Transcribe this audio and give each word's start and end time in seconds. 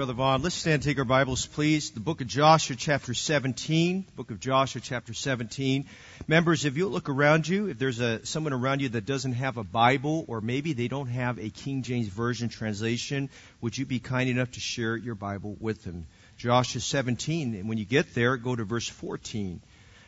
Brother 0.00 0.14
Vaughn. 0.14 0.40
Let's 0.40 0.54
stand 0.54 0.76
and 0.76 0.82
take 0.82 0.98
our 0.98 1.04
Bibles, 1.04 1.44
please. 1.44 1.90
The 1.90 2.00
book 2.00 2.22
of 2.22 2.26
Joshua, 2.26 2.74
chapter 2.74 3.12
17. 3.12 4.06
Book 4.16 4.30
of 4.30 4.40
Joshua, 4.40 4.80
chapter 4.80 5.12
17. 5.12 5.84
Members, 6.26 6.64
if 6.64 6.78
you 6.78 6.88
look 6.88 7.10
around 7.10 7.46
you, 7.46 7.66
if 7.66 7.78
there's 7.78 8.00
a, 8.00 8.24
someone 8.24 8.54
around 8.54 8.80
you 8.80 8.88
that 8.88 9.04
doesn't 9.04 9.34
have 9.34 9.58
a 9.58 9.62
Bible, 9.62 10.24
or 10.26 10.40
maybe 10.40 10.72
they 10.72 10.88
don't 10.88 11.08
have 11.08 11.38
a 11.38 11.50
King 11.50 11.82
James 11.82 12.08
Version 12.08 12.48
translation, 12.48 13.28
would 13.60 13.76
you 13.76 13.84
be 13.84 13.98
kind 13.98 14.30
enough 14.30 14.50
to 14.52 14.60
share 14.60 14.96
your 14.96 15.14
Bible 15.14 15.54
with 15.60 15.84
them? 15.84 16.06
Joshua 16.38 16.80
17. 16.80 17.54
And 17.54 17.68
when 17.68 17.76
you 17.76 17.84
get 17.84 18.14
there, 18.14 18.38
go 18.38 18.56
to 18.56 18.64
verse 18.64 18.88
14. 18.88 19.60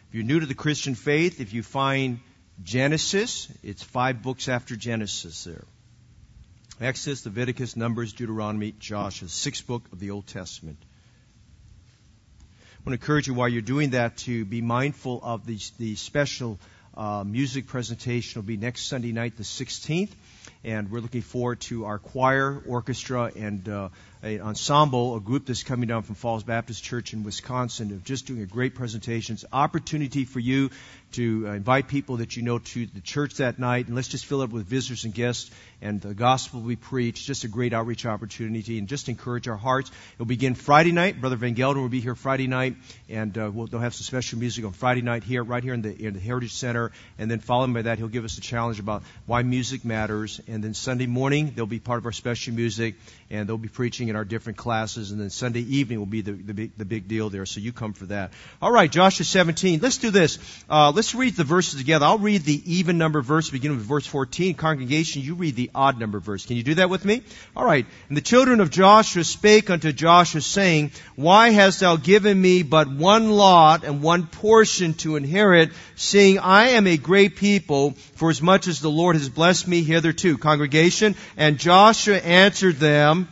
If 0.09 0.15
you're 0.15 0.25
new 0.25 0.41
to 0.41 0.47
the 0.47 0.55
Christian 0.55 0.95
faith, 0.95 1.39
if 1.39 1.53
you 1.53 1.63
find 1.63 2.21
Genesis, 2.63 3.47
it's 3.63 3.83
five 3.83 4.23
books 4.23 4.49
after 4.49 4.75
Genesis 4.75 5.45
there. 5.45 5.65
Exodus, 6.83 7.25
Leviticus, 7.25 7.77
Numbers, 7.77 8.13
Deuteronomy, 8.13 8.75
Joshua, 8.77 9.29
sixth 9.29 9.67
book 9.69 9.85
of 9.93 10.01
the 10.01 10.11
Old 10.11 10.27
Testament. 10.27 10.79
I 12.41 12.45
want 12.85 12.99
to 12.99 13.05
encourage 13.05 13.29
you 13.29 13.35
while 13.35 13.49
you're 13.49 13.63
doing 13.63 13.91
that 13.91 14.17
to 14.19 14.45
be 14.45 14.63
mindful 14.63 15.21
of 15.23 15.47
the, 15.47 15.61
the 15.79 15.95
special 15.95 16.59
uh, 16.97 17.23
music 17.25 17.69
presentation. 17.69 18.41
will 18.41 18.47
be 18.47 18.57
next 18.57 18.89
Sunday 18.89 19.13
night, 19.13 19.37
the 19.37 19.45
16th, 19.45 20.11
and 20.65 20.91
we're 20.91 20.99
looking 20.99 21.23
forward 21.23 21.61
to 21.61 21.85
our 21.85 22.01
choir, 22.01 22.61
orchestra, 22.67 23.31
and 23.37 23.69
uh, 23.69 23.91
an 24.23 24.41
ensemble, 24.41 25.17
a 25.17 25.21
group 25.21 25.47
that's 25.47 25.65
coming 25.65 25.89
down 25.89 26.03
from 26.03 26.15
Falls 26.15 26.45
Baptist 26.45 26.83
Church 26.83 27.13
in 27.13 27.25
Wisconsin, 27.25 27.91
of 27.91 28.05
just 28.05 28.27
doing 28.27 28.41
a 28.41 28.47
great 28.47 28.75
presentation. 28.75 29.35
It's 29.35 29.45
opportunity 29.53 30.25
for 30.25 30.39
you 30.39 30.71
to 31.13 31.47
uh, 31.47 31.53
invite 31.53 31.89
people 31.89 32.19
that 32.19 32.37
you 32.37 32.43
know 32.43 32.59
to 32.59 32.87
the 32.87 33.01
church 33.01 33.35
that 33.35 33.59
night, 33.59 33.87
and 33.87 33.97
let's 33.97 34.09
just 34.09 34.25
fill 34.25 34.41
it 34.41 34.45
up 34.45 34.51
with 34.51 34.65
visitors 34.65 35.05
and 35.05 35.13
guests, 35.13 35.51
and 35.83 36.01
the 36.01 36.15
gospel 36.15 36.61
will 36.61 36.69
be 36.69 36.77
preached. 36.77 37.27
Just 37.27 37.45
a 37.45 37.49
great 37.49 37.75
outreach 37.75 38.07
opportunity, 38.07 38.79
and 38.79 38.89
just 38.89 39.09
encourage 39.09 39.49
our 39.49 39.57
hearts. 39.57 39.91
It'll 40.15 40.25
begin 40.25 40.55
Friday 40.55 40.93
night. 40.93 41.21
Brother 41.21 41.37
Van 41.37 41.55
Gelder 41.55 41.81
will 41.81 41.89
be 41.89 42.01
here 42.01 42.15
Friday 42.15 42.47
night, 42.47 42.77
and 43.09 43.37
uh, 43.37 43.51
we'll, 43.53 43.67
they'll 43.67 43.81
have 43.81 43.95
some 43.95 44.05
special 44.05 44.39
music 44.39 44.65
on 44.65 44.73
Friday 44.73 45.03
night 45.03 45.25
here, 45.25 45.43
right 45.43 45.63
here 45.63 45.75
in 45.75 45.83
the, 45.83 46.07
in 46.07 46.15
the 46.15 46.21
Heritage 46.21 46.55
Center, 46.55 46.93
and 47.19 47.31
then 47.31 47.41
following 47.41 47.73
by 47.73 47.83
that, 47.83 47.99
he'll 47.99 48.09
give 48.09 48.25
us 48.25 48.39
a 48.39 48.41
challenge 48.41 48.79
about 48.79 49.03
why 49.27 49.43
music 49.43 49.85
matters, 49.85 50.41
and 50.47 50.63
then 50.63 50.75
Sunday 50.75 51.07
morning, 51.07 51.53
there'll 51.55 51.67
be 51.67 51.81
part 51.81 51.99
of 51.99 52.07
our 52.07 52.13
special 52.13 52.55
music, 52.55 52.95
and 53.29 53.49
they'll 53.49 53.59
be 53.59 53.69
preaching 53.69 54.12
in 54.13 54.17
our 54.17 54.25
different 54.27 54.59
classes, 54.59 55.11
and 55.11 55.19
then 55.19 55.31
Sunday 55.31 55.61
evening 55.61 55.99
will 55.99 56.05
be 56.05 56.21
the, 56.21 56.33
the, 56.33 56.53
big, 56.53 56.77
the 56.77 56.85
big 56.85 57.09
deal 57.09 57.31
there, 57.31 57.47
so 57.47 57.61
you 57.61 57.73
come 57.73 57.95
for 57.95 58.05
that. 58.07 58.31
All 58.61 58.71
right, 58.71 58.91
Joshua 58.91 59.25
17. 59.25 59.81
Let's 59.81 59.97
do 59.97 60.11
this. 60.11 60.39
Uh, 60.69 60.93
let's 60.95 61.15
read 61.15 61.35
the 61.35 61.45
verses 61.45 61.81
together. 61.81 62.05
I'll 62.05 62.19
read 62.19 62.43
the 62.43 62.75
even 62.75 62.99
number 62.99 63.23
verse, 63.23 63.49
beginning 63.49 63.79
with 63.79 63.87
verse 63.87 64.07
14. 64.07 64.55
Congregation, 64.55 65.23
you 65.23 65.35
read 65.35 65.57
the 65.57 65.71
odd 65.75 65.99
number 65.99 66.21
verse. 66.21 66.45
Can 66.45 66.57
you 66.57 66.63
do 66.63 66.75
that 66.75 66.91
with 66.91 67.07
me? 67.07 67.23
All 67.57 67.65
right. 67.65 67.87
And 68.09 68.17
the 68.17 68.21
children 68.21 68.61
of 68.61 68.69
Joshua 68.71 69.25
spake 69.25 69.71
unto 69.71 69.93
Joshua, 69.93 70.43
saying, 70.43 70.93
Why 71.17 71.49
hast 71.49 71.81
thou 71.81 71.97
given 71.97 72.39
me 72.39 72.63
but 72.63 72.91
one 72.91 73.31
lot 73.31 73.83
and 73.83 74.03
one 74.03 74.27
portion 74.27 74.93
to 74.95 75.17
inherit, 75.17 75.71
seeing 75.97 76.39
I 76.39 76.71
am 76.71 76.87
a 76.87 76.99
great 76.99 77.37
people, 77.37 77.93
for 78.17 78.29
as 78.29 78.43
much 78.43 78.69
as 78.69 78.81
the 78.81 78.91
Lord 78.91 79.17
has 79.17 79.31
blessed 79.31 79.67
me 79.67 79.83
hitherto? 79.83 80.37
Congregation, 80.37 81.17
and 81.39 81.59
Joshua 81.59 82.19
answered 82.19 82.77
them, 82.77 83.29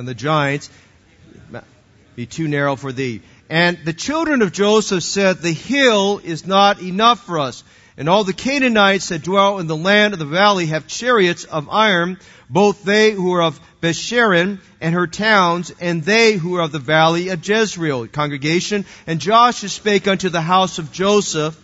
and 0.00 0.08
the 0.08 0.14
giants 0.14 0.68
be 2.16 2.26
too 2.26 2.48
narrow 2.48 2.74
for 2.74 2.90
thee. 2.90 3.22
And 3.48 3.78
the 3.84 3.92
children 3.92 4.42
of 4.42 4.52
Joseph 4.52 5.04
said, 5.04 5.38
The 5.38 5.52
hill 5.52 6.20
is 6.24 6.46
not 6.46 6.82
enough 6.82 7.24
for 7.24 7.38
us. 7.38 7.62
And 7.96 8.08
all 8.08 8.24
the 8.24 8.32
Canaanites 8.32 9.10
that 9.10 9.22
dwell 9.22 9.58
in 9.58 9.66
the 9.66 9.76
land 9.76 10.12
of 10.12 10.18
the 10.18 10.24
valley 10.24 10.66
have 10.66 10.86
chariots 10.86 11.44
of 11.44 11.68
iron, 11.70 12.18
both 12.48 12.82
they 12.82 13.10
who 13.12 13.32
are 13.34 13.42
of 13.42 13.60
Bethshean 13.80 14.58
and 14.80 14.94
her 14.94 15.06
towns, 15.06 15.72
and 15.80 16.02
they 16.02 16.32
who 16.32 16.56
are 16.56 16.62
of 16.62 16.72
the 16.72 16.78
valley 16.78 17.28
of 17.28 17.46
Jezreel. 17.46 18.06
Congregation. 18.06 18.86
And 19.06 19.20
Joshua 19.20 19.68
spake 19.68 20.08
unto 20.08 20.30
the 20.30 20.40
house 20.40 20.78
of 20.78 20.92
Joseph, 20.92 21.56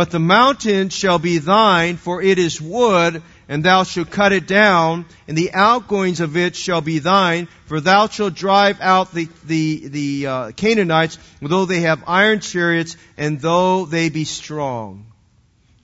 But 0.00 0.10
the 0.10 0.18
mountain 0.18 0.88
shall 0.88 1.18
be 1.18 1.36
thine, 1.36 1.98
for 1.98 2.22
it 2.22 2.38
is 2.38 2.58
wood, 2.58 3.22
and 3.50 3.62
thou 3.62 3.84
shalt 3.84 4.10
cut 4.10 4.32
it 4.32 4.46
down, 4.46 5.04
and 5.28 5.36
the 5.36 5.52
outgoings 5.52 6.20
of 6.20 6.38
it 6.38 6.56
shall 6.56 6.80
be 6.80 7.00
thine, 7.00 7.48
for 7.66 7.82
thou 7.82 8.08
shalt 8.08 8.32
drive 8.32 8.80
out 8.80 9.12
the, 9.12 9.28
the, 9.44 9.88
the 9.88 10.26
uh, 10.26 10.50
Canaanites, 10.52 11.18
though 11.42 11.66
they 11.66 11.82
have 11.82 12.02
iron 12.06 12.40
chariots, 12.40 12.96
and 13.18 13.42
though 13.42 13.84
they 13.84 14.08
be 14.08 14.24
strong. 14.24 15.04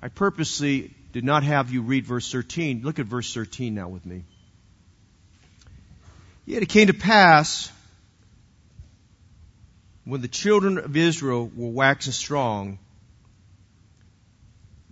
I 0.01 0.09
purposely 0.09 0.95
did 1.13 1.25
not 1.25 1.43
have 1.43 1.71
you 1.71 1.83
read 1.83 2.07
verse 2.07 2.33
13. 2.33 2.81
Look 2.85 2.99
at 2.99 3.05
verse 3.05 3.35
13 3.35 3.75
now 3.75 3.89
with 3.89 4.07
me. 4.07 4.25
Yet 6.47 6.63
it 6.63 6.71
came 6.71 6.87
to 6.87 6.95
pass, 6.95 7.71
when 10.07 10.23
the 10.23 10.29
children 10.29 10.79
of 10.79 10.97
Israel 10.97 11.51
were 11.55 11.69
waxing 11.69 12.15
strong, 12.15 12.79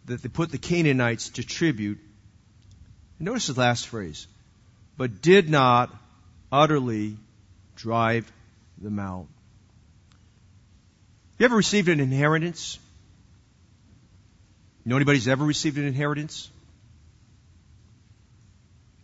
that 0.06 0.22
they 0.22 0.28
put 0.28 0.50
the 0.50 0.58
Canaanites 0.58 1.30
to 1.30 1.44
tribute. 1.44 1.98
Notice 3.18 3.46
the 3.46 3.58
last 3.58 3.86
phrase. 3.88 4.26
But 4.96 5.22
did 5.22 5.48
not 5.48 5.94
utterly 6.52 7.16
drive 7.76 8.30
them 8.80 8.98
out. 8.98 9.26
You 11.38 11.46
ever 11.46 11.56
received 11.56 11.88
an 11.88 12.00
inheritance? 12.00 12.78
You 14.84 14.90
know 14.90 14.96
anybody's 14.96 15.26
ever 15.26 15.44
received 15.44 15.78
an 15.78 15.84
inheritance? 15.84 16.50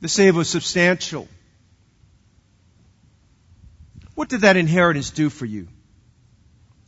Let's 0.00 0.12
say 0.12 0.28
it 0.28 0.34
was 0.34 0.48
substantial. 0.48 1.28
What 4.14 4.28
did 4.28 4.42
that 4.42 4.56
inheritance 4.56 5.10
do 5.10 5.30
for 5.30 5.46
you? 5.46 5.68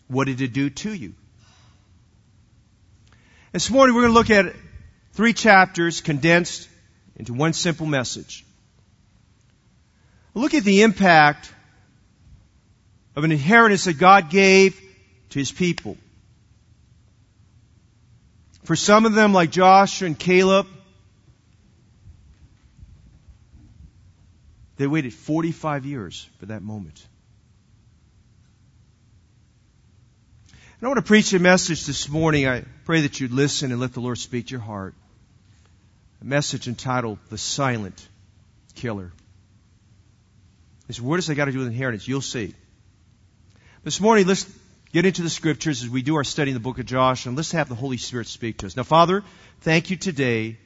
What 0.07 0.27
did 0.27 0.41
it 0.41 0.53
do 0.53 0.71
to 0.71 0.93
you? 0.93 1.15
This 3.53 3.69
morning 3.69 3.95
we're 3.95 4.09
going 4.09 4.15
to 4.15 4.19
look 4.19 4.31
at 4.31 4.57
three 5.13 5.35
chapters 5.35 6.01
condensed 6.01 6.71
into 7.17 7.35
one 7.35 7.53
simple 7.53 7.85
message. 7.85 8.47
Look 10.33 10.55
at 10.55 10.65
the 10.65 10.81
impact 10.81 11.53
of 13.15 13.25
an 13.25 13.31
inheritance 13.31 13.85
that 13.85 13.99
God 13.99 14.31
gave 14.31 14.81
to 15.29 15.39
His 15.39 15.53
people. 15.53 15.99
For 18.65 18.75
some 18.75 19.05
of 19.05 19.13
them, 19.13 19.35
like 19.35 19.51
Joshua 19.51 20.07
and 20.07 20.19
Caleb, 20.19 20.67
they 24.77 24.87
waited 24.87 25.13
45 25.13 25.85
years 25.85 26.27
for 26.39 26.47
that 26.47 26.63
moment. 26.63 27.07
And 30.83 30.89
I 30.89 30.91
want 30.91 30.99
to 30.99 31.07
preach 31.07 31.33
a 31.33 31.39
message 31.39 31.87
this 31.87 32.09
morning. 32.09 32.49
I 32.49 32.65
pray 32.85 33.03
that 33.03 33.21
you'd 33.21 33.31
listen 33.31 33.71
and 33.71 33.81
let 33.81 33.93
the 33.93 34.01
Lord 34.01 34.19
speak 34.19 34.49
to 34.49 34.51
your 34.51 34.61
heart. 34.61 34.97
A 36.21 36.25
message 36.25 36.67
entitled 36.67 37.21
The 37.31 37.39
Silent 37.39 38.09
Killer. 38.75 39.13
Said, 40.91 41.05
what 41.05 41.19
does 41.19 41.29
got 41.29 41.45
to 41.45 41.53
do 41.53 41.61
with 41.61 41.69
inheritance? 41.69 42.09
You'll 42.09 42.21
see. 42.21 42.53
This 43.85 44.01
morning, 44.01 44.27
let's 44.27 44.53
get 44.93 45.07
into 45.07 45.23
the 45.23 45.31
scriptures 45.31 45.85
as 45.85 45.89
we 45.89 46.03
do 46.03 46.17
our 46.17 46.25
study 46.25 46.51
in 46.51 46.55
the 46.55 46.61
book 46.61 46.81
of 46.81 46.87
Joshua, 46.87 47.31
and 47.31 47.37
let's 47.37 47.53
have 47.53 47.69
the 47.69 47.77
Holy 47.77 47.97
Spirit 47.97 48.27
speak 48.27 48.59
to 48.59 48.67
us. 48.67 48.77
Now, 48.77 48.83
Father, 48.83 49.23
thank 49.61 49.91
you 49.91 49.97
today 49.97 50.57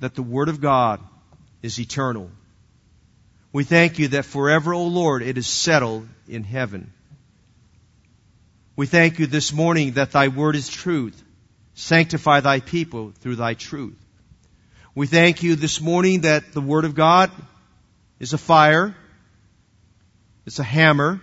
that 0.00 0.16
the 0.16 0.24
Word 0.24 0.48
of 0.48 0.60
God 0.60 1.00
is 1.62 1.78
eternal. 1.78 2.32
We 3.52 3.62
thank 3.62 4.00
you 4.00 4.08
that 4.08 4.24
forever, 4.24 4.74
O 4.74 4.88
Lord, 4.88 5.22
it 5.22 5.38
is 5.38 5.46
settled 5.46 6.08
in 6.26 6.42
heaven. 6.42 6.92
We 8.76 8.86
thank 8.86 9.18
you 9.18 9.26
this 9.26 9.54
morning 9.54 9.92
that 9.92 10.12
thy 10.12 10.28
word 10.28 10.54
is 10.54 10.68
truth. 10.68 11.22
Sanctify 11.74 12.40
thy 12.40 12.60
people 12.60 13.12
through 13.20 13.36
thy 13.36 13.54
truth. 13.54 13.96
We 14.94 15.06
thank 15.06 15.42
you 15.42 15.56
this 15.56 15.80
morning 15.80 16.22
that 16.22 16.52
the 16.52 16.60
word 16.60 16.84
of 16.84 16.94
God 16.94 17.30
is 18.20 18.34
a 18.34 18.38
fire. 18.38 18.94
It's 20.44 20.58
a 20.58 20.62
hammer. 20.62 21.20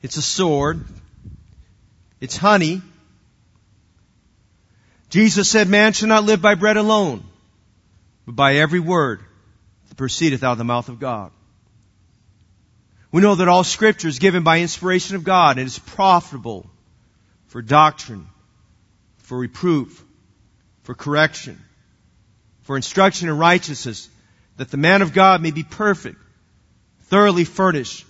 It's 0.00 0.16
a 0.16 0.22
sword. 0.22 0.84
It's 2.20 2.36
honey. 2.36 2.82
Jesus 5.10 5.48
said, 5.48 5.68
man 5.68 5.92
shall 5.92 6.08
not 6.08 6.24
live 6.24 6.40
by 6.40 6.54
bread 6.54 6.76
alone, 6.76 7.24
but 8.26 8.36
by 8.36 8.56
every 8.56 8.80
word 8.80 9.20
that 9.88 9.96
proceedeth 9.96 10.44
out 10.44 10.52
of 10.52 10.58
the 10.58 10.64
mouth 10.64 10.88
of 10.88 11.00
God. 11.00 11.32
We 13.12 13.20
know 13.20 13.34
that 13.34 13.48
all 13.48 13.62
scripture 13.62 14.08
is 14.08 14.18
given 14.18 14.42
by 14.42 14.60
inspiration 14.60 15.16
of 15.16 15.22
God 15.22 15.58
and 15.58 15.66
is 15.66 15.78
profitable 15.78 16.68
for 17.48 17.60
doctrine, 17.60 18.26
for 19.18 19.38
reproof, 19.38 20.02
for 20.84 20.94
correction, 20.94 21.62
for 22.62 22.76
instruction 22.76 23.28
in 23.28 23.36
righteousness, 23.36 24.08
that 24.56 24.70
the 24.70 24.78
man 24.78 25.02
of 25.02 25.12
God 25.12 25.42
may 25.42 25.50
be 25.50 25.62
perfect, 25.62 26.16
thoroughly 27.02 27.44
furnished 27.44 28.06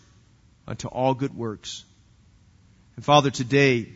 unto 0.68 0.86
all 0.86 1.14
good 1.14 1.34
works. 1.34 1.84
And 2.94 3.04
Father, 3.04 3.30
today 3.30 3.88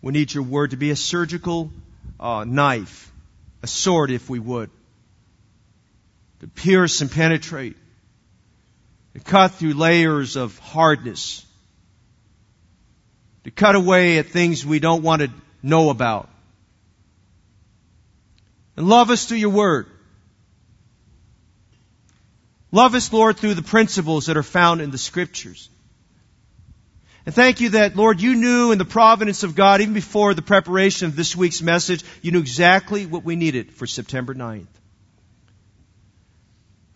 we 0.00 0.12
need 0.12 0.32
your 0.32 0.44
word 0.44 0.70
to 0.70 0.76
be 0.76 0.90
a 0.90 0.96
surgical 0.96 1.72
uh, 2.20 2.44
knife, 2.46 3.10
a 3.64 3.66
sword 3.66 4.12
if 4.12 4.30
we 4.30 4.38
would, 4.38 4.70
to 6.38 6.46
pierce 6.46 7.00
and 7.00 7.10
penetrate, 7.10 7.76
to 9.14 9.20
cut 9.20 9.52
through 9.52 9.74
layers 9.74 10.36
of 10.36 10.58
hardness, 10.58 11.44
to 13.44 13.50
cut 13.50 13.74
away 13.74 14.18
at 14.18 14.26
things 14.26 14.64
we 14.64 14.78
don't 14.78 15.02
want 15.02 15.22
to 15.22 15.30
know 15.62 15.90
about. 15.90 16.28
And 18.76 18.88
love 18.88 19.10
us 19.10 19.26
through 19.26 19.38
your 19.38 19.50
word. 19.50 19.86
Love 22.72 22.94
us, 22.94 23.12
Lord, 23.12 23.36
through 23.36 23.54
the 23.54 23.62
principles 23.62 24.26
that 24.26 24.36
are 24.36 24.44
found 24.44 24.80
in 24.80 24.90
the 24.90 24.98
scriptures. 24.98 25.68
And 27.26 27.34
thank 27.34 27.60
you 27.60 27.70
that, 27.70 27.96
Lord, 27.96 28.20
you 28.20 28.34
knew 28.34 28.72
in 28.72 28.78
the 28.78 28.84
providence 28.84 29.42
of 29.42 29.54
God, 29.54 29.80
even 29.80 29.92
before 29.92 30.34
the 30.34 30.42
preparation 30.42 31.06
of 31.06 31.16
this 31.16 31.36
week's 31.36 31.60
message, 31.60 32.02
you 32.22 32.30
knew 32.30 32.38
exactly 32.38 33.06
what 33.06 33.24
we 33.24 33.36
needed 33.36 33.72
for 33.72 33.86
September 33.86 34.34
9th. 34.34 34.66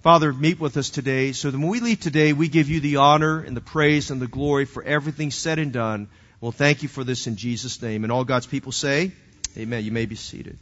Father, 0.05 0.33
meet 0.35 0.61
with 0.61 0.77
us 0.77 0.91
today 0.91 1.33
so 1.33 1.51
that 1.51 1.59
when 1.59 1.69
we 1.69 1.81
leave 1.81 1.99
today, 1.99 2.35
we 2.35 2.49
give 2.49 2.69
you 2.69 2.79
the 2.81 2.97
honor 2.97 3.41
and 3.41 3.57
the 3.57 3.63
praise 3.63 4.11
and 4.11 4.21
the 4.21 4.27
glory 4.27 4.67
for 4.67 4.83
everything 4.83 5.31
said 5.31 5.59
and 5.59 5.73
done. 5.73 6.09
Well, 6.43 6.53
thank 6.53 6.83
you 6.83 6.91
for 6.91 7.05
this 7.05 7.27
in 7.27 7.37
Jesus' 7.37 7.81
name. 7.81 8.05
And 8.05 8.13
all 8.13 8.23
God's 8.25 8.45
people 8.47 8.71
say, 8.71 9.13
Amen. 9.57 9.83
You 9.83 9.93
may 9.93 10.05
be 10.05 10.15
seated. 10.15 10.59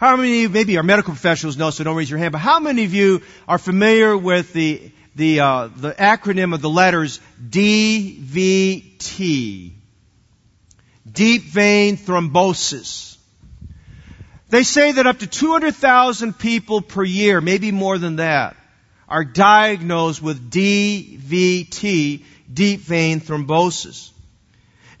How 0.00 0.16
many 0.16 0.30
of 0.30 0.34
you, 0.34 0.48
maybe 0.48 0.76
our 0.78 0.82
medical 0.82 1.12
professionals 1.12 1.56
know, 1.56 1.70
so 1.70 1.84
don't 1.84 1.94
raise 1.94 2.10
your 2.10 2.18
hand, 2.18 2.32
but 2.32 2.38
how 2.38 2.58
many 2.58 2.82
of 2.82 2.92
you 2.92 3.22
are 3.46 3.58
familiar 3.58 4.18
with 4.18 4.52
the, 4.52 4.90
the, 5.14 5.38
uh, 5.38 5.68
the 5.76 5.92
acronym 5.92 6.54
of 6.54 6.60
the 6.60 6.68
letters 6.68 7.20
DVT? 7.40 8.90
Deep 11.12 11.42
vein 11.44 11.96
thrombosis. 11.98 13.17
They 14.50 14.62
say 14.62 14.92
that 14.92 15.06
up 15.06 15.18
to 15.18 15.26
200,000 15.26 16.38
people 16.38 16.80
per 16.80 17.04
year, 17.04 17.40
maybe 17.40 17.70
more 17.70 17.98
than 17.98 18.16
that, 18.16 18.56
are 19.08 19.24
diagnosed 19.24 20.22
with 20.22 20.50
DVT, 20.50 22.24
deep 22.52 22.80
vein 22.80 23.20
thrombosis. 23.20 24.10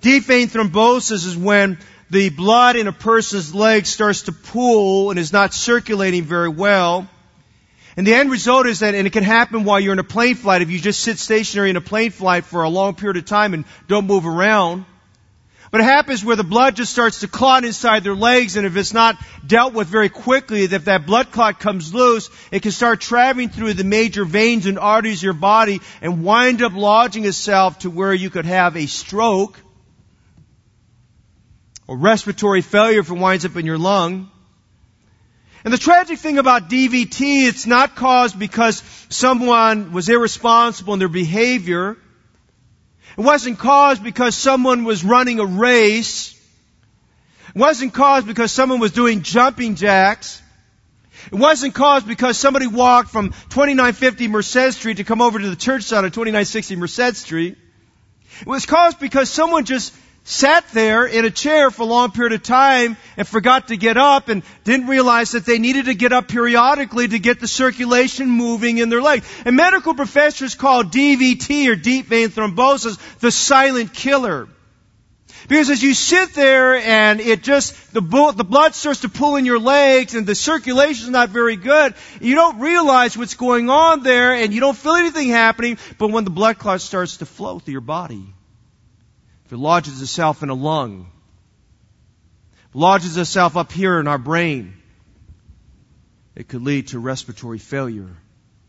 Deep 0.00 0.24
vein 0.24 0.48
thrombosis 0.48 1.26
is 1.26 1.36
when 1.36 1.78
the 2.10 2.28
blood 2.30 2.76
in 2.76 2.86
a 2.86 2.92
person's 2.92 3.54
leg 3.54 3.86
starts 3.86 4.22
to 4.22 4.32
pool 4.32 5.10
and 5.10 5.18
is 5.18 5.32
not 5.32 5.52
circulating 5.52 6.24
very 6.24 6.48
well. 6.48 7.08
And 7.96 8.06
the 8.06 8.14
end 8.14 8.30
result 8.30 8.66
is 8.66 8.80
that, 8.80 8.94
and 8.94 9.06
it 9.06 9.12
can 9.12 9.24
happen 9.24 9.64
while 9.64 9.80
you're 9.80 9.92
in 9.92 9.98
a 9.98 10.04
plane 10.04 10.36
flight 10.36 10.62
if 10.62 10.70
you 10.70 10.78
just 10.78 11.00
sit 11.00 11.18
stationary 11.18 11.70
in 11.70 11.76
a 11.76 11.80
plane 11.80 12.10
flight 12.10 12.44
for 12.44 12.62
a 12.62 12.68
long 12.68 12.94
period 12.94 13.16
of 13.16 13.24
time 13.24 13.54
and 13.54 13.64
don't 13.88 14.06
move 14.06 14.26
around. 14.26 14.84
But 15.70 15.82
it 15.82 15.84
happens 15.84 16.24
where 16.24 16.36
the 16.36 16.44
blood 16.44 16.76
just 16.76 16.92
starts 16.92 17.20
to 17.20 17.28
clot 17.28 17.64
inside 17.64 18.02
their 18.02 18.14
legs, 18.14 18.56
and 18.56 18.66
if 18.66 18.76
it's 18.76 18.94
not 18.94 19.16
dealt 19.46 19.74
with 19.74 19.88
very 19.88 20.08
quickly, 20.08 20.64
if 20.64 20.86
that 20.86 21.04
blood 21.04 21.30
clot 21.30 21.60
comes 21.60 21.92
loose, 21.92 22.30
it 22.50 22.62
can 22.62 22.72
start 22.72 23.00
traveling 23.00 23.50
through 23.50 23.74
the 23.74 23.84
major 23.84 24.24
veins 24.24 24.66
and 24.66 24.78
arteries 24.78 25.18
of 25.18 25.24
your 25.24 25.32
body 25.34 25.80
and 26.00 26.24
wind 26.24 26.62
up 26.62 26.72
lodging 26.72 27.26
itself 27.26 27.80
to 27.80 27.90
where 27.90 28.14
you 28.14 28.30
could 28.30 28.46
have 28.46 28.76
a 28.76 28.86
stroke 28.86 29.60
or 31.86 31.96
respiratory 31.96 32.62
failure 32.62 33.00
if 33.00 33.10
it 33.10 33.14
winds 33.14 33.44
up 33.44 33.56
in 33.56 33.66
your 33.66 33.78
lung. 33.78 34.30
And 35.64 35.72
the 35.72 35.78
tragic 35.78 36.18
thing 36.18 36.38
about 36.38 36.70
DVT, 36.70 37.46
it's 37.46 37.66
not 37.66 37.94
caused 37.94 38.38
because 38.38 38.82
someone 39.10 39.92
was 39.92 40.08
irresponsible 40.08 40.94
in 40.94 40.98
their 40.98 41.08
behavior. 41.08 41.96
It 43.18 43.22
wasn't 43.22 43.58
caused 43.58 44.04
because 44.04 44.36
someone 44.36 44.84
was 44.84 45.02
running 45.02 45.40
a 45.40 45.44
race. 45.44 46.38
It 47.48 47.58
wasn't 47.58 47.92
caused 47.92 48.28
because 48.28 48.52
someone 48.52 48.78
was 48.78 48.92
doing 48.92 49.22
jumping 49.22 49.74
jacks. 49.74 50.40
It 51.32 51.34
wasn't 51.34 51.74
caused 51.74 52.06
because 52.06 52.38
somebody 52.38 52.68
walked 52.68 53.10
from 53.10 53.30
2950 53.30 54.28
Merced 54.28 54.72
Street 54.74 54.98
to 54.98 55.04
come 55.04 55.20
over 55.20 55.36
to 55.36 55.50
the 55.50 55.56
church 55.56 55.82
side 55.82 56.04
of 56.04 56.12
2960 56.12 56.76
Merced 56.76 57.16
Street. 57.16 57.58
It 58.40 58.46
was 58.46 58.66
caused 58.66 59.00
because 59.00 59.28
someone 59.28 59.64
just 59.64 59.92
sat 60.28 60.68
there 60.72 61.06
in 61.06 61.24
a 61.24 61.30
chair 61.30 61.70
for 61.70 61.82
a 61.82 61.86
long 61.86 62.10
period 62.10 62.34
of 62.34 62.42
time 62.42 62.98
and 63.16 63.26
forgot 63.26 63.68
to 63.68 63.78
get 63.78 63.96
up 63.96 64.28
and 64.28 64.42
didn't 64.62 64.86
realize 64.86 65.30
that 65.30 65.46
they 65.46 65.58
needed 65.58 65.86
to 65.86 65.94
get 65.94 66.12
up 66.12 66.28
periodically 66.28 67.08
to 67.08 67.18
get 67.18 67.40
the 67.40 67.48
circulation 67.48 68.28
moving 68.28 68.76
in 68.76 68.90
their 68.90 69.00
leg. 69.00 69.24
And 69.46 69.56
medical 69.56 69.94
professors 69.94 70.54
call 70.54 70.84
DVT 70.84 71.70
or 71.70 71.76
deep 71.76 72.06
vein 72.06 72.28
thrombosis 72.28 72.98
the 73.20 73.30
silent 73.30 73.94
killer. 73.94 74.48
Because 75.48 75.70
as 75.70 75.82
you 75.82 75.94
sit 75.94 76.34
there 76.34 76.74
and 76.74 77.20
it 77.20 77.42
just, 77.42 77.94
the, 77.94 78.02
the 78.02 78.44
blood 78.44 78.74
starts 78.74 79.00
to 79.00 79.08
pull 79.08 79.36
in 79.36 79.46
your 79.46 79.58
legs 79.58 80.14
and 80.14 80.26
the 80.26 80.34
circulation 80.34 81.04
is 81.04 81.10
not 81.10 81.30
very 81.30 81.56
good, 81.56 81.94
you 82.20 82.34
don't 82.34 82.58
realize 82.58 83.16
what's 83.16 83.34
going 83.34 83.70
on 83.70 84.02
there 84.02 84.34
and 84.34 84.52
you 84.52 84.60
don't 84.60 84.76
feel 84.76 84.96
anything 84.96 85.30
happening, 85.30 85.78
but 85.96 86.10
when 86.10 86.24
the 86.24 86.30
blood 86.30 86.58
clot 86.58 86.82
starts 86.82 87.16
to 87.18 87.24
flow 87.24 87.60
through 87.60 87.72
your 87.72 87.80
body, 87.80 88.26
if 89.48 89.52
it 89.54 89.56
lodges 89.56 90.02
itself 90.02 90.42
in 90.42 90.50
a 90.50 90.54
lung, 90.54 91.10
lodges 92.74 93.16
itself 93.16 93.56
up 93.56 93.72
here 93.72 93.98
in 93.98 94.06
our 94.06 94.18
brain, 94.18 94.74
it 96.36 96.48
could 96.48 96.60
lead 96.60 96.88
to 96.88 96.98
respiratory 96.98 97.56
failure 97.56 98.14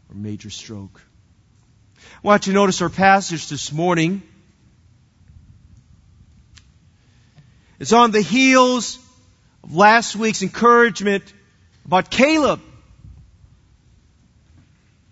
or 0.10 0.16
major 0.16 0.50
stroke. 0.50 1.02
I 1.98 2.02
want 2.24 2.48
you 2.48 2.54
to 2.54 2.60
notice 2.60 2.82
our 2.82 2.88
passage 2.88 3.50
this 3.50 3.74
morning. 3.74 4.22
It's 7.78 7.92
on 7.92 8.12
the 8.12 8.22
heels 8.22 9.00
of 9.66 9.76
last 9.76 10.16
week's 10.16 10.44
encouragement 10.44 11.26
about 11.84 12.10
Caleb. 12.10 12.62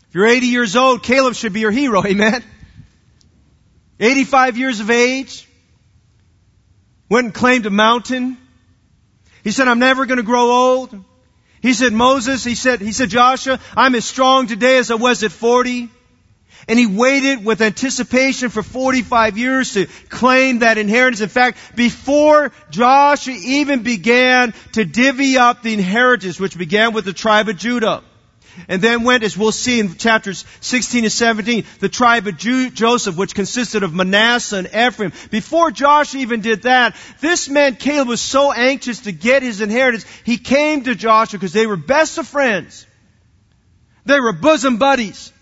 If 0.08 0.16
you're 0.16 0.28
80 0.28 0.48
years 0.48 0.78
old, 0.78 1.04
Caleb 1.04 1.36
should 1.36 1.52
be 1.52 1.60
your 1.60 1.72
hero, 1.72 2.02
amen? 2.06 2.42
85 4.00 4.58
years 4.58 4.80
of 4.80 4.90
age, 4.90 5.47
went 7.10 7.26
and 7.26 7.34
claimed 7.34 7.66
a 7.66 7.70
mountain. 7.70 8.38
He 9.44 9.52
said, 9.52 9.68
I'm 9.68 9.80
never 9.80 10.06
going 10.06 10.18
to 10.18 10.24
grow 10.24 10.52
old. 10.52 11.04
He 11.62 11.74
said, 11.74 11.94
Moses, 11.94 12.44
he 12.44 12.56
said, 12.56 12.82
he 12.82 12.92
said, 12.92 13.10
Joshua, 13.10 13.60
I'm 13.76 13.96
as 13.96 14.06
strong 14.06 14.48
today 14.48 14.78
as 14.78 14.92
I 14.92 14.96
was 14.96 15.24
at 15.24 15.32
40. 15.32 15.90
And 16.70 16.78
he 16.78 16.86
waited 16.86 17.46
with 17.46 17.62
anticipation 17.62 18.50
for 18.50 18.62
45 18.62 19.38
years 19.38 19.74
to 19.74 19.88
claim 20.10 20.60
that 20.60 20.78
inheritance. 20.78 21.22
In 21.22 21.30
fact, 21.30 21.58
before 21.76 22.52
Joshua 22.70 23.34
even 23.34 23.84
began 23.84 24.54
to 24.74 24.84
divvy 24.84 25.38
up 25.38 25.64
the 25.64 25.74
inheritance, 25.74 26.40
which 26.40 26.58
began 26.58 26.94
with 26.94 27.06
the 27.06 27.14
tribe 27.14 27.48
of 27.48 27.58
Judah 27.58 28.04
and 28.68 28.82
then 28.82 29.04
went, 29.04 29.24
as 29.24 29.38
we'll 29.38 29.52
see 29.52 29.80
in 29.80 29.96
chapters 29.96 30.46
16 30.62 31.04
and 31.04 31.12
17, 31.12 31.66
the 31.80 31.90
tribe 31.90 32.28
of 32.28 32.38
Joseph, 32.38 33.16
which 33.16 33.36
consisted 33.36 33.84
of 33.84 33.94
Manasseh 33.94 34.58
and 34.58 34.68
Ephraim. 34.68 35.14
Before 35.32 35.72
Joshua 35.72 36.22
even 36.22 36.42
did 36.42 36.64
that, 36.64 36.96
this 37.22 37.50
man 37.50 37.76
Caleb 37.76 38.08
was 38.08 38.22
so 38.22 38.52
anxious 38.52 39.02
to 39.02 39.12
get 39.12 39.44
his 39.44 39.62
inheritance, 39.62 40.06
he 40.24 40.38
came 40.38 40.84
to 40.84 40.96
Joshua 40.96 41.40
because 41.40 41.54
they 41.54 41.68
were 41.68 41.78
best 41.78 42.18
of 42.18 42.28
friends. 42.28 42.86
They 44.06 44.20
were 44.20 44.34
bosom 44.34 44.78
buddies. 44.78 45.34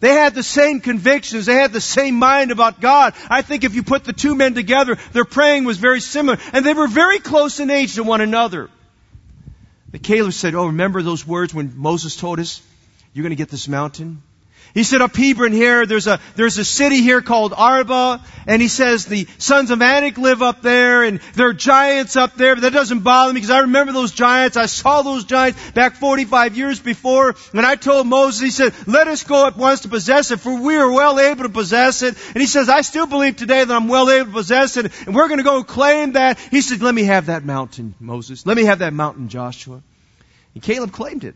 They 0.00 0.10
had 0.10 0.34
the 0.34 0.42
same 0.42 0.80
convictions. 0.80 1.46
They 1.46 1.56
had 1.56 1.72
the 1.72 1.80
same 1.80 2.14
mind 2.16 2.52
about 2.52 2.80
God. 2.80 3.14
I 3.28 3.42
think 3.42 3.64
if 3.64 3.74
you 3.74 3.82
put 3.82 4.04
the 4.04 4.12
two 4.12 4.34
men 4.34 4.54
together, 4.54 4.96
their 5.12 5.24
praying 5.24 5.64
was 5.64 5.78
very 5.78 6.00
similar. 6.00 6.38
And 6.52 6.64
they 6.64 6.74
were 6.74 6.86
very 6.86 7.18
close 7.18 7.58
in 7.58 7.70
age 7.70 7.96
to 7.96 8.04
one 8.04 8.20
another. 8.20 8.70
But 9.90 10.02
Caleb 10.02 10.32
said, 10.32 10.54
Oh, 10.54 10.66
remember 10.66 11.02
those 11.02 11.26
words 11.26 11.54
when 11.54 11.72
Moses 11.76 12.16
told 12.16 12.40
us, 12.40 12.62
you're 13.12 13.22
going 13.22 13.30
to 13.30 13.36
get 13.36 13.48
this 13.48 13.68
mountain? 13.68 14.22
He 14.78 14.84
said 14.84 15.02
up 15.02 15.16
Hebron 15.16 15.50
here, 15.50 15.86
there's 15.86 16.06
a, 16.06 16.20
there's 16.36 16.56
a 16.56 16.64
city 16.64 17.02
here 17.02 17.20
called 17.20 17.52
Arba, 17.52 18.22
and 18.46 18.62
he 18.62 18.68
says 18.68 19.06
the 19.06 19.26
sons 19.36 19.72
of 19.72 19.82
Anak 19.82 20.16
live 20.18 20.40
up 20.40 20.62
there, 20.62 21.02
and 21.02 21.18
there 21.34 21.48
are 21.48 21.52
giants 21.52 22.14
up 22.14 22.36
there, 22.36 22.54
but 22.54 22.60
that 22.60 22.74
doesn't 22.74 23.00
bother 23.00 23.32
me 23.32 23.38
because 23.38 23.50
I 23.50 23.58
remember 23.62 23.92
those 23.92 24.12
giants. 24.12 24.56
I 24.56 24.66
saw 24.66 25.02
those 25.02 25.24
giants 25.24 25.72
back 25.72 25.96
45 25.96 26.56
years 26.56 26.78
before, 26.78 27.34
and 27.52 27.66
I 27.66 27.74
told 27.74 28.06
Moses, 28.06 28.40
he 28.40 28.50
said, 28.50 28.72
let 28.86 29.08
us 29.08 29.24
go 29.24 29.48
at 29.48 29.56
once 29.56 29.80
to 29.80 29.88
possess 29.88 30.30
it, 30.30 30.38
for 30.38 30.54
we 30.60 30.76
are 30.76 30.92
well 30.92 31.18
able 31.18 31.42
to 31.42 31.48
possess 31.48 32.02
it. 32.02 32.14
And 32.28 32.40
he 32.40 32.46
says, 32.46 32.68
I 32.68 32.82
still 32.82 33.08
believe 33.08 33.34
today 33.34 33.64
that 33.64 33.74
I'm 33.74 33.88
well 33.88 34.08
able 34.08 34.26
to 34.26 34.32
possess 34.32 34.76
it, 34.76 34.92
and 35.06 35.12
we're 35.12 35.26
going 35.26 35.38
to 35.38 35.44
go 35.44 35.64
claim 35.64 36.12
that. 36.12 36.38
He 36.38 36.60
said, 36.60 36.82
let 36.82 36.94
me 36.94 37.02
have 37.02 37.26
that 37.26 37.44
mountain, 37.44 37.96
Moses. 37.98 38.46
Let 38.46 38.56
me 38.56 38.66
have 38.66 38.78
that 38.78 38.92
mountain, 38.92 39.28
Joshua. 39.28 39.82
And 40.54 40.62
Caleb 40.62 40.92
claimed 40.92 41.24
it. 41.24 41.34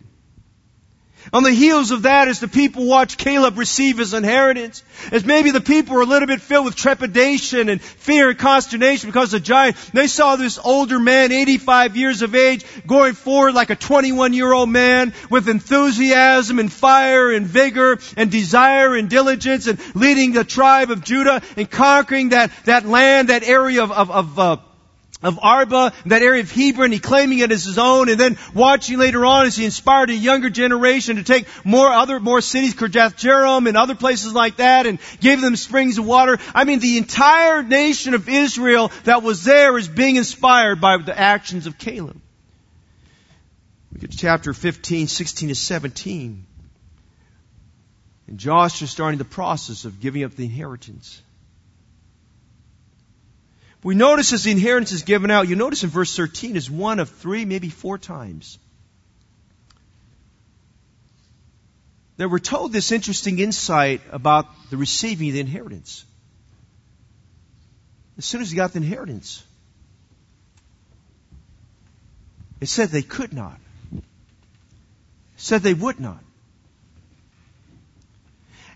On 1.33 1.43
the 1.43 1.53
heels 1.53 1.91
of 1.91 2.03
that, 2.03 2.29
as 2.29 2.41
the 2.41 2.49
people 2.49 2.87
watch 2.87 3.17
Caleb 3.17 3.59
receive 3.59 3.99
his 3.99 4.15
inheritance, 4.15 4.83
as 5.13 5.25
maybe 5.25 5.51
the 5.51 5.61
people 5.61 5.95
were 5.95 6.03
a 6.03 6.07
little 6.07 6.27
bit 6.27 6.41
filled 6.41 6.65
with 6.65 6.75
trepidation 6.75 7.69
and 7.69 7.81
fear 7.81 8.31
and 8.31 8.39
consternation 8.39 9.09
because 9.09 9.31
the 9.31 9.41
giant, 9.41 9.77
they 9.93 10.07
saw 10.07 10.37
this 10.37 10.59
older 10.59 10.99
man, 10.99 11.33
85 11.33 11.97
years 11.97 12.23
of 12.23 12.35
age, 12.35 12.65
going 12.87 13.15
forward 13.15 13.55
like 13.55 13.71
a 13.71 13.77
21 13.77 14.33
year 14.33 14.53
old 14.53 14.69
man 14.69 15.13
with 15.31 15.49
enthusiasm 15.49 16.59
and 16.59 16.73
fire 16.73 17.31
and 17.31 17.47
vigor 17.47 17.99
and 18.17 18.31
desire 18.31 18.97
and 18.97 19.09
diligence 19.09 19.67
and 19.67 19.79
leading 19.95 20.33
the 20.33 20.45
tribe 20.45 20.91
of 20.91 21.05
Judah 21.05 21.43
and 21.57 21.71
conquering 21.71 22.31
that, 22.31 22.51
that 22.65 22.87
land, 22.87 23.29
that 23.29 23.43
area 23.43 23.83
of, 23.83 23.93
of, 23.93 24.11
of 24.11 24.39
uh, 24.39 24.57
of 25.23 25.39
Arba, 25.43 25.93
that 26.07 26.23
area 26.23 26.43
of 26.43 26.51
Hebron, 26.51 26.93
he 26.93 26.99
claiming 26.99 27.39
it 27.39 27.53
as 27.53 27.65
his 27.65 27.79
own, 27.79 28.09
and 28.09 28.19
then 28.19 28.39
watching 28.55 28.99
later 28.99 29.25
on 29.25 29.47
as 29.47 29.57
he 29.57 29.65
inspired 29.65 30.11
a 30.11 30.15
younger 30.15 30.51
generation 30.51 31.17
to 31.17 31.23
take 31.23 31.47
more 31.65 31.89
other, 31.89 32.21
more 32.21 32.41
cities, 32.41 32.75
Kirjath 32.75 33.23
and 33.67 33.77
other 33.77 33.95
places 33.95 34.33
like 34.33 34.57
that, 34.57 34.87
and 34.87 34.99
gave 35.21 35.41
them 35.41 35.57
springs 35.57 35.99
of 35.99 36.07
water. 36.07 36.39
I 36.55 36.65
mean, 36.65 36.81
the 36.81 36.99
entire 36.99 37.63
nation 37.63 38.15
of 38.15 38.29
Israel 38.29 38.91
that 39.05 39.23
was 39.23 39.45
there 39.45 39.77
is 39.79 39.89
being 39.89 40.17
inspired 40.17 40.81
by 40.81 40.97
the 40.99 41.19
actions 41.19 41.67
of 41.67 41.79
Caleb. 41.79 42.21
We 43.93 44.01
get 44.01 44.13
to 44.13 44.17
chapter 44.17 44.55
15, 44.55 45.07
16 45.07 45.49
to 45.51 45.55
17. 45.55 46.47
And 48.29 48.39
Joshua 48.39 48.89
starting 48.89 49.19
the 49.19 49.25
process 49.25 49.85
of 49.85 50.01
giving 50.01 50.25
up 50.25 50.35
the 50.35 50.45
inheritance. 50.45 51.21
We 53.83 53.97
notice 53.97 54.33
as 54.33 54.45
the 54.45 54.53
inheritance 54.53 54.93
is 54.93 55.03
given 55.03 55.31
out, 55.31 55.49
you 55.49 55.57
notice 55.57 55.83
in 55.83 55.91
verse 55.91 56.15
13 56.15 56.57
is 56.57 56.71
one 56.71 57.01
of 57.01 57.11
three, 57.11 57.45
maybe 57.45 57.69
four 57.69 57.99
times. 57.99 58.59
That 62.17 62.29
we're 62.29 62.39
told 62.39 62.73
this 62.73 62.93
interesting 62.93 63.41
insight 63.41 64.03
about 64.13 64.47
the 64.71 64.77
receiving 64.77 65.29
of 65.29 65.35
the 65.35 65.41
inheritance. 65.41 66.05
As 68.19 68.25
soon 68.25 68.41
as 68.41 68.51
he 68.51 68.57
got 68.57 68.73
the 68.73 68.79
inheritance, 68.79 69.43
it 72.61 72.69
said 72.69 72.91
they 72.91 73.03
could 73.03 73.33
not. 73.33 73.59
It 73.95 74.03
said 75.37 75.63
they 75.63 75.75
would 75.75 75.99
not. 75.99 76.23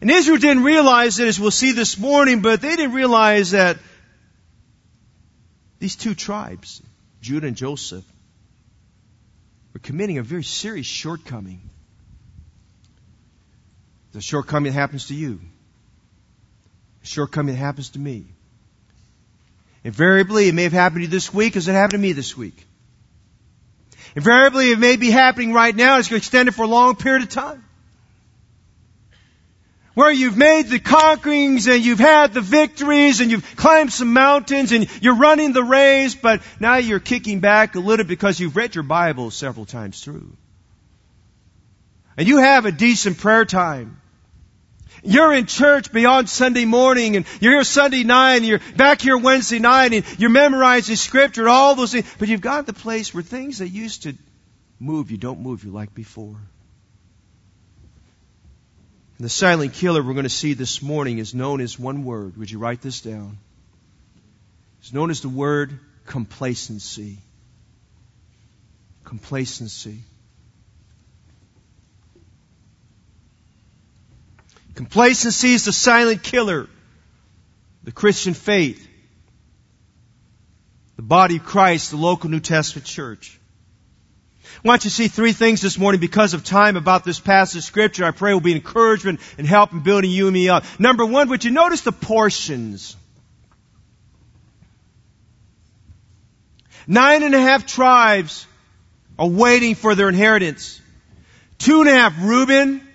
And 0.00 0.10
Israel 0.10 0.38
didn't 0.38 0.64
realize 0.64 1.20
it, 1.20 1.28
as 1.28 1.38
we'll 1.38 1.52
see 1.52 1.72
this 1.72 1.96
morning, 1.96 2.40
but 2.40 2.60
they 2.60 2.74
didn't 2.74 2.92
realize 2.92 3.52
that 3.52 3.78
these 5.78 5.96
two 5.96 6.14
tribes, 6.14 6.82
Judah 7.20 7.46
and 7.46 7.56
Joseph, 7.56 8.04
were 9.72 9.80
committing 9.80 10.18
a 10.18 10.22
very 10.22 10.44
serious 10.44 10.86
shortcoming. 10.86 11.60
The 14.12 14.20
shortcoming 14.22 14.72
that 14.72 14.78
happens 14.78 15.08
to 15.08 15.14
you. 15.14 15.40
The 17.02 17.06
shortcoming 17.06 17.54
that 17.54 17.60
happens 17.60 17.90
to 17.90 17.98
me. 17.98 18.26
Invariably, 19.84 20.48
it 20.48 20.54
may 20.54 20.64
have 20.64 20.72
happened 20.72 21.00
to 21.00 21.02
you 21.02 21.08
this 21.08 21.32
week 21.32 21.56
as 21.56 21.68
it 21.68 21.72
happened 21.72 21.92
to 21.92 21.98
me 21.98 22.12
this 22.12 22.36
week. 22.36 22.56
Invariably, 24.14 24.70
it 24.70 24.78
may 24.78 24.96
be 24.96 25.10
happening 25.10 25.52
right 25.52 25.76
now. 25.76 25.98
It's 25.98 26.08
going 26.08 26.20
to 26.20 26.24
extend 26.24 26.48
it 26.48 26.52
for 26.52 26.62
a 26.62 26.68
long 26.68 26.96
period 26.96 27.22
of 27.22 27.28
time 27.28 27.65
where 29.96 30.12
you've 30.12 30.36
made 30.36 30.68
the 30.68 30.78
conquerings 30.78 31.66
and 31.72 31.82
you've 31.82 31.98
had 31.98 32.34
the 32.34 32.42
victories 32.42 33.22
and 33.22 33.30
you've 33.30 33.56
climbed 33.56 33.90
some 33.90 34.12
mountains 34.12 34.70
and 34.70 34.86
you're 35.02 35.16
running 35.16 35.54
the 35.54 35.64
race, 35.64 36.14
but 36.14 36.42
now 36.60 36.76
you're 36.76 37.00
kicking 37.00 37.40
back 37.40 37.76
a 37.76 37.80
little 37.80 38.04
because 38.04 38.38
you've 38.38 38.56
read 38.56 38.74
your 38.74 38.84
Bible 38.84 39.30
several 39.30 39.64
times 39.64 40.04
through. 40.04 40.36
And 42.18 42.28
you 42.28 42.36
have 42.36 42.66
a 42.66 42.72
decent 42.72 43.16
prayer 43.16 43.46
time. 43.46 43.98
You're 45.02 45.32
in 45.32 45.46
church 45.46 45.90
beyond 45.90 46.28
Sunday 46.28 46.66
morning 46.66 47.16
and 47.16 47.24
you're 47.40 47.52
here 47.52 47.64
Sunday 47.64 48.04
night 48.04 48.36
and 48.36 48.46
you're 48.46 48.60
back 48.76 49.00
here 49.00 49.16
Wednesday 49.16 49.60
night 49.60 49.94
and 49.94 50.04
you're 50.18 50.28
memorizing 50.28 50.96
scripture 50.96 51.40
and 51.40 51.50
all 51.50 51.74
those 51.74 51.92
things, 51.92 52.06
but 52.18 52.28
you've 52.28 52.42
got 52.42 52.66
the 52.66 52.74
place 52.74 53.14
where 53.14 53.22
things 53.22 53.60
that 53.60 53.68
used 53.68 54.02
to 54.02 54.14
move 54.78 55.10
you 55.10 55.16
don't 55.16 55.40
move 55.40 55.64
you 55.64 55.70
like 55.70 55.94
before. 55.94 56.36
The 59.18 59.28
silent 59.30 59.72
killer 59.72 60.02
we're 60.02 60.12
going 60.12 60.24
to 60.24 60.28
see 60.28 60.52
this 60.52 60.82
morning 60.82 61.18
is 61.18 61.34
known 61.34 61.62
as 61.62 61.78
one 61.78 62.04
word. 62.04 62.36
Would 62.36 62.50
you 62.50 62.58
write 62.58 62.82
this 62.82 63.00
down? 63.00 63.38
It's 64.80 64.92
known 64.92 65.10
as 65.10 65.22
the 65.22 65.30
word 65.30 65.78
complacency. 66.04 67.18
Complacency. 69.04 70.02
Complacency 74.74 75.54
is 75.54 75.64
the 75.64 75.72
silent 75.72 76.22
killer. 76.22 76.68
The 77.84 77.92
Christian 77.92 78.34
faith. 78.34 78.86
The 80.96 81.02
body 81.02 81.36
of 81.36 81.44
Christ, 81.44 81.90
the 81.90 81.96
local 81.96 82.28
New 82.28 82.40
Testament 82.40 82.86
church. 82.86 83.40
I 84.64 84.68
want 84.68 84.84
you 84.84 84.90
to 84.90 84.94
see 84.94 85.08
three 85.08 85.32
things 85.32 85.60
this 85.60 85.78
morning 85.78 86.00
because 86.00 86.34
of 86.34 86.44
time 86.44 86.76
about 86.76 87.04
this 87.04 87.20
passage 87.20 87.58
of 87.58 87.64
scripture. 87.64 88.04
I 88.04 88.10
pray 88.10 88.32
will 88.32 88.40
be 88.40 88.54
encouragement 88.54 89.20
and 89.38 89.46
help 89.46 89.72
in 89.72 89.80
building 89.80 90.10
you 90.10 90.26
and 90.26 90.34
me 90.34 90.48
up. 90.48 90.64
Number 90.78 91.04
one, 91.04 91.28
would 91.28 91.44
you 91.44 91.50
notice 91.50 91.82
the 91.82 91.92
portions? 91.92 92.96
Nine 96.86 97.22
and 97.22 97.34
a 97.34 97.40
half 97.40 97.66
tribes 97.66 98.46
are 99.18 99.28
waiting 99.28 99.74
for 99.74 99.94
their 99.94 100.08
inheritance. 100.08 100.80
Two 101.58 101.80
and 101.80 101.88
a 101.88 101.92
half 101.92 102.14
Reuben, 102.20 102.86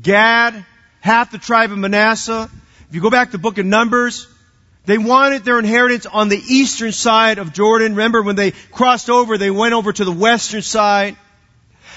Gad, 0.00 0.64
half 1.00 1.30
the 1.30 1.38
tribe 1.38 1.72
of 1.72 1.78
Manasseh. 1.78 2.50
If 2.88 2.94
you 2.94 3.00
go 3.00 3.10
back 3.10 3.28
to 3.28 3.32
the 3.32 3.38
book 3.38 3.58
of 3.58 3.66
Numbers, 3.66 4.28
they 4.86 4.98
wanted 4.98 5.44
their 5.44 5.58
inheritance 5.58 6.06
on 6.06 6.28
the 6.28 6.38
eastern 6.38 6.92
side 6.92 7.38
of 7.38 7.52
Jordan. 7.52 7.92
Remember 7.92 8.22
when 8.22 8.36
they 8.36 8.52
crossed 8.52 9.10
over, 9.10 9.36
they 9.36 9.50
went 9.50 9.74
over 9.74 9.92
to 9.92 10.04
the 10.04 10.12
western 10.12 10.62
side. 10.62 11.16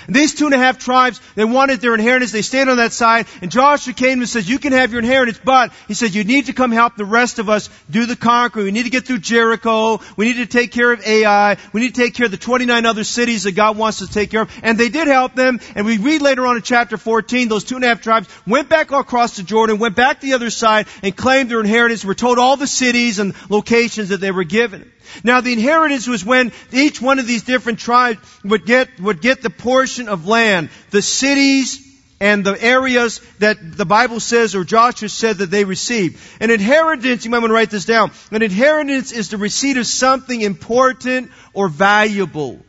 And 0.08 0.16
these 0.16 0.36
two 0.36 0.46
and 0.46 0.54
a 0.54 0.58
half 0.58 0.80
tribes, 0.80 1.22
they 1.36 1.46
wanted 1.46 1.82
their 1.82 1.94
inheritance. 1.94 2.32
They 2.32 2.42
stayed 2.42 2.68
on 2.68 2.78
that 2.78 2.94
side. 2.94 3.28
And 3.42 3.52
Joshua 3.52 3.94
came 3.94 4.20
and 4.20 4.30
says, 4.30 4.50
you 4.50 4.60
can 4.60 4.74
have 4.74 4.92
your 4.92 5.00
inheritance, 5.00 5.40
but 5.44 5.72
he 5.88 5.94
says, 5.94 6.16
you 6.16 6.24
need 6.24 6.48
to 6.48 6.54
come 6.54 6.72
help 6.72 6.96
the 6.96 7.06
rest 7.06 7.40
of 7.40 7.50
us 7.50 7.70
do 7.90 8.06
the 8.06 8.16
conquering. 8.16 8.66
We 8.66 8.72
need 8.72 8.84
to 8.84 8.90
get 8.90 9.06
through 9.06 9.20
Jericho. 9.20 10.00
We 10.16 10.26
need 10.26 10.38
to 10.38 10.46
take 10.46 10.72
care 10.72 10.92
of 10.92 11.06
Ai. 11.06 11.58
We 11.74 11.82
need 11.82 11.96
to 11.96 12.02
take 12.02 12.14
care 12.14 12.26
of 12.26 12.32
the 12.32 12.38
29 12.38 12.86
other 12.86 13.04
cities 13.04 13.44
that 13.44 13.54
God 13.54 13.78
wants 13.78 14.02
us 14.02 14.10
to 14.10 14.14
take 14.14 14.32
care 14.32 14.42
of. 14.42 14.52
And 14.64 14.78
they 14.78 14.90
did 14.90 15.08
help 15.08 15.36
them. 15.36 15.60
And 15.76 15.86
we 15.86 15.98
read 15.98 16.22
later 16.22 16.46
on 16.46 16.56
in 16.56 16.62
chapter 16.62 16.98
14, 16.98 17.48
those 17.48 17.64
two 17.64 17.76
and 17.76 17.84
a 17.84 17.88
half 17.88 18.02
tribes 18.02 18.28
went 18.48 18.70
back 18.70 18.92
across 18.92 19.38
the 19.38 19.44
Jordan, 19.44 19.80
went 19.80 19.96
back 19.96 20.22
the 20.22 20.34
other 20.34 20.50
side 20.50 20.88
and 21.04 21.16
claimed 21.16 21.50
their 21.50 21.60
inheritance. 21.60 22.04
We're 22.06 22.14
told 22.14 22.40
all 22.40 22.58
the 22.58 22.68
cities 22.68 23.20
and 23.20 23.34
locations 23.50 24.10
that 24.10 24.22
they 24.22 24.32
were 24.32 24.44
given. 24.44 24.92
Now 25.24 25.42
the 25.42 25.54
inheritance 25.54 26.08
was 26.08 26.24
when 26.26 26.52
each 26.72 27.02
one 27.02 27.20
of 27.20 27.28
these 27.28 27.44
different 27.44 27.80
tribes 27.80 28.20
would 28.44 28.66
get, 28.66 29.00
would 29.00 29.22
get 29.22 29.42
the 29.42 29.50
portion 29.50 30.10
of 30.10 30.28
land, 30.28 30.70
the 30.92 31.02
cities 31.02 31.86
and 32.22 32.46
the 32.46 32.62
areas 32.62 33.22
that 33.40 33.58
the 33.78 33.86
Bible 33.86 34.20
says 34.20 34.56
or 34.56 34.64
Joshua 34.64 35.10
said 35.10 35.38
that 35.38 35.52
they 35.52 35.64
received. 35.64 36.20
An 36.42 36.52
inheritance, 36.52 37.24
you 37.24 37.32
might 37.32 37.40
want 37.40 37.50
to 37.50 37.54
write 37.54 37.70
this 37.70 37.86
down. 37.86 38.12
An 38.32 38.42
inheritance 38.42 39.12
is 39.12 39.30
the 39.30 39.38
receipt 39.38 39.78
of 39.78 39.86
something 39.86 40.42
important 40.42 41.32
or 41.54 41.70
valuable. 41.70 42.60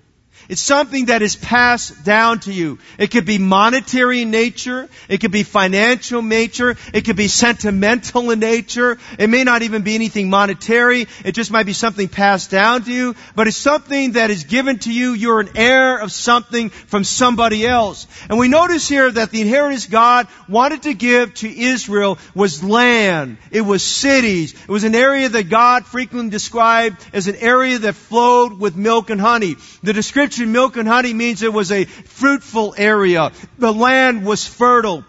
It's 0.51 0.61
something 0.61 1.07
that 1.07 1.23
is 1.23 1.37
passed 1.37 2.03
down 2.03 2.41
to 2.41 2.53
you. 2.53 2.81
It 2.99 3.13
could 3.13 3.25
be 3.25 3.39
monetary 3.39 4.23
in 4.23 4.33
nature. 4.33 4.89
It 5.09 5.21
could 5.21 5.31
be 5.31 5.45
financial 5.45 6.23
nature. 6.23 6.77
It 6.93 7.05
could 7.05 7.15
be 7.15 7.29
sentimental 7.29 8.33
in 8.33 8.41
nature. 8.41 8.99
It 9.17 9.31
may 9.31 9.45
not 9.45 9.63
even 9.63 9.83
be 9.83 9.95
anything 9.95 10.29
monetary. 10.29 11.07
It 11.25 11.37
just 11.37 11.53
might 11.53 11.67
be 11.67 11.73
something 11.73 12.09
passed 12.09 12.51
down 12.51 12.83
to 12.83 12.93
you. 12.93 13.15
But 13.37 13.47
it's 13.47 13.57
something 13.57 14.13
that 14.13 14.31
is 14.31 14.43
given 14.43 14.81
to 14.81 14.93
you. 14.93 15.13
You're 15.13 15.39
an 15.39 15.51
heir 15.55 15.99
of 15.99 16.11
something 16.11 16.71
from 16.71 17.05
somebody 17.05 17.65
else. 17.65 18.09
And 18.29 18.37
we 18.37 18.49
notice 18.49 18.89
here 18.89 19.09
that 19.09 19.31
the 19.31 19.43
inheritance 19.43 19.87
God 19.87 20.27
wanted 20.49 20.83
to 20.83 20.95
give 20.95 21.33
to 21.35 21.49
Israel 21.49 22.19
was 22.35 22.65
land. 22.65 23.39
It 23.53 23.61
was 23.61 23.85
cities. 23.85 24.55
It 24.55 24.69
was 24.69 24.83
an 24.83 24.97
area 24.97 25.29
that 25.29 25.49
God 25.49 25.87
frequently 25.87 26.31
described 26.31 27.07
as 27.13 27.29
an 27.29 27.37
area 27.37 27.79
that 27.79 27.95
flowed 27.95 28.59
with 28.59 28.75
milk 28.75 29.11
and 29.11 29.21
honey. 29.21 29.55
The 29.85 29.93
description 29.93 30.40
milk 30.47 30.77
and 30.77 30.89
honey 30.89 31.15
means 31.15 31.43
it 31.43 31.53
was 31.53 31.73
a 31.73 31.85
fruitful 31.85 32.75
area. 32.77 33.33
The 33.59 33.73
land 33.73 34.25
was 34.25 34.47
fertile. 34.47 35.05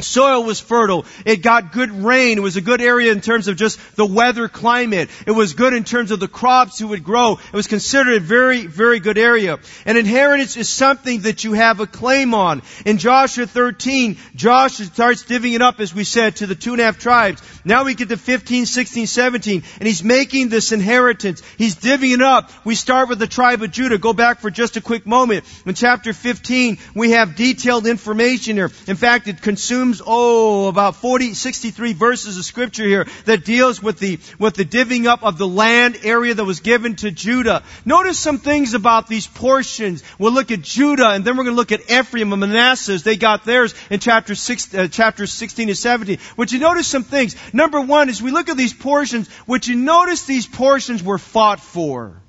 Soil 0.00 0.44
was 0.44 0.60
fertile. 0.60 1.06
It 1.24 1.42
got 1.42 1.72
good 1.72 1.90
rain. 1.90 2.38
It 2.38 2.40
was 2.40 2.56
a 2.56 2.60
good 2.60 2.80
area 2.80 3.10
in 3.10 3.20
terms 3.20 3.48
of 3.48 3.56
just 3.56 3.80
the 3.96 4.06
weather 4.06 4.46
climate. 4.46 5.10
It 5.26 5.32
was 5.32 5.54
good 5.54 5.74
in 5.74 5.82
terms 5.82 6.12
of 6.12 6.20
the 6.20 6.28
crops 6.28 6.78
who 6.78 6.88
would 6.88 7.02
grow. 7.02 7.32
It 7.32 7.56
was 7.56 7.66
considered 7.66 8.14
a 8.14 8.20
very, 8.20 8.66
very 8.66 9.00
good 9.00 9.18
area. 9.18 9.58
And 9.84 9.98
inheritance 9.98 10.56
is 10.56 10.68
something 10.68 11.22
that 11.22 11.42
you 11.42 11.54
have 11.54 11.80
a 11.80 11.86
claim 11.88 12.32
on. 12.32 12.62
In 12.86 12.98
Joshua 12.98 13.46
13, 13.48 14.18
Joshua 14.36 14.86
starts 14.86 15.24
divvying 15.24 15.54
it 15.54 15.62
up, 15.62 15.80
as 15.80 15.92
we 15.92 16.04
said, 16.04 16.36
to 16.36 16.46
the 16.46 16.54
two 16.54 16.72
and 16.72 16.80
a 16.80 16.84
half 16.84 17.00
tribes. 17.00 17.42
Now 17.64 17.82
we 17.82 17.94
get 17.94 18.08
to 18.10 18.16
15, 18.16 18.66
16, 18.66 19.08
17, 19.08 19.64
and 19.80 19.88
he's 19.88 20.04
making 20.04 20.48
this 20.48 20.70
inheritance. 20.70 21.42
He's 21.56 21.74
divvying 21.74 22.14
it 22.14 22.22
up. 22.22 22.52
We 22.64 22.76
start 22.76 23.08
with 23.08 23.18
the 23.18 23.26
tribe 23.26 23.62
of 23.62 23.72
Judah. 23.72 23.98
Go 23.98 24.12
back 24.12 24.38
for 24.38 24.50
just 24.50 24.76
a 24.76 24.80
quick 24.80 25.06
moment. 25.06 25.44
In 25.66 25.74
chapter 25.74 26.12
15, 26.12 26.78
we 26.94 27.10
have 27.10 27.34
detailed 27.34 27.88
information 27.88 28.54
here. 28.54 28.70
In 28.86 28.94
fact, 28.94 29.26
it 29.26 29.42
consumes 29.42 29.87
oh, 30.04 30.68
about 30.68 30.96
40, 30.96 31.34
63 31.34 31.92
verses 31.92 32.36
of 32.36 32.44
scripture 32.44 32.84
here 32.84 33.06
that 33.24 33.44
deals 33.44 33.82
with 33.82 33.98
the, 33.98 34.18
with 34.38 34.54
the 34.54 34.64
divvying 34.64 35.06
up 35.06 35.22
of 35.22 35.38
the 35.38 35.46
land 35.46 35.98
area 36.02 36.34
that 36.34 36.44
was 36.44 36.60
given 36.60 36.96
to 36.96 37.10
Judah. 37.10 37.62
Notice 37.84 38.18
some 38.18 38.38
things 38.38 38.74
about 38.74 39.08
these 39.08 39.26
portions. 39.26 40.02
We'll 40.18 40.32
look 40.32 40.50
at 40.50 40.62
Judah 40.62 41.10
and 41.10 41.24
then 41.24 41.36
we're 41.36 41.44
going 41.44 41.56
to 41.56 41.60
look 41.60 41.72
at 41.72 41.90
Ephraim 41.90 42.32
and 42.32 42.40
Manasseh. 42.40 42.98
They 42.98 43.16
got 43.16 43.44
theirs 43.44 43.74
in 43.90 44.00
chapter 44.00 44.34
six, 44.34 44.72
uh, 44.74 44.88
chapters 44.88 45.32
16 45.32 45.68
and 45.68 45.78
17. 45.78 46.18
Would 46.36 46.52
you 46.52 46.58
notice 46.58 46.86
some 46.86 47.04
things? 47.04 47.36
Number 47.52 47.80
one, 47.80 48.08
as 48.08 48.22
we 48.22 48.30
look 48.30 48.48
at 48.48 48.56
these 48.56 48.74
portions, 48.74 49.28
would 49.46 49.66
you 49.66 49.76
notice 49.76 50.24
these 50.24 50.46
portions 50.46 51.02
were 51.02 51.18
fought 51.18 51.60
for? 51.60 52.20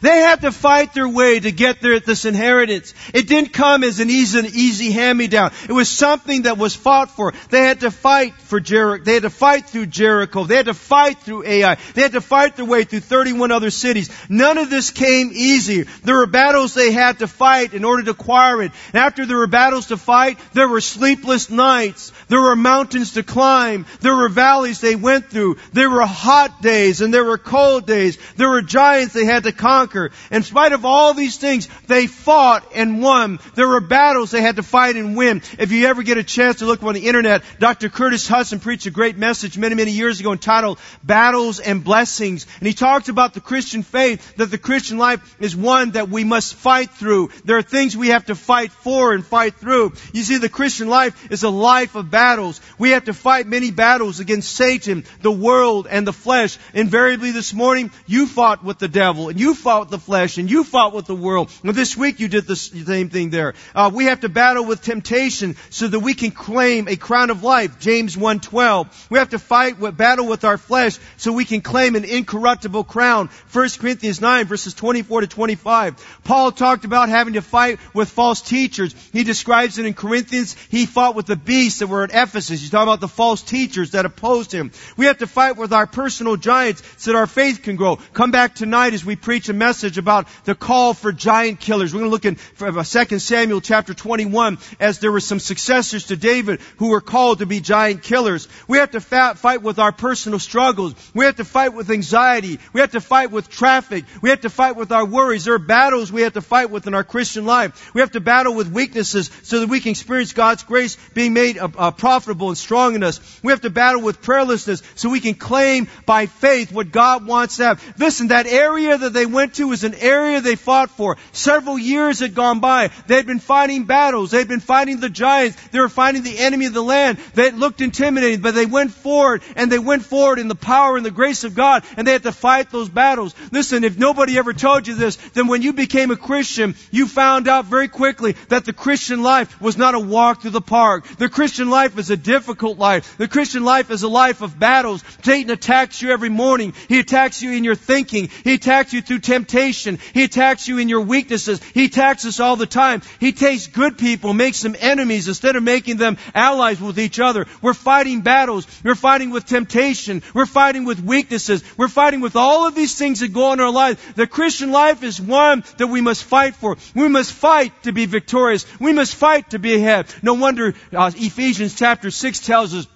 They 0.00 0.18
had 0.20 0.42
to 0.42 0.52
fight 0.52 0.94
their 0.94 1.08
way 1.08 1.40
to 1.40 1.50
get 1.50 1.80
their, 1.80 1.98
this 2.00 2.24
inheritance. 2.24 2.94
It 3.12 3.28
didn't 3.28 3.52
come 3.52 3.82
as 3.82 4.00
an 4.00 4.10
easy, 4.10 4.38
easy 4.38 4.90
hand-me-down. 4.92 5.52
It 5.68 5.72
was 5.72 5.88
something 5.88 6.42
that 6.42 6.58
was 6.58 6.74
fought 6.74 7.10
for. 7.10 7.34
They 7.50 7.62
had 7.62 7.80
to 7.80 7.90
fight 7.90 8.34
for 8.34 8.60
Jericho. 8.60 9.04
They 9.04 9.14
had 9.14 9.22
to 9.22 9.30
fight 9.30 9.66
through 9.66 9.86
Jericho. 9.86 10.44
They 10.44 10.56
had 10.56 10.66
to 10.66 10.74
fight 10.74 11.18
through 11.18 11.44
Ai. 11.44 11.76
They 11.94 12.02
had 12.02 12.12
to 12.12 12.20
fight 12.20 12.56
their 12.56 12.64
way 12.64 12.84
through 12.84 13.00
31 13.00 13.50
other 13.50 13.70
cities. 13.70 14.10
None 14.28 14.58
of 14.58 14.70
this 14.70 14.90
came 14.90 15.30
easy. 15.32 15.82
There 16.04 16.16
were 16.16 16.26
battles 16.26 16.74
they 16.74 16.92
had 16.92 17.20
to 17.20 17.26
fight 17.26 17.74
in 17.74 17.84
order 17.84 18.02
to 18.04 18.10
acquire 18.12 18.62
it. 18.62 18.72
And 18.92 19.02
after 19.02 19.26
there 19.26 19.38
were 19.38 19.46
battles 19.46 19.86
to 19.86 19.96
fight, 19.96 20.38
there 20.52 20.68
were 20.68 20.80
sleepless 20.80 21.50
nights. 21.50 22.12
There 22.28 22.40
were 22.40 22.56
mountains 22.56 23.14
to 23.14 23.22
climb. 23.22 23.86
There 24.00 24.14
were 24.14 24.28
valleys 24.28 24.80
they 24.80 24.96
went 24.96 25.30
through. 25.30 25.56
There 25.72 25.90
were 25.90 26.06
hot 26.06 26.62
days 26.62 27.00
and 27.00 27.12
there 27.12 27.24
were 27.24 27.38
cold 27.38 27.86
days. 27.86 28.18
There 28.36 28.48
were 28.48 28.62
giants 28.62 29.14
they 29.14 29.24
had 29.24 29.44
to 29.44 29.52
conquer. 29.52 29.87
In 30.30 30.42
spite 30.42 30.72
of 30.72 30.84
all 30.84 31.14
these 31.14 31.36
things, 31.36 31.68
they 31.86 32.06
fought 32.06 32.64
and 32.74 33.02
won. 33.02 33.38
There 33.54 33.68
were 33.68 33.80
battles 33.80 34.30
they 34.30 34.42
had 34.42 34.56
to 34.56 34.62
fight 34.62 34.96
and 34.96 35.16
win. 35.16 35.42
If 35.58 35.72
you 35.72 35.86
ever 35.86 36.02
get 36.02 36.18
a 36.18 36.24
chance 36.24 36.58
to 36.58 36.66
look 36.66 36.82
on 36.82 36.94
the 36.94 37.08
internet, 37.08 37.42
Dr. 37.58 37.88
Curtis 37.88 38.28
Hutson 38.28 38.60
preached 38.60 38.86
a 38.86 38.90
great 38.90 39.16
message 39.16 39.58
many, 39.58 39.74
many 39.74 39.92
years 39.92 40.20
ago 40.20 40.32
entitled 40.32 40.78
Battles 41.02 41.60
and 41.60 41.84
Blessings. 41.84 42.46
And 42.58 42.66
he 42.66 42.74
talked 42.74 43.08
about 43.08 43.34
the 43.34 43.40
Christian 43.40 43.82
faith, 43.82 44.36
that 44.36 44.50
the 44.50 44.58
Christian 44.58 44.98
life 44.98 45.36
is 45.40 45.54
one 45.54 45.92
that 45.92 46.08
we 46.08 46.24
must 46.24 46.54
fight 46.54 46.90
through. 46.90 47.30
There 47.44 47.56
are 47.56 47.62
things 47.62 47.96
we 47.96 48.08
have 48.08 48.26
to 48.26 48.34
fight 48.34 48.72
for 48.72 49.12
and 49.12 49.24
fight 49.24 49.56
through. 49.56 49.92
You 50.12 50.22
see, 50.22 50.38
the 50.38 50.48
Christian 50.48 50.88
life 50.88 51.30
is 51.30 51.42
a 51.42 51.50
life 51.50 51.94
of 51.94 52.10
battles. 52.10 52.60
We 52.78 52.90
have 52.90 53.04
to 53.04 53.14
fight 53.14 53.46
many 53.46 53.70
battles 53.70 54.20
against 54.20 54.52
Satan, 54.52 55.04
the 55.22 55.32
world, 55.32 55.86
and 55.88 56.06
the 56.06 56.12
flesh. 56.12 56.58
Invariably 56.74 57.30
this 57.30 57.54
morning, 57.54 57.90
you 58.06 58.26
fought 58.26 58.64
with 58.64 58.78
the 58.78 58.88
devil, 58.88 59.28
and 59.28 59.38
you 59.38 59.54
fought 59.54 59.77
with 59.80 59.90
the 59.90 59.98
flesh, 59.98 60.38
and 60.38 60.50
you 60.50 60.64
fought 60.64 60.92
with 60.92 61.06
the 61.06 61.14
world. 61.14 61.50
And 61.62 61.74
this 61.74 61.96
week 61.96 62.20
you 62.20 62.28
did 62.28 62.46
the 62.46 62.56
same 62.56 63.08
thing 63.10 63.30
there. 63.30 63.54
Uh, 63.74 63.90
we 63.92 64.06
have 64.06 64.20
to 64.20 64.28
battle 64.28 64.64
with 64.64 64.82
temptation 64.82 65.56
so 65.70 65.88
that 65.88 66.00
we 66.00 66.14
can 66.14 66.30
claim 66.30 66.88
a 66.88 66.96
crown 66.96 67.30
of 67.30 67.42
life. 67.42 67.78
James 67.78 68.16
1.12. 68.16 69.10
We 69.10 69.18
have 69.18 69.30
to 69.30 69.38
fight 69.38 69.78
with 69.78 69.96
battle 69.96 70.26
with 70.26 70.44
our 70.44 70.58
flesh 70.58 70.98
so 71.16 71.32
we 71.32 71.44
can 71.44 71.60
claim 71.60 71.96
an 71.96 72.04
incorruptible 72.04 72.84
crown. 72.84 73.30
1 73.52 73.68
Corinthians 73.78 74.20
9 74.20 74.46
verses 74.46 74.74
24 74.74 75.22
to 75.22 75.26
25. 75.26 76.20
Paul 76.24 76.52
talked 76.52 76.84
about 76.84 77.08
having 77.08 77.34
to 77.34 77.42
fight 77.42 77.78
with 77.94 78.10
false 78.10 78.42
teachers. 78.42 78.94
He 79.12 79.24
describes 79.24 79.78
it 79.78 79.86
in 79.86 79.94
Corinthians. 79.94 80.56
He 80.70 80.86
fought 80.86 81.14
with 81.14 81.26
the 81.26 81.36
beasts 81.36 81.80
that 81.80 81.86
were 81.86 82.04
at 82.04 82.10
Ephesus. 82.10 82.60
He's 82.60 82.70
talking 82.70 82.88
about 82.88 83.00
the 83.00 83.08
false 83.08 83.42
teachers 83.42 83.92
that 83.92 84.06
opposed 84.06 84.52
him. 84.52 84.72
We 84.96 85.06
have 85.06 85.18
to 85.18 85.26
fight 85.26 85.56
with 85.56 85.72
our 85.72 85.86
personal 85.86 86.36
giants 86.36 86.82
so 86.96 87.12
that 87.12 87.18
our 87.18 87.26
faith 87.26 87.62
can 87.62 87.76
grow. 87.76 87.96
Come 88.12 88.30
back 88.30 88.54
tonight 88.54 88.94
as 88.94 89.04
we 89.04 89.16
preach 89.16 89.48
a 89.48 89.52
message 89.52 89.67
about 89.68 90.26
the 90.44 90.54
call 90.54 90.94
for 90.94 91.12
giant 91.12 91.60
killers. 91.60 91.92
We're 91.92 92.00
going 92.00 92.10
to 92.10 92.12
look 92.12 92.24
in 92.24 92.84
2 92.84 93.18
Samuel 93.18 93.60
chapter 93.60 93.92
21 93.92 94.58
as 94.80 94.98
there 94.98 95.12
were 95.12 95.20
some 95.20 95.40
successors 95.40 96.06
to 96.06 96.16
David 96.16 96.60
who 96.78 96.88
were 96.88 97.00
called 97.00 97.40
to 97.40 97.46
be 97.46 97.60
giant 97.60 98.02
killers. 98.02 98.48
We 98.66 98.78
have 98.78 98.92
to 98.92 99.00
fight 99.00 99.62
with 99.62 99.78
our 99.78 99.92
personal 99.92 100.38
struggles. 100.38 100.94
We 101.14 101.26
have 101.26 101.36
to 101.36 101.44
fight 101.44 101.74
with 101.74 101.90
anxiety. 101.90 102.58
We 102.72 102.80
have 102.80 102.92
to 102.92 103.00
fight 103.00 103.30
with 103.30 103.48
traffic. 103.48 104.04
We 104.22 104.30
have 104.30 104.40
to 104.42 104.50
fight 104.50 104.76
with 104.76 104.90
our 104.90 105.04
worries. 105.04 105.44
There 105.44 105.54
are 105.54 105.58
battles 105.58 106.10
we 106.10 106.22
have 106.22 106.34
to 106.34 106.40
fight 106.40 106.70
with 106.70 106.86
in 106.86 106.94
our 106.94 107.04
Christian 107.04 107.44
life. 107.44 107.92
We 107.94 108.00
have 108.00 108.12
to 108.12 108.20
battle 108.20 108.54
with 108.54 108.72
weaknesses 108.72 109.30
so 109.42 109.60
that 109.60 109.68
we 109.68 109.80
can 109.80 109.90
experience 109.90 110.32
God's 110.32 110.62
grace 110.62 110.96
being 111.12 111.34
made 111.34 111.58
uh, 111.58 111.68
uh, 111.76 111.90
profitable 111.90 112.48
and 112.48 112.56
strong 112.56 112.94
in 112.94 113.02
us. 113.02 113.20
We 113.42 113.52
have 113.52 113.60
to 113.62 113.70
battle 113.70 114.02
with 114.02 114.22
prayerlessness 114.22 114.82
so 114.94 115.10
we 115.10 115.20
can 115.20 115.34
claim 115.34 115.88
by 116.06 116.26
faith 116.26 116.72
what 116.72 116.90
God 116.90 117.26
wants 117.26 117.56
to 117.56 117.64
have. 117.64 117.94
Listen, 117.98 118.28
that 118.28 118.46
area 118.46 118.96
that 118.96 119.12
they 119.12 119.26
went 119.26 119.54
to 119.58 119.68
was 119.68 119.84
an 119.84 119.94
area 119.94 120.40
they 120.40 120.56
fought 120.56 120.90
for. 120.90 121.16
Several 121.32 121.78
years 121.78 122.20
had 122.20 122.34
gone 122.34 122.60
by. 122.60 122.90
They 123.06 123.16
had 123.16 123.26
been 123.26 123.40
fighting 123.40 123.84
battles. 123.84 124.30
They 124.30 124.38
had 124.38 124.48
been 124.48 124.60
fighting 124.60 125.00
the 125.00 125.10
giants. 125.10 125.56
They 125.68 125.80
were 125.80 125.88
fighting 125.88 126.22
the 126.22 126.38
enemy 126.38 126.66
of 126.66 126.74
the 126.74 126.82
land. 126.82 127.18
They 127.34 127.50
looked 127.50 127.80
intimidating, 127.80 128.40
but 128.40 128.54
they 128.54 128.66
went 128.66 128.92
forward 128.92 129.42
and 129.56 129.70
they 129.70 129.78
went 129.78 130.04
forward 130.04 130.38
in 130.38 130.48
the 130.48 130.54
power 130.54 130.96
and 130.96 131.04
the 131.04 131.10
grace 131.10 131.44
of 131.44 131.54
God 131.54 131.84
and 131.96 132.06
they 132.06 132.12
had 132.12 132.22
to 132.22 132.32
fight 132.32 132.70
those 132.70 132.88
battles. 132.88 133.34
Listen, 133.52 133.84
if 133.84 133.98
nobody 133.98 134.38
ever 134.38 134.52
told 134.52 134.86
you 134.86 134.94
this, 134.94 135.16
then 135.34 135.48
when 135.48 135.62
you 135.62 135.72
became 135.72 136.10
a 136.10 136.16
Christian, 136.16 136.76
you 136.90 137.08
found 137.08 137.48
out 137.48 137.66
very 137.66 137.88
quickly 137.88 138.36
that 138.48 138.64
the 138.64 138.72
Christian 138.72 139.22
life 139.22 139.60
was 139.60 139.76
not 139.76 139.94
a 139.94 140.00
walk 140.00 140.42
through 140.42 140.52
the 140.52 140.60
park. 140.60 141.06
The 141.18 141.28
Christian 141.28 141.68
life 141.68 141.98
is 141.98 142.10
a 142.10 142.16
difficult 142.16 142.78
life. 142.78 143.18
The 143.18 143.28
Christian 143.28 143.64
life 143.64 143.90
is 143.90 144.04
a 144.04 144.08
life 144.08 144.40
of 144.40 144.58
battles. 144.58 145.02
Satan 145.22 145.50
attacks 145.50 146.00
you 146.00 146.12
every 146.12 146.28
morning. 146.28 146.74
He 146.88 147.00
attacks 147.00 147.42
you 147.42 147.52
in 147.52 147.64
your 147.64 147.74
thinking. 147.74 148.30
He 148.44 148.54
attacks 148.54 148.92
you 148.92 149.02
through 149.02 149.18
temptation. 149.18 149.47
He 149.50 150.24
attacks 150.24 150.68
you 150.68 150.78
in 150.78 150.88
your 150.88 151.00
weaknesses. 151.00 151.60
He 151.74 151.86
attacks 151.86 152.24
us 152.24 152.40
all 152.40 152.56
the 152.56 152.66
time. 152.66 153.02
He 153.20 153.32
takes 153.32 153.66
good 153.66 153.98
people, 153.98 154.34
makes 154.34 154.62
them 154.62 154.76
enemies 154.78 155.28
instead 155.28 155.56
of 155.56 155.62
making 155.62 155.96
them 155.96 156.18
allies 156.34 156.80
with 156.80 156.98
each 156.98 157.20
other. 157.20 157.46
We're 157.62 157.74
fighting 157.74 158.20
battles. 158.20 158.66
We're 158.84 158.94
fighting 158.94 159.30
with 159.30 159.46
temptation. 159.46 160.22
We're 160.34 160.46
fighting 160.46 160.84
with 160.84 161.00
weaknesses. 161.00 161.62
We're 161.76 161.88
fighting 161.88 162.20
with 162.20 162.36
all 162.36 162.66
of 162.66 162.74
these 162.74 162.94
things 162.96 163.20
that 163.20 163.32
go 163.32 163.46
on 163.46 163.58
in 163.58 163.64
our 163.64 163.72
lives. 163.72 164.00
The 164.14 164.26
Christian 164.26 164.70
life 164.70 165.02
is 165.02 165.20
one 165.20 165.64
that 165.78 165.86
we 165.86 166.00
must 166.00 166.24
fight 166.24 166.54
for. 166.54 166.76
We 166.94 167.08
must 167.08 167.32
fight 167.32 167.82
to 167.84 167.92
be 167.92 168.06
victorious. 168.06 168.66
We 168.78 168.92
must 168.92 169.14
fight 169.14 169.50
to 169.50 169.58
be 169.58 169.74
ahead. 169.74 170.06
No 170.22 170.34
wonder 170.34 170.74
uh, 170.92 171.10
Ephesians 171.14 171.74
chapter 171.74 172.10
6 172.10 172.40
tells 172.40 172.74
us 172.74 172.86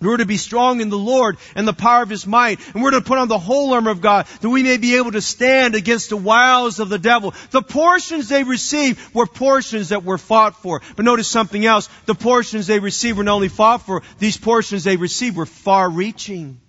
we're 0.00 0.16
to 0.16 0.26
be 0.26 0.38
strong 0.38 0.80
in 0.80 0.88
the 0.88 0.98
Lord 0.98 1.36
and 1.54 1.68
the 1.68 1.74
power 1.74 2.02
of 2.02 2.08
His 2.08 2.26
might. 2.26 2.58
And 2.74 2.82
we're 2.82 2.92
to 2.92 3.02
put 3.02 3.18
on 3.18 3.28
the 3.28 3.38
whole 3.38 3.74
armor 3.74 3.90
of 3.90 4.00
God 4.00 4.26
that 4.40 4.48
we 4.48 4.62
may 4.62 4.78
be 4.78 4.96
able 4.96 5.12
to 5.12 5.20
stand 5.20 5.74
against 5.74 6.08
the 6.08 6.16
wiles 6.16 6.80
of 6.80 6.88
the 6.88 6.98
devil. 6.98 7.34
The 7.50 7.60
portions 7.60 8.28
they 8.28 8.42
received 8.42 9.14
were 9.14 9.26
portions 9.26 9.90
that 9.90 10.02
were 10.02 10.16
fought 10.16 10.56
for. 10.62 10.80
But 10.96 11.04
notice 11.04 11.28
something 11.28 11.66
else. 11.66 11.88
The 12.06 12.14
portions 12.14 12.66
they 12.66 12.78
received 12.78 13.18
were 13.18 13.24
not 13.24 13.34
only 13.34 13.48
fought 13.48 13.82
for, 13.82 14.02
these 14.18 14.38
portions 14.38 14.84
they 14.84 14.96
received 14.96 15.36
were 15.36 15.46
far 15.46 15.90
reaching. 15.90 16.60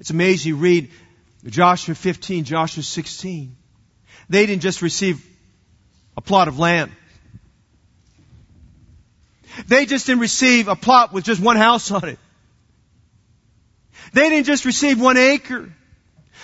It's 0.00 0.10
amazing. 0.10 0.48
You 0.48 0.56
read 0.56 0.90
Joshua 1.46 1.94
15, 1.94 2.44
Joshua 2.44 2.82
16. 2.82 3.54
They 4.30 4.46
didn't 4.46 4.62
just 4.62 4.80
receive 4.80 5.24
a 6.16 6.22
plot 6.22 6.48
of 6.48 6.58
land. 6.58 6.90
They 9.66 9.86
just 9.86 10.06
didn't 10.06 10.20
receive 10.20 10.68
a 10.68 10.76
plot 10.76 11.12
with 11.12 11.24
just 11.24 11.40
one 11.40 11.56
house 11.56 11.90
on 11.90 12.08
it. 12.08 12.18
They 14.12 14.28
didn't 14.28 14.46
just 14.46 14.64
receive 14.64 15.00
one 15.00 15.16
acre. 15.16 15.72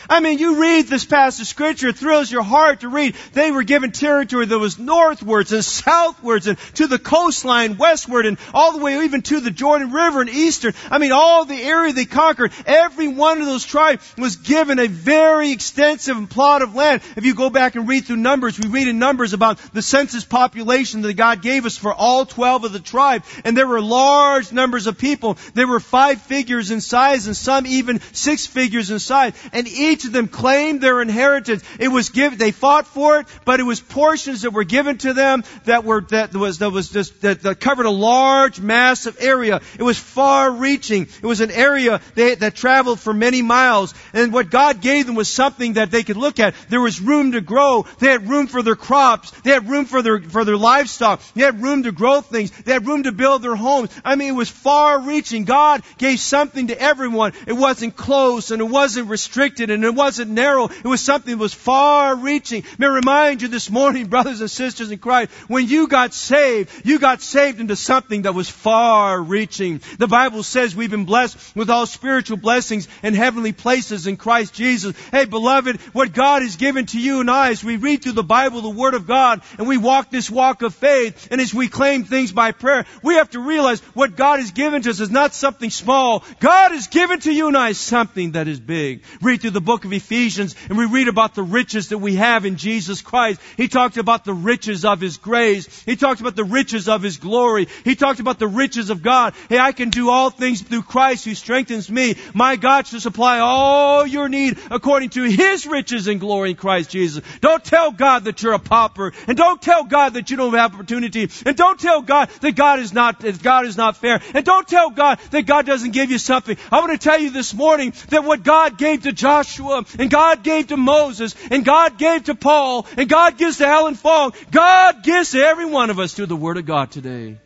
I 0.09 0.21
mean, 0.21 0.39
you 0.39 0.61
read 0.61 0.87
this 0.87 1.05
passage 1.05 1.43
of 1.43 1.47
scripture, 1.49 1.89
it 1.89 1.97
thrills 1.97 2.31
your 2.31 2.43
heart 2.43 2.81
to 2.81 2.89
read. 2.89 3.15
They 3.33 3.51
were 3.51 3.63
given 3.63 3.93
territory 3.93 4.47
that 4.47 4.59
was 4.59 4.79
northwards 4.79 5.53
and 5.53 5.65
southwards 5.65 6.47
and 6.47 6.59
to 6.75 6.87
the 6.87 6.99
coastline 6.99 7.77
westward 7.77 8.27
and 8.27 8.39
all 8.55 8.73
the 8.73 8.83
way 8.83 9.05
even 9.05 9.23
to 9.23 9.41
the 9.41 9.51
Jordan 9.51 9.93
River 9.93 10.21
and 10.21 10.31
eastern. 10.31 10.75
I 10.91 10.99
mean, 10.99 11.13
all 11.13 11.45
the 11.45 11.61
area 11.61 11.93
they 11.93 12.05
conquered, 12.05 12.53
every 12.67 13.09
one 13.09 13.41
of 13.41 13.47
those 13.47 13.65
tribes 13.65 14.15
was 14.17 14.37
given 14.37 14.79
a 14.79 14.89
very 14.89 15.53
extensive 15.53 16.31
plot 16.31 16.63
of 16.63 16.75
land. 16.75 17.03
If 17.17 17.25
you 17.25 17.35
go 17.35 17.51
back 17.51 17.75
and 17.75 17.89
read 17.89 18.05
through 18.05 18.17
Numbers, 18.17 18.59
we 18.59 18.69
read 18.69 18.89
in 18.89 18.99
Numbers 18.99 19.33
about 19.33 19.59
the 19.73 19.83
census 19.83 20.25
population 20.25 21.03
that 21.03 21.15
God 21.15 21.43
gave 21.43 21.67
us 21.67 21.77
for 21.77 21.93
all 21.93 22.27
12 22.27 22.65
of 22.65 22.73
the 22.73 22.81
tribes. 22.81 23.27
And 23.45 23.57
there 23.57 23.67
were 23.67 23.81
large 23.81 24.53
numbers 24.53 24.87
of 24.87 24.99
people. 24.99 25.37
There 25.55 25.67
were 25.67 25.81
five 25.81 26.23
figures 26.23 26.71
in 26.71 26.81
size 26.81 27.27
and 27.27 27.37
some 27.37 27.67
even 27.67 28.01
six 28.13 28.47
figures 28.47 28.91
in 28.91 28.99
size. 28.99 29.33
And 29.53 29.67
of 29.95 30.13
them 30.13 30.29
claimed 30.29 30.81
their 30.81 31.03
inheritance. 31.03 31.63
It 31.79 31.89
was 31.89 32.11
given, 32.11 32.39
they 32.39 32.53
fought 32.53 32.87
for 32.87 33.19
it, 33.19 33.27
but 33.45 33.61
it 33.61 33.65
was 33.65 33.81
portions 33.81 34.43
that 34.43 34.53
were 34.53 34.65
given 34.65 34.99
to 34.99 35.13
them 35.13 35.45
that 35.65 35.85
were, 35.85 36.03
that 36.11 36.35
was, 36.35 36.59
that 36.59 36.71
was 36.71 36.89
just, 36.89 37.21
that, 37.23 37.43
that 37.43 37.61
covered 37.61 37.87
a 37.87 37.91
large, 37.91 38.61
massive 38.61 39.17
area. 39.21 39.61
It 39.79 39.83
was 39.83 39.99
far 39.99 40.51
reaching. 40.51 41.03
It 41.03 41.27
was 41.27 41.41
an 41.41 41.51
area 41.51 42.01
they, 42.15 42.35
that 42.37 42.55
traveled 42.55 43.01
for 43.01 43.13
many 43.13 43.43
miles. 43.43 43.95
And 44.13 44.33
what 44.33 44.51
God 44.51 44.81
gave 44.81 45.07
them 45.07 45.15
was 45.15 45.29
something 45.29 45.75
that 45.75 45.91
they 45.91 46.03
could 46.03 46.17
look 46.17 46.41
at. 46.41 46.55
There 46.69 46.81
was 46.81 47.01
room 47.01 47.33
to 47.33 47.41
grow. 47.41 47.87
They 47.99 48.11
had 48.11 48.29
room 48.29 48.47
for 48.47 48.63
their 48.63 48.77
crops. 48.77 49.31
They 49.43 49.51
had 49.51 49.69
room 49.69 49.85
for 49.85 50.03
their, 50.03 50.21
for 50.21 50.45
their 50.45 50.57
livestock. 50.57 51.21
They 51.35 51.43
had 51.43 51.63
room 51.63 51.83
to 51.83 51.93
grow 51.93 52.21
things. 52.21 52.51
They 52.51 52.73
had 52.73 52.87
room 52.87 53.03
to 53.05 53.13
build 53.13 53.43
their 53.43 53.57
homes. 53.57 53.91
I 54.05 54.17
mean, 54.17 54.29
it 54.29 54.37
was 54.37 54.51
far 54.51 55.01
reaching. 55.01 55.45
God 55.45 55.83
gave 55.99 56.21
something 56.21 56.69
to 56.69 56.81
everyone. 56.81 57.33
It 57.47 57.53
wasn't 57.53 57.97
close 57.97 58.51
and 58.51 58.61
it 58.61 58.69
wasn't 58.69 59.09
restricted 59.09 59.71
and 59.71 59.80
it 59.85 59.95
wasn't 59.95 60.31
narrow. 60.31 60.67
It 60.67 60.85
was 60.85 61.01
something 61.01 61.33
that 61.33 61.43
was 61.43 61.55
far 61.55 62.17
reaching. 62.17 62.65
May 62.79 62.87
I 62.87 62.91
remind 62.91 63.43
you 63.43 63.49
this 63.49 63.71
morning, 63.71 64.07
brothers 64.11 64.41
and 64.41 64.51
sisters 64.51 64.91
in 64.91 64.99
Christ, 64.99 65.31
when 65.49 65.69
you 65.69 65.89
got 65.89 66.15
saved, 66.15 66.87
you 66.87 66.99
got 66.99 67.23
saved 67.23 67.61
into 67.61 67.77
something 67.77 68.23
that 68.23 68.35
was 68.35 68.49
far 68.49 69.21
reaching. 69.21 69.81
The 69.99 70.07
Bible 70.07 70.43
says 70.43 70.75
we've 70.75 70.91
been 70.91 71.05
blessed 71.05 71.57
with 71.57 71.71
all 71.71 71.87
spiritual 71.87 72.37
blessings 72.37 72.89
in 73.03 73.15
heavenly 73.15 73.53
places 73.53 74.07
in 74.07 74.17
Christ 74.17 74.55
Jesus. 74.55 74.97
Hey, 75.11 75.25
beloved, 75.25 75.81
what 75.93 76.13
God 76.13 76.43
has 76.43 76.57
given 76.57 76.87
to 76.87 77.01
you 77.01 77.21
and 77.21 77.31
I 77.31 77.51
as 77.51 77.65
we 77.65 77.77
read 77.77 78.03
through 78.03 78.13
the 78.13 78.23
Bible, 78.23 78.61
the 78.61 78.71
Word 78.71 78.95
of 78.95 79.07
God, 79.07 79.43
and 79.59 79.67
we 79.67 79.79
walk 79.79 80.11
this 80.11 80.31
walk 80.31 80.63
of 80.63 80.75
faith, 80.75 81.29
and 81.31 81.41
as 81.41 81.55
we 81.55 81.69
claim 81.69 82.05
things 82.05 82.33
by 82.33 82.53
prayer, 82.53 82.87
we 83.03 83.15
have 83.15 83.31
to 83.31 83.41
realize 83.41 83.81
what 83.95 84.17
God 84.17 84.41
has 84.41 84.51
given 84.53 84.83
to 84.83 84.91
us 84.91 85.01
is 85.01 85.11
not 85.11 85.35
something 85.35 85.71
small. 85.71 86.25
God 86.41 86.73
has 86.73 86.87
given 86.89 87.21
to 87.21 87.33
you 87.33 87.49
and 87.49 87.57
I 87.57 87.73
something 87.73 88.33
that 88.33 88.49
is 88.49 88.61
big. 88.61 89.03
Read 89.21 89.41
through 89.41 89.51
the 89.51 89.61
book 89.71 89.85
of 89.85 89.93
Ephesians, 89.93 90.57
and 90.69 90.77
we 90.77 90.85
read 90.85 91.07
about 91.07 91.37
the 91.37 91.45
riches 91.45 91.91
that 91.91 91.99
we 91.99 92.17
have 92.17 92.45
in 92.45 92.57
Jesus 92.57 93.03
Christ. 93.03 93.41
He 93.57 93.69
talked 93.69 93.99
about 93.99 94.25
the 94.25 94.35
riches 94.35 94.85
of 94.85 95.01
His 95.01 95.17
grace. 95.17 95.85
He 95.85 95.95
talked 95.95 96.21
about 96.21 96.35
the 96.35 96.43
riches 96.43 96.89
of 96.89 97.03
His 97.03 97.19
glory. 97.19 97.69
He 97.85 97.95
talked 97.95 98.19
about 98.19 98.41
the 98.41 98.49
riches 98.49 98.91
of 98.91 99.01
God. 99.01 99.33
Hey, 99.49 99.61
I 99.61 99.71
can 99.71 99.91
do 99.91 100.11
all 100.11 100.31
things 100.31 100.61
through 100.61 100.83
Christ 100.83 101.25
who 101.25 101.37
strengthens 101.37 101.89
me. 101.89 102.17
My 102.35 102.57
God 102.57 102.89
shall 102.89 102.99
supply 102.99 103.39
all 103.39 104.05
your 104.05 104.29
need 104.29 104.59
according 104.73 105.11
to 105.11 105.23
His 105.23 105.65
riches 105.69 106.09
and 106.09 106.19
glory 106.19 106.51
in 106.51 106.57
Christ 106.57 106.91
Jesus. 106.91 107.23
Don't 107.41 107.65
tell 107.65 107.93
God 107.93 108.25
that 108.25 108.43
you're 108.43 108.55
a 108.55 108.59
pauper, 108.59 109.13
and 109.29 109.37
don't 109.37 109.63
tell 109.63 109.85
God 109.85 110.15
that 110.15 110.31
you 110.31 110.37
don't 110.37 110.53
have 110.55 110.75
opportunity, 110.75 111.31
and 111.47 111.57
don't 111.57 111.79
tell 111.79 112.03
God 112.03 112.29
that 112.41 112.57
God 112.57 112.81
is 112.81 112.93
not 112.93 113.21
that 113.21 113.41
God 113.41 113.67
is 113.67 113.77
not 113.77 113.99
fair, 113.99 114.21
and 114.35 114.45
don't 114.45 114.67
tell 114.67 114.91
God 114.91 115.21
that 115.31 115.47
God 115.47 115.65
doesn't 115.65 115.93
give 115.93 116.11
you 116.11 116.19
something. 116.19 116.57
I 116.73 116.81
want 116.81 116.91
to 116.91 116.99
tell 116.99 117.21
you 117.21 117.31
this 117.31 117.55
morning 117.55 117.93
that 118.09 118.25
what 118.25 118.43
God 118.43 118.77
gave 118.77 119.05
to 119.05 119.13
Joshua, 119.13 119.60
and 119.99 120.11
God 120.11 120.43
gave 120.43 120.69
to 120.69 120.77
Moses, 120.77 121.35
and 121.51 121.65
God 121.65 121.99
gave 121.99 122.25
to 122.25 122.35
Paul, 122.35 122.87
and 122.97 123.09
God 123.09 123.39
gives 123.39 123.59
to 123.59 123.67
Alan 123.67 123.95
Fong, 123.95 124.33
God 124.51 125.03
gives 125.03 125.33
to 125.33 125.43
every 125.43 125.67
one 125.67 125.91
of 125.91 125.99
us 125.99 126.15
through 126.15 126.27
the 126.27 126.37
Word 126.37 126.57
of 126.57 126.67
God 126.67 126.91
today 126.91 127.39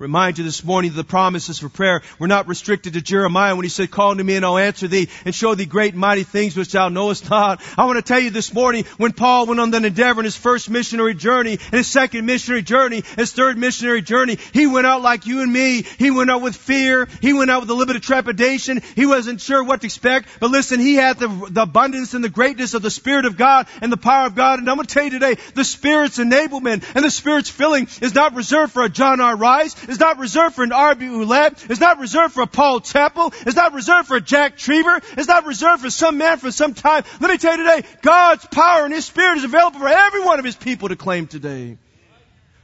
remind 0.00 0.38
you 0.38 0.44
this 0.44 0.64
morning 0.64 0.90
that 0.90 0.96
the 0.96 1.04
promises 1.04 1.58
for 1.58 1.68
prayer 1.68 2.00
were 2.18 2.26
not 2.26 2.48
restricted 2.48 2.94
to 2.94 3.02
Jeremiah 3.02 3.54
when 3.54 3.64
he 3.64 3.68
said, 3.68 3.90
call 3.90 4.16
to 4.16 4.24
me 4.24 4.34
and 4.34 4.46
I'll 4.46 4.56
answer 4.56 4.88
thee 4.88 5.10
and 5.26 5.34
show 5.34 5.54
thee 5.54 5.66
great 5.66 5.92
and 5.92 6.00
mighty 6.00 6.22
things 6.22 6.56
which 6.56 6.72
thou 6.72 6.88
knowest 6.88 7.28
not. 7.28 7.62
I 7.76 7.84
want 7.84 7.98
to 7.98 8.02
tell 8.02 8.18
you 8.18 8.30
this 8.30 8.54
morning 8.54 8.86
when 8.96 9.12
Paul 9.12 9.44
went 9.44 9.60
on 9.60 9.72
that 9.72 9.84
endeavor 9.84 10.22
in 10.22 10.24
his 10.24 10.36
first 10.36 10.70
missionary 10.70 11.12
journey 11.12 11.52
and 11.52 11.74
his 11.74 11.86
second 11.86 12.24
missionary 12.24 12.62
journey, 12.62 13.04
his 13.16 13.32
third 13.32 13.58
missionary 13.58 14.00
journey, 14.00 14.38
he 14.54 14.66
went 14.66 14.86
out 14.86 15.02
like 15.02 15.26
you 15.26 15.42
and 15.42 15.52
me. 15.52 15.82
He 15.82 16.10
went 16.10 16.30
out 16.30 16.40
with 16.40 16.56
fear. 16.56 17.06
He 17.20 17.34
went 17.34 17.50
out 17.50 17.60
with 17.60 17.68
a 17.68 17.74
little 17.74 17.86
bit 17.86 17.96
of 17.96 18.02
trepidation. 18.02 18.80
He 18.96 19.04
wasn't 19.04 19.42
sure 19.42 19.62
what 19.62 19.82
to 19.82 19.86
expect. 19.86 20.30
But 20.40 20.50
listen, 20.50 20.80
he 20.80 20.94
had 20.94 21.18
the, 21.18 21.28
the 21.50 21.62
abundance 21.62 22.14
and 22.14 22.24
the 22.24 22.30
greatness 22.30 22.72
of 22.72 22.80
the 22.80 22.90
Spirit 22.90 23.26
of 23.26 23.36
God 23.36 23.66
and 23.82 23.92
the 23.92 23.98
power 23.98 24.26
of 24.26 24.34
God. 24.34 24.60
And 24.60 24.70
I'm 24.70 24.76
going 24.76 24.86
to 24.86 24.94
tell 24.94 25.04
you 25.04 25.10
today, 25.10 25.36
the 25.54 25.64
Spirit's 25.64 26.16
enablement 26.16 26.90
and 26.94 27.04
the 27.04 27.10
Spirit's 27.10 27.50
filling 27.50 27.86
is 28.00 28.14
not 28.14 28.34
reserved 28.34 28.72
for 28.72 28.82
a 28.82 28.88
John 28.88 29.20
R. 29.20 29.36
Rice. 29.36 29.89
It's 29.90 29.98
not 29.98 30.18
reserved 30.18 30.54
for 30.54 30.62
an 30.62 30.70
R.B. 30.70 31.04
Ouellette. 31.04 31.68
It's 31.68 31.80
not 31.80 31.98
reserved 31.98 32.34
for 32.34 32.42
a 32.42 32.46
Paul 32.46 32.80
Chappell. 32.80 33.34
It's 33.44 33.56
not 33.56 33.74
reserved 33.74 34.06
for 34.06 34.18
a 34.18 34.20
Jack 34.20 34.56
Trieber. 34.56 35.02
It's 35.18 35.26
not 35.26 35.46
reserved 35.46 35.82
for 35.82 35.90
some 35.90 36.16
man 36.16 36.38
for 36.38 36.52
some 36.52 36.74
time. 36.74 37.02
Let 37.18 37.28
me 37.28 37.38
tell 37.38 37.56
you 37.56 37.64
today, 37.64 37.88
God's 38.00 38.46
power 38.46 38.84
and 38.84 38.94
His 38.94 39.04
Spirit 39.04 39.38
is 39.38 39.44
available 39.44 39.80
for 39.80 39.88
every 39.88 40.20
one 40.20 40.38
of 40.38 40.44
His 40.44 40.54
people 40.54 40.90
to 40.90 40.96
claim 40.96 41.26
today. 41.26 41.76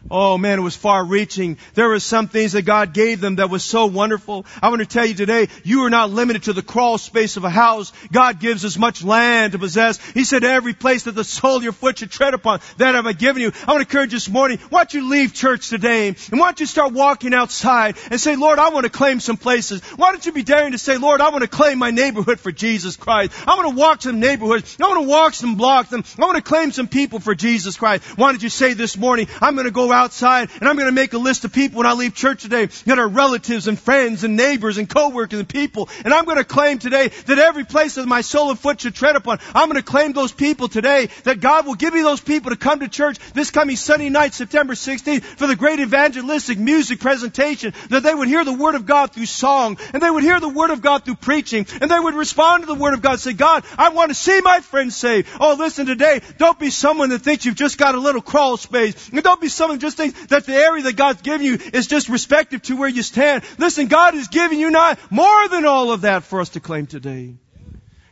Oh 0.09 0.39
man, 0.39 0.61
it 0.61 0.63
was 0.63 0.77
far 0.77 1.05
reaching. 1.05 1.59
There 1.75 1.89
were 1.89 1.99
some 1.99 2.29
things 2.29 2.53
that 2.53 2.63
God 2.63 2.95
gave 2.95 3.21
them 3.21 3.37
that 3.37 3.51
was 3.51 3.65
so 3.65 3.87
wonderful. 3.87 4.47
I 4.63 4.69
want 4.69 4.79
to 4.79 4.87
tell 4.87 5.05
you 5.05 5.15
today, 5.15 5.49
you 5.65 5.83
are 5.85 5.91
not 5.91 6.11
limited 6.11 6.45
to 6.45 6.53
the 6.53 6.63
crawl 6.63 6.97
space 6.97 7.37
of 7.37 7.43
a 7.43 7.51
house. 7.51 7.93
God 8.13 8.39
gives 8.39 8.65
us 8.65 8.79
much 8.79 9.03
land 9.03 9.53
to 9.53 9.59
possess. 9.59 9.99
He 10.11 10.23
said 10.23 10.45
every 10.45 10.75
place 10.75 11.05
that 11.05 11.17
the 11.17 11.25
sole 11.25 11.57
of 11.57 11.65
your 11.65 11.73
foot 11.73 11.99
should 11.99 12.13
tread 12.13 12.35
upon, 12.35 12.61
that 12.77 12.95
have 12.95 13.05
I 13.05 13.15
given 13.15 13.43
you. 13.43 13.51
I 13.67 13.73
want 13.73 13.83
to 13.83 13.89
encourage 13.89 14.13
you 14.13 14.19
this 14.19 14.29
morning, 14.29 14.59
why 14.71 14.85
don't 14.85 14.95
you 14.95 15.09
leave 15.09 15.35
church 15.35 15.69
today 15.69 16.09
and 16.09 16.39
why 16.39 16.47
don't 16.47 16.61
you 16.61 16.67
start 16.67 16.93
walking 16.93 17.35
outside 17.35 17.97
and 18.09 18.21
say, 18.21 18.37
Lord, 18.37 18.61
I 18.61 18.69
want 18.69 18.85
to 18.85 18.91
claim 18.91 19.19
some 19.19 19.37
places. 19.37 19.83
Why 19.97 20.13
don't 20.13 20.25
you 20.25 20.31
be 20.31 20.45
daring 20.45 20.71
to 20.71 20.79
say, 20.79 20.99
Lord, 20.99 21.21
I 21.21 21.31
want 21.31 21.43
to 21.43 21.49
claim 21.49 21.79
my 21.79 21.91
neighborhood 21.91 22.39
for 22.39 22.53
Jesus 22.53 22.97
Christ. 22.97 23.33
I 23.45 23.57
want 23.57 23.71
to 23.71 23.77
walk 23.77 24.03
some 24.03 24.21
neighborhoods. 24.21 24.77
I 24.81 24.85
want 24.87 25.03
to 25.03 25.09
walk 25.09 25.35
some 25.35 25.57
blocks. 25.57 25.93
I 25.93 25.97
want 26.19 26.37
to 26.37 26.43
claim 26.43 26.71
some 26.71 26.87
people 26.87 27.19
for 27.19 27.35
Jesus 27.35 27.77
Christ. 27.77 28.05
Why 28.17 28.31
don't 28.31 28.43
you 28.43 28.51
say 28.51 28.75
this 28.75 28.97
morning, 28.97 29.27
I'm 29.41 29.55
going 29.55 29.65
to 29.65 29.73
go 29.73 29.96
outside 29.97 30.51
and 30.61 30.69
I'm 30.69 30.77
going 30.77 30.87
to 30.87 30.93
make 30.93 31.13
a 31.13 31.19
list 31.19 31.45
of 31.45 31.53
people 31.53 31.79
when 31.79 31.87
I 31.87 31.93
leave 31.93 32.15
church 32.15 32.43
today 32.43 32.67
that 32.67 32.99
are 32.99 33.09
relatives 33.09 33.69
and 33.69 33.79
friends 33.79 34.25
and 34.25 34.37
neighbors 34.37 34.79
and 34.79 34.89
coworkers 34.89 35.39
and 35.39 35.49
people. 35.49 35.89
And 36.05 36.13
I'm 36.13 36.25
going 36.25 36.39
to 36.39 36.45
claim 36.45 36.79
today 36.79 37.09
that 37.09 37.39
every 37.39 37.65
place 37.65 37.95
that 37.95 38.07
my 38.07 38.21
soul 38.21 38.51
and 38.51 38.59
foot 38.59 38.81
should 38.81 38.95
tread 38.95 39.17
upon, 39.17 39.39
I'm 39.55 39.69
going 39.69 39.83
to 39.83 39.91
claim 39.91 40.13
those 40.13 40.33
people 40.33 40.69
today 40.69 41.09
that 41.25 41.41
God 41.41 41.67
will 41.67 41.75
give 41.75 41.95
me 41.95 42.03
those 42.03 42.21
people 42.21 42.51
to 42.51 42.57
come 42.57 42.81
to 42.81 42.89
church 42.89 43.19
this 43.33 43.51
coming 43.51 43.77
Sunday 43.77 44.11
night, 44.11 44.35
September 44.35 44.75
16th 44.75 45.23
for 45.23 45.47
the 45.47 45.57
great 45.57 45.81
evangelistic 45.81 46.59
music 46.59 47.01
presentation 47.01 47.73
that 47.91 48.03
they 48.03 48.15
would 48.15 48.29
hear 48.29 48.45
the 48.45 48.53
Word 48.53 48.75
of 48.75 48.87
God 48.87 49.13
through 49.13 49.27
song 49.27 49.79
and 49.93 50.03
they 50.03 50.11
would 50.11 50.23
hear 50.23 50.41
the 50.41 50.49
Word 50.49 50.71
of 50.71 50.83
God 50.83 51.05
through 51.05 51.17
preaching 51.17 51.67
and 51.81 51.91
they 51.91 51.99
would 51.99 52.15
respond 52.15 52.63
to 52.63 52.67
the 52.67 52.75
Word 52.75 52.95
of 52.95 53.03
God 53.03 53.21
say, 53.21 53.33
God, 53.33 53.65
I 53.79 53.91
want 53.91 54.11
to 54.11 54.15
see 54.15 54.41
my 54.41 54.61
friends 54.61 54.97
saved. 54.97 55.29
Oh, 55.41 55.55
listen 55.55 55.87
today, 55.87 56.21
don't 56.39 56.59
be 56.59 56.71
someone 56.71 57.11
that 57.11 57.21
thinks 57.21 57.45
you've 57.45 57.55
just 57.55 57.79
got 57.79 57.95
a 57.95 58.01
little 58.01 58.23
crawl 58.23 58.57
space. 58.57 59.09
And 59.09 59.23
don't 59.23 59.41
be 59.41 59.49
someone 59.49 59.76
who 59.77 59.81
just 59.81 59.97
thinks 59.97 60.27
that 60.27 60.47
the 60.47 60.55
area 60.55 60.83
that 60.85 60.97
God's 60.97 61.23
given 61.23 61.47
you 61.47 61.59
is 61.73 61.87
just 61.87 62.09
respective 62.09 62.63
to 62.63 62.77
where 62.77 62.89
you 62.89 63.03
stand. 63.03 63.45
Listen, 63.59 63.87
God 63.89 64.15
is 64.15 64.29
giving 64.29 64.59
you 64.59 64.71
not 64.71 64.99
more 65.11 65.49
than 65.49 65.67
all 65.67 65.93
of 65.93 66.03
that 66.03 66.25
for 66.25 66.41
us 66.41 66.51
to 66.51 66.61
claim 66.61 66.87
today. 66.87 67.35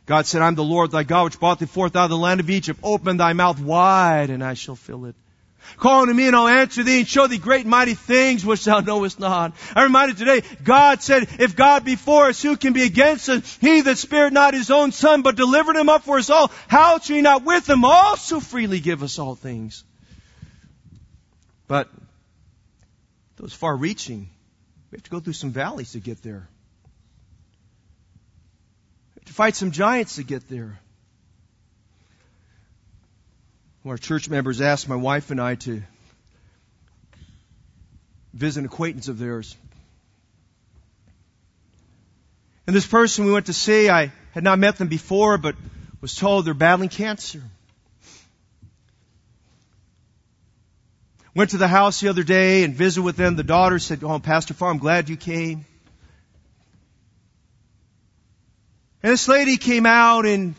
God 0.07 0.27
said, 0.27 0.43
I'm 0.43 0.55
the 0.55 0.63
Lord 0.63 0.91
thy 0.91 1.03
God 1.03 1.25
which 1.25 1.41
brought 1.41 1.59
thee 1.59 1.67
forth 1.67 1.97
out 1.97 2.05
of 2.05 2.11
the 2.11 2.19
land 2.19 2.41
of 2.41 2.51
Egypt. 2.51 2.79
Open 2.83 3.17
thy 3.17 3.33
mouth 3.33 3.59
wide 3.59 4.29
and 4.29 4.45
I 4.45 4.53
shall 4.53 4.77
fill 4.77 5.07
it. 5.07 5.15
Call 5.79 6.03
unto 6.03 6.13
me 6.13 6.27
and 6.27 6.37
I'll 6.37 6.47
answer 6.47 6.83
thee 6.83 6.99
and 6.99 7.09
show 7.09 7.27
thee 7.27 7.39
great 7.39 7.63
and 7.63 7.71
mighty 7.71 7.95
things 7.95 8.45
which 8.45 8.67
thou 8.67 8.81
knowest 8.81 9.19
not. 9.19 9.55
I 9.75 9.85
reminded 9.85 10.19
today, 10.19 10.43
God 10.63 11.01
said, 11.01 11.27
if 11.39 11.57
God 11.57 11.87
be 11.87 11.97
for 11.97 12.27
us, 12.27 12.43
who 12.43 12.59
can 12.59 12.75
be 12.75 12.83
against 12.83 13.31
us? 13.31 13.59
He 13.63 13.81
that 13.81 13.97
spared 13.97 14.35
not 14.35 14.53
his 14.53 14.71
own 14.71 14.93
son, 14.93 15.23
but 15.23 15.37
delivered 15.37 15.77
him 15.77 15.89
up 15.89 16.03
for 16.03 16.19
us 16.19 16.29
all, 16.29 16.53
how 16.69 16.99
shall 16.99 17.17
he 17.17 17.23
not 17.23 17.45
with 17.45 17.67
him 17.67 17.87
also 17.87 18.41
freely 18.41 18.81
give 18.81 19.03
us 19.03 19.19
all 19.19 19.37
things? 19.37 19.85
But 21.75 21.89
those 23.35 23.53
far 23.53 23.77
reaching, 23.77 24.31
we 24.93 24.97
have 24.97 25.03
to 25.03 25.11
go 25.11 25.19
through 25.19 25.33
some 25.33 25.51
valleys 25.51 25.91
to 25.95 25.99
get 25.99 26.23
there. 26.23 26.47
We 29.17 29.19
have 29.19 29.25
to 29.25 29.33
fight 29.33 29.57
some 29.57 29.73
giants 29.73 30.15
to 30.15 30.23
get 30.23 30.49
there. 30.49 30.79
Our 33.85 33.99
church 33.99 34.31
members 34.31 34.61
asked 34.61 34.89
my 34.89 34.95
wife 34.95 35.33
and 35.33 35.41
I 35.41 35.57
to 35.67 35.83
visit 38.33 38.61
an 38.61 38.67
acquaintance 38.67 39.09
of 39.09 39.19
theirs. 39.19 39.57
And 42.69 42.77
this 42.77 42.87
person 42.87 43.25
we 43.25 43.33
went 43.33 43.47
to 43.47 43.53
see, 43.53 43.91
I 43.91 44.13
had 44.31 44.45
not 44.45 44.61
met 44.61 44.77
them 44.77 44.87
before, 44.87 45.39
but 45.39 45.57
was 46.01 46.15
told 46.15 46.45
they're 46.45 46.55
battling 46.55 46.89
cancer. 46.89 47.43
Went 51.35 51.51
to 51.51 51.59
the 51.59 51.67
house 51.69 52.01
the 52.01 52.09
other 52.09 52.23
day 52.23 52.63
and 52.63 52.75
visited 52.75 53.03
with 53.03 53.17
them. 53.17 53.35
The 53.35 53.43
daughter 53.43 53.79
said, 53.81 54.05
Oh, 54.05 54.19
Pastor 54.21 54.55
Farr, 54.55 54.71
I'm 54.71 54.79
glad 54.79 55.09
you 55.09 55.17
came. 55.17 55.67
And 59.03 59.13
this 59.13 59.27
lady 59.27 59.57
came 59.57 59.85
out 59.85 60.27
and 60.27 60.55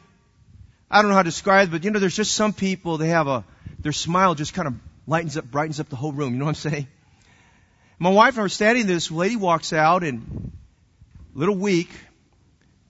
I 0.92 1.02
don't 1.02 1.10
know 1.10 1.16
how 1.16 1.24
to 1.24 1.30
describe 1.30 1.70
it, 1.70 1.72
but 1.72 1.84
you 1.84 1.92
know, 1.92 2.00
there's 2.00 2.16
just 2.16 2.34
some 2.34 2.54
people, 2.54 2.98
they 2.98 3.08
have 3.08 3.28
a, 3.28 3.44
their 3.82 3.94
smile 3.94 4.36
just 4.36 4.54
kind 4.54 4.68
of 4.68 4.76
lightens 5.08 5.38
up, 5.38 5.50
brightens 5.50 5.80
up 5.80 5.90
the 5.90 5.96
whole 5.96 6.12
room. 6.12 6.34
You 6.34 6.40
know 6.40 6.46
what 6.46 6.64
I'm 6.66 6.72
saying? 6.72 6.88
My 7.98 8.10
wife 8.10 8.34
and 8.34 8.42
I 8.42 8.44
were 8.44 8.50
standing 8.50 8.86
there, 8.86 8.96
this 8.96 9.10
lady 9.10 9.36
walks 9.38 9.72
out 9.72 10.04
and 10.04 10.52
a 11.36 11.40
little 11.40 11.56
weak, 11.56 11.90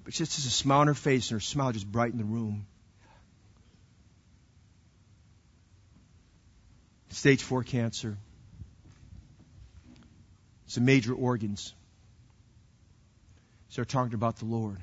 but 0.03 0.13
just 0.13 0.35
has 0.35 0.45
a 0.45 0.49
smile 0.49 0.81
on 0.81 0.87
her 0.87 0.93
face 0.93 1.29
and 1.29 1.37
her 1.37 1.41
smile 1.41 1.71
just 1.71 1.89
brightened 1.89 2.19
the 2.19 2.25
room. 2.25 2.65
Stage 7.15 7.41
four 7.41 7.63
cancer. 7.63 8.17
Some 10.67 10.83
major 10.83 11.13
organs. 11.13 11.73
Start 13.69 13.87
talking 13.87 14.13
about 14.13 14.35
the 14.35 14.43
Lord. 14.43 14.79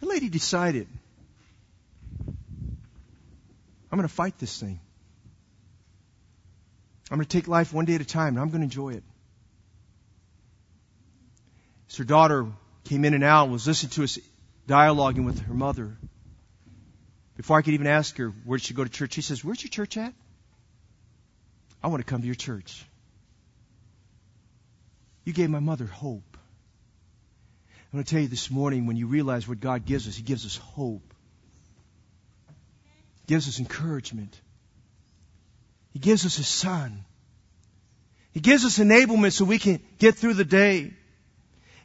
The 0.00 0.06
lady 0.06 0.28
decided, 0.28 0.88
I'm 2.26 2.36
going 3.92 4.02
to 4.02 4.08
fight 4.08 4.38
this 4.38 4.58
thing. 4.58 4.80
I'm 7.12 7.18
going 7.18 7.26
to 7.26 7.36
take 7.38 7.46
life 7.46 7.72
one 7.72 7.84
day 7.84 7.94
at 7.94 8.00
a 8.00 8.04
time 8.04 8.34
and 8.34 8.40
I'm 8.40 8.48
going 8.48 8.62
to 8.62 8.64
enjoy 8.64 8.94
it. 8.94 9.04
So 11.86 11.98
her 11.98 12.04
daughter 12.04 12.46
came 12.82 13.04
in 13.04 13.14
and 13.14 13.22
out 13.22 13.44
and 13.44 13.52
was 13.52 13.68
listening 13.68 13.90
to 13.90 14.02
us 14.02 14.18
dialoguing 14.66 15.24
with 15.24 15.38
her 15.42 15.54
mother, 15.54 15.96
before 17.36 17.58
I 17.58 17.62
could 17.62 17.74
even 17.74 17.86
ask 17.86 18.16
her, 18.18 18.28
where 18.44 18.58
she 18.58 18.74
go 18.74 18.84
to 18.84 18.90
church? 18.90 19.14
She 19.14 19.22
says, 19.22 19.44
Where's 19.44 19.62
your 19.62 19.70
church 19.70 19.96
at? 19.96 20.14
I 21.82 21.88
want 21.88 22.00
to 22.04 22.08
come 22.08 22.20
to 22.20 22.26
your 22.26 22.34
church. 22.34 22.84
You 25.24 25.32
gave 25.32 25.50
my 25.50 25.60
mother 25.60 25.86
hope. 25.86 26.36
I'm 27.92 27.98
going 27.98 28.04
to 28.04 28.10
tell 28.10 28.22
you 28.22 28.28
this 28.28 28.50
morning 28.50 28.86
when 28.86 28.96
you 28.96 29.06
realize 29.06 29.46
what 29.46 29.60
God 29.60 29.84
gives 29.84 30.08
us, 30.08 30.16
He 30.16 30.22
gives 30.22 30.44
us 30.46 30.56
hope, 30.56 31.14
He 33.20 33.26
gives 33.28 33.48
us 33.48 33.58
encouragement, 33.58 34.40
He 35.92 35.98
gives 35.98 36.26
us 36.26 36.36
His 36.36 36.48
Son, 36.48 37.04
He 38.32 38.40
gives 38.40 38.64
us 38.64 38.78
enablement 38.78 39.32
so 39.32 39.44
we 39.44 39.58
can 39.58 39.80
get 39.98 40.16
through 40.16 40.34
the 40.34 40.44
day. 40.44 40.92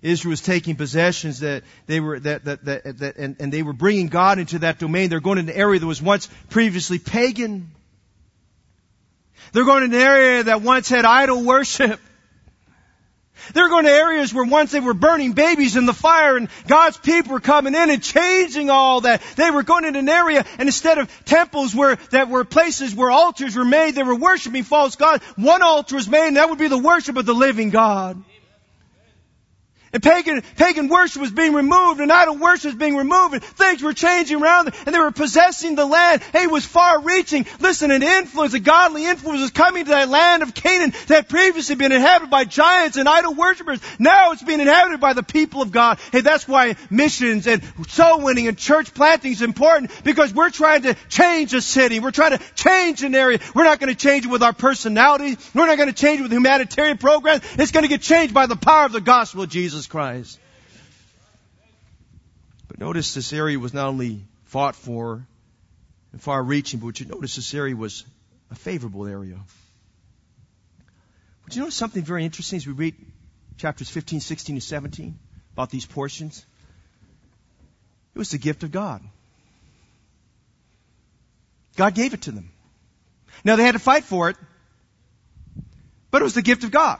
Israel 0.01 0.31
was 0.31 0.41
taking 0.41 0.75
possessions 0.75 1.41
that 1.41 1.63
they 1.85 1.99
were 1.99 2.19
that 2.21 2.45
that 2.45 2.65
that, 2.65 2.97
that 2.99 3.17
and, 3.17 3.35
and 3.39 3.51
they 3.51 3.63
were 3.63 3.73
bringing 3.73 4.07
God 4.07 4.39
into 4.39 4.59
that 4.59 4.79
domain. 4.79 5.09
They're 5.09 5.19
going 5.19 5.45
to 5.45 5.51
an 5.51 5.57
area 5.57 5.79
that 5.79 5.87
was 5.87 6.01
once 6.01 6.29
previously 6.49 6.99
pagan. 6.99 7.71
They're 9.51 9.65
going 9.65 9.89
to 9.89 9.97
an 9.97 10.01
area 10.01 10.43
that 10.43 10.61
once 10.61 10.89
had 10.89 11.05
idol 11.05 11.43
worship. 11.43 11.99
They're 13.53 13.69
going 13.69 13.85
to 13.85 13.91
areas 13.91 14.33
where 14.33 14.45
once 14.45 14.71
they 14.71 14.79
were 14.79 14.93
burning 14.93 15.33
babies 15.33 15.75
in 15.75 15.85
the 15.85 15.93
fire 15.93 16.37
and 16.37 16.49
God's 16.67 16.97
people 16.97 17.33
were 17.33 17.39
coming 17.39 17.73
in 17.73 17.89
and 17.89 18.03
changing 18.03 18.69
all 18.69 19.01
that. 19.01 19.21
They 19.35 19.49
were 19.49 19.63
going 19.63 19.91
to 19.91 19.97
an 19.97 20.09
area 20.09 20.45
and 20.57 20.67
instead 20.67 20.97
of 20.97 21.09
temples 21.25 21.73
where, 21.73 21.95
that 22.11 22.29
were 22.29 22.43
places 22.43 22.93
where 22.93 23.09
altars 23.09 23.55
were 23.55 23.65
made, 23.65 23.95
they 23.95 24.03
were 24.03 24.15
worshiping 24.15 24.63
false 24.63 24.95
gods. 24.95 25.23
One 25.35 25.61
altar 25.61 25.95
was 25.95 26.07
made 26.07 26.27
and 26.27 26.37
that 26.37 26.49
would 26.49 26.59
be 26.59 26.67
the 26.67 26.77
worship 26.77 27.17
of 27.17 27.25
the 27.25 27.33
living 27.33 27.69
God. 27.69 28.21
And 29.91 30.03
pagan, 30.03 30.43
pagan 30.55 30.87
worship 30.87 31.21
was 31.21 31.31
being 31.31 31.53
removed 31.53 31.99
and 31.99 32.11
idol 32.11 32.37
worship 32.37 32.65
was 32.65 32.75
being 32.75 32.95
removed 32.95 33.33
and 33.33 33.43
things 33.43 33.81
were 33.81 33.93
changing 33.93 34.41
around 34.41 34.65
them 34.65 34.73
and 34.85 34.93
they 34.93 34.99
were 34.99 35.11
possessing 35.11 35.75
the 35.75 35.85
land. 35.85 36.21
Hey, 36.31 36.43
it 36.43 36.51
was 36.51 36.65
far 36.65 37.01
reaching. 37.01 37.47
Listen, 37.59 37.89
an 37.89 38.03
influence, 38.03 38.53
a 38.53 38.59
godly 38.59 39.05
influence 39.05 39.41
was 39.41 39.51
coming 39.51 39.85
to 39.85 39.89
that 39.91 40.09
land 40.09 40.43
of 40.43 40.53
Canaan 40.53 40.91
that 41.07 41.15
had 41.15 41.29
previously 41.29 41.75
been 41.75 41.91
inhabited 41.91 42.29
by 42.29 42.45
giants 42.45 42.97
and 42.97 43.09
idol 43.09 43.33
worshippers. 43.33 43.79
Now 43.97 44.31
it's 44.31 44.43
being 44.43 44.59
inhabited 44.59 44.99
by 44.99 45.13
the 45.13 45.23
people 45.23 45.61
of 45.61 45.71
God. 45.71 45.99
Hey, 46.11 46.21
that's 46.21 46.47
why 46.47 46.75
missions 46.91 47.47
and 47.47 47.63
soul 47.87 48.21
winning 48.21 48.47
and 48.47 48.57
church 48.57 48.93
planting 48.93 49.31
is 49.31 49.41
important 49.41 49.91
because 50.03 50.33
we're 50.33 50.51
trying 50.51 50.83
to 50.83 50.95
change 51.09 51.53
a 51.53 51.61
city. 51.61 51.99
We're 51.99 52.11
trying 52.11 52.37
to 52.37 52.43
change 52.53 53.03
an 53.03 53.15
area. 53.15 53.39
We're 53.55 53.63
not 53.63 53.79
going 53.79 53.93
to 53.93 53.99
change 53.99 54.25
it 54.25 54.29
with 54.29 54.43
our 54.43 54.53
personalities. 54.53 55.37
We're 55.55 55.67
not 55.67 55.77
going 55.77 55.89
to 55.89 55.95
change 55.95 56.19
it 56.19 56.23
with 56.23 56.31
humanitarian 56.31 56.97
programs. 56.97 57.43
It's 57.57 57.71
going 57.71 57.83
to 57.83 57.89
get 57.89 58.01
changed 58.01 58.33
by 58.33 58.45
the 58.45 58.55
power 58.55 58.85
of 58.85 58.91
the 58.91 59.01
gospel 59.01 59.43
of 59.43 59.49
Jesus. 59.49 59.78
Jesus 59.79 59.87
Christ. 59.87 60.39
But 62.67 62.79
notice 62.79 63.13
this 63.13 63.31
area 63.31 63.57
was 63.57 63.73
not 63.73 63.87
only 63.87 64.25
fought 64.43 64.75
for 64.75 65.25
and 66.11 66.21
far 66.21 66.43
reaching, 66.43 66.81
but 66.81 66.99
you 66.99 67.05
notice 67.05 67.37
this 67.37 67.53
area 67.53 67.77
was 67.77 68.03
a 68.51 68.55
favorable 68.55 69.07
area. 69.07 69.39
But 71.45 71.55
you 71.55 71.61
notice 71.61 71.75
something 71.75 72.03
very 72.03 72.25
interesting 72.25 72.57
as 72.57 72.67
we 72.67 72.73
read 72.73 72.95
chapters 73.57 73.89
15, 73.89 74.19
16, 74.19 74.55
and 74.57 74.63
17 74.63 75.17
about 75.53 75.69
these 75.69 75.85
portions? 75.85 76.45
It 78.15 78.19
was 78.19 78.31
the 78.31 78.37
gift 78.37 78.63
of 78.63 78.71
God. 78.73 79.01
God 81.77 81.95
gave 81.95 82.13
it 82.13 82.23
to 82.23 82.31
them. 82.31 82.51
Now 83.45 83.55
they 83.55 83.63
had 83.63 83.75
to 83.75 83.79
fight 83.79 84.03
for 84.03 84.29
it, 84.29 84.35
but 86.11 86.21
it 86.21 86.25
was 86.25 86.33
the 86.33 86.41
gift 86.41 86.65
of 86.65 86.71
God. 86.71 86.99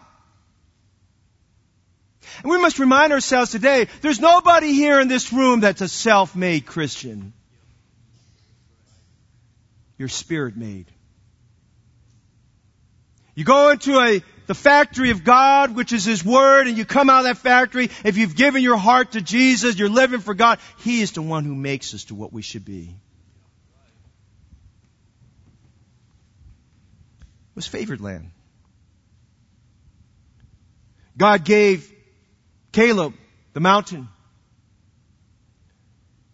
And 2.44 2.52
we 2.52 2.60
must 2.60 2.80
remind 2.80 3.14
ourselves 3.14 3.52
today, 3.52 3.88
there's 4.02 4.20
nobody 4.20 4.74
here 4.74 5.00
in 5.00 5.08
this 5.08 5.34
room 5.34 5.62
that's 5.62 5.82
a 5.82 5.88
self-made 5.88 6.66
Christian. 6.66 7.34
You're 9.98 10.08
spirit-made. 10.08 10.86
You 13.36 13.46
go 13.46 13.70
into 13.70 14.00
a, 14.00 14.22
the 14.48 14.54
factory 14.54 15.12
of 15.12 15.24
God, 15.24 15.76
which 15.76 15.94
is 15.94 16.04
His 16.06 16.26
Word, 16.26 16.68
and 16.68 16.78
you 16.78 16.86
come 16.86 17.10
out 17.10 17.20
of 17.20 17.26
that 17.26 17.38
factory. 17.38 17.90
If 18.04 18.18
you've 18.18 18.36
given 18.36 18.64
your 18.64 18.78
heart 18.78 19.14
to 19.14 19.22
Jesus, 19.22 19.78
you're 19.78 19.90
living 19.90 20.20
for 20.20 20.34
God. 20.34 20.60
He 20.80 21.02
is 21.02 21.12
the 21.12 21.22
one 21.22 21.46
who 21.46 21.56
makes 21.56 21.94
us 21.94 22.06
to 22.06 22.16
what 22.16 22.34
we 22.34 22.42
should 22.42 22.66
be. 22.66 22.96
Was 27.56 27.68
favored 27.68 28.00
land. 28.00 28.32
God 31.18 31.44
gave 31.44 31.94
Caleb, 32.72 33.14
the 33.54 33.60
mountain. 33.60 34.08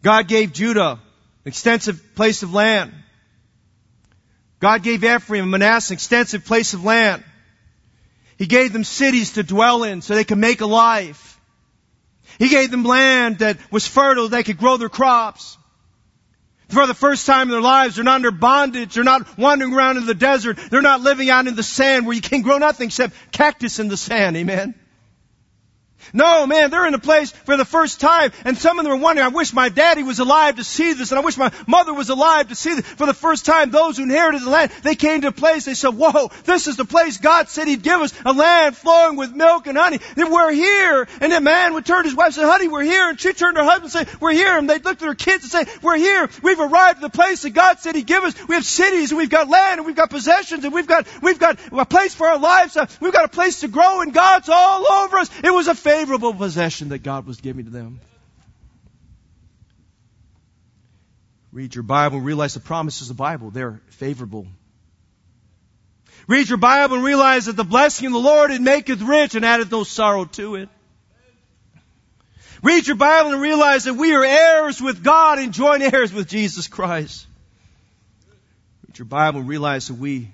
God 0.02 0.28
gave 0.28 0.54
Judah 0.54 0.92
an 0.92 1.00
extensive 1.46 2.16
place 2.16 2.44
of 2.44 2.54
land. 2.54 2.94
God 4.60 4.84
gave 4.84 5.04
Ephraim 5.04 5.44
and 5.44 5.52
Manasseh 5.52 5.94
an 5.94 5.96
extensive 5.96 6.46
place 6.46 6.74
of 6.74 6.84
land. 6.84 7.24
He 8.38 8.48
gave 8.48 8.74
them 8.74 8.84
cities 8.84 9.34
to 9.34 9.44
dwell 9.44 9.84
in 9.84 10.02
so 10.02 10.14
they 10.14 10.24
could 10.24 10.38
make 10.38 10.62
a 10.62 10.66
life. 10.66 11.40
He 12.38 12.50
gave 12.50 12.72
them 12.72 12.84
land 12.84 13.40
that 13.40 13.58
was 13.72 13.88
fertile, 13.88 14.28
they 14.28 14.44
could 14.44 14.58
grow 14.58 14.78
their 14.78 14.90
crops. 14.90 15.58
For 16.70 16.88
the 16.88 16.96
first 16.96 17.26
time 17.26 17.44
in 17.44 17.50
their 17.50 17.62
lives, 17.62 17.96
they're 17.96 18.04
not 18.04 18.16
under 18.16 18.32
bondage. 18.32 18.96
They're 18.96 19.04
not 19.04 19.38
wandering 19.38 19.74
around 19.74 19.98
in 19.98 20.06
the 20.08 20.16
desert. 20.16 20.58
They're 20.72 20.82
not 20.82 21.02
living 21.02 21.30
out 21.30 21.48
in 21.48 21.56
the 21.56 21.64
sand 21.64 22.06
where 22.06 22.16
you 22.16 22.22
can 22.22 22.42
grow 22.42 22.58
nothing 22.58 22.88
except 22.88 23.14
cactus 23.32 23.80
in 23.80 23.88
the 23.88 23.98
sand. 23.98 24.36
Amen. 24.36 24.74
No, 26.14 26.46
man, 26.48 26.70
they're 26.70 26.88
in 26.88 26.94
a 26.94 27.00
place 27.00 27.32
for 27.32 27.58
the 27.58 27.66
first 27.66 28.00
time, 28.00 28.32
and 28.44 28.58
some 28.58 28.80
of 28.80 28.86
them 28.86 28.94
are 28.94 28.98
wondering, 28.98 29.26
I 29.26 29.30
wish 29.30 29.54
my 29.54 29.70
daddy 29.70 30.04
was 30.04 30.20
alive 30.20 30.58
to 30.58 30.64
see 30.64 30.94
this, 30.94 31.12
and 31.12 31.20
I 31.20 31.24
wish 31.24 31.38
my 31.38 31.52
mother 31.68 31.94
was 31.94 32.10
alive 32.10 32.50
to 32.50 32.56
see 32.56 32.76
this. 32.76 32.86
For 32.86 33.06
the 33.06 33.14
first 33.14 33.46
time, 33.46 33.72
those 33.72 33.98
who 33.98 34.04
inherited 34.04 34.42
the 34.42 34.50
land, 34.50 34.72
they 34.84 34.96
came 34.96 35.22
to 35.22 35.28
a 35.28 35.32
place, 35.32 35.66
they 35.66 35.74
said, 35.74 35.90
whoa, 35.90 36.32
this 36.44 36.68
is 36.68 36.78
the 36.78 36.86
place 36.86 37.18
God 37.18 37.50
said 37.50 37.68
He'd 37.68 37.84
give 37.84 38.00
us, 38.02 38.14
a 38.26 38.34
land 38.34 38.78
flowing 38.78 39.18
with 39.18 39.34
milk 39.34 39.68
and 39.68 39.78
honey. 39.78 40.00
Then 40.16 40.32
we're 40.32 40.52
here. 40.52 41.08
And 41.22 41.32
the 41.32 41.42
man 41.42 41.74
would 41.74 41.86
turn 41.86 42.04
to 42.04 42.10
his 42.10 42.16
wife 42.16 42.28
and 42.28 42.36
say, 42.36 42.44
honey, 42.44 42.68
we're 42.68 42.84
here. 42.84 43.10
And 43.10 43.20
she 43.20 43.34
turned 43.34 43.56
to 43.56 43.64
her 43.64 43.70
husband 43.70 43.94
and 43.96 44.08
say, 44.08 44.18
we're 44.20 44.34
here. 44.34 44.58
And 44.58 44.70
they 44.70 44.80
looked 44.80 45.02
at 45.02 45.06
their 45.06 45.16
kids 45.16 45.44
and 45.44 45.52
say, 45.52 45.74
we're 45.82 45.98
here. 45.98 46.30
We've 46.42 46.60
arrived 46.60 47.04
at 47.04 47.12
the 47.12 47.18
place 47.18 47.42
that 47.44 47.52
God 47.52 47.80
said 47.80 47.96
He'd 47.96 48.06
give 48.06 48.24
us. 48.24 48.36
We 48.48 48.56
have 48.56 48.66
cities, 48.66 49.12
and 49.12 49.18
we've 49.18 49.30
got 49.30 49.50
land, 49.50 49.80
and 49.80 49.86
we've 49.86 49.96
got 49.96 50.10
possessions, 50.10 50.64
and 50.66 50.74
we've 50.74 50.88
got, 50.88 51.08
we've 51.22 51.40
got 51.40 51.60
a 51.72 51.86
place 51.86 52.14
for 52.14 52.28
our 52.28 52.40
lives. 52.40 52.78
Uh, 52.78 52.86
we've 53.00 53.14
got 53.14 53.26
a 53.26 53.30
place 53.30 53.62
to 53.62 53.68
grow, 53.68 54.02
and 54.02 54.14
God's 54.14 54.50
all 54.50 54.88
over 55.04 55.18
us. 55.18 55.30
It 55.44 55.52
was 55.52 55.68
a 55.68 55.76
favorable 55.96 56.34
possession 56.34 56.90
that 56.90 57.04
God 57.04 57.26
was 57.26 57.40
giving 57.40 57.66
to 57.66 57.72
them. 57.72 58.00
Read 61.54 61.74
your 61.74 61.84
Bible 61.84 62.18
and 62.18 62.26
realize 62.26 62.54
the 62.54 62.60
promises 62.60 63.10
of 63.10 63.16
the 63.16 63.22
Bible. 63.22 63.50
They're 63.50 63.80
favorable. 63.92 64.46
Read 66.28 66.50
your 66.50 66.58
Bible 66.58 66.96
and 66.96 67.06
realize 67.06 67.46
that 67.46 67.56
the 67.56 67.64
blessing 67.64 68.08
of 68.08 68.12
the 68.12 68.20
Lord 68.20 68.52
it 68.52 68.62
maketh 68.62 69.02
rich 69.02 69.36
and 69.36 69.46
addeth 69.46 69.72
no 69.72 69.84
sorrow 69.84 70.26
to 70.26 70.56
it. 70.56 70.70
Read 72.62 72.88
your 72.88 72.98
Bible 72.98 73.32
and 73.32 73.42
realize 73.42 73.86
that 73.86 73.94
we 73.94 74.14
are 74.14 74.26
heirs 74.26 74.82
with 74.82 75.02
God 75.02 75.40
and 75.40 75.54
joint 75.54 75.82
heirs 75.82 76.12
with 76.12 76.28
Jesus 76.28 76.68
Christ. 76.68 77.26
Read 78.88 79.00
your 79.00 79.06
Bible 79.06 79.40
and 79.42 79.48
realize 79.48 79.88
that 79.88 79.94
we 79.94 80.30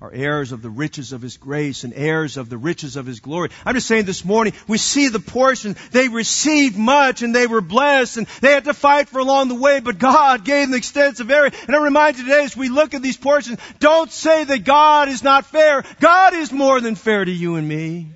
are 0.00 0.12
heirs 0.12 0.52
of 0.52 0.62
the 0.62 0.70
riches 0.70 1.12
of 1.12 1.20
His 1.20 1.36
grace 1.36 1.84
and 1.84 1.92
heirs 1.94 2.36
of 2.36 2.48
the 2.48 2.56
riches 2.56 2.96
of 2.96 3.04
His 3.06 3.20
glory. 3.20 3.50
I'm 3.66 3.74
just 3.74 3.86
saying 3.86 4.06
this 4.06 4.24
morning, 4.24 4.54
we 4.66 4.78
see 4.78 5.08
the 5.08 5.20
portion. 5.20 5.76
They 5.90 6.08
received 6.08 6.76
much 6.76 7.22
and 7.22 7.34
they 7.34 7.46
were 7.46 7.60
blessed 7.60 8.16
and 8.16 8.26
they 8.40 8.52
had 8.52 8.64
to 8.64 8.74
fight 8.74 9.08
for 9.08 9.18
along 9.18 9.48
the 9.48 9.54
way, 9.54 9.80
but 9.80 9.98
God 9.98 10.44
gave 10.44 10.68
them 10.68 10.76
extensive 10.76 11.30
area. 11.30 11.52
And 11.66 11.76
I 11.76 11.82
remind 11.82 12.16
you 12.16 12.24
today 12.24 12.44
as 12.44 12.56
we 12.56 12.70
look 12.70 12.94
at 12.94 13.02
these 13.02 13.18
portions, 13.18 13.58
don't 13.78 14.10
say 14.10 14.44
that 14.44 14.64
God 14.64 15.08
is 15.08 15.22
not 15.22 15.46
fair. 15.46 15.84
God 16.00 16.34
is 16.34 16.50
more 16.50 16.80
than 16.80 16.94
fair 16.94 17.24
to 17.24 17.32
you 17.32 17.56
and 17.56 17.68
me. 17.68 18.08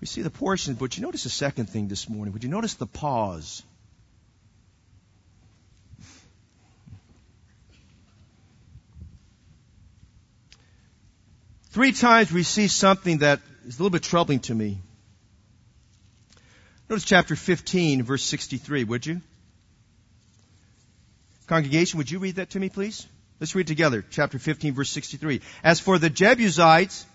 We 0.00 0.06
see 0.06 0.22
the 0.22 0.30
portions, 0.30 0.78
but 0.78 0.96
you 0.96 1.02
notice 1.02 1.24
the 1.24 1.30
second 1.30 1.70
thing 1.70 1.88
this 1.88 2.08
morning. 2.08 2.32
Would 2.32 2.44
you 2.44 2.50
notice 2.50 2.74
the 2.74 2.86
pause? 2.86 3.62
Three 11.78 11.92
times 11.92 12.32
we 12.32 12.42
see 12.42 12.66
something 12.66 13.18
that 13.18 13.38
is 13.64 13.78
a 13.78 13.78
little 13.80 13.90
bit 13.90 14.02
troubling 14.02 14.40
to 14.40 14.52
me. 14.52 14.80
Notice 16.88 17.04
chapter 17.04 17.36
15, 17.36 18.02
verse 18.02 18.24
63, 18.24 18.82
would 18.82 19.06
you? 19.06 19.20
Congregation, 21.46 21.98
would 21.98 22.10
you 22.10 22.18
read 22.18 22.34
that 22.34 22.50
to 22.50 22.58
me, 22.58 22.68
please? 22.68 23.06
Let's 23.38 23.54
read 23.54 23.68
together. 23.68 24.04
Chapter 24.10 24.40
15, 24.40 24.74
verse 24.74 24.90
63. 24.90 25.40
As 25.62 25.78
for 25.78 26.00
the 26.00 26.10
Jebusites, 26.10 27.06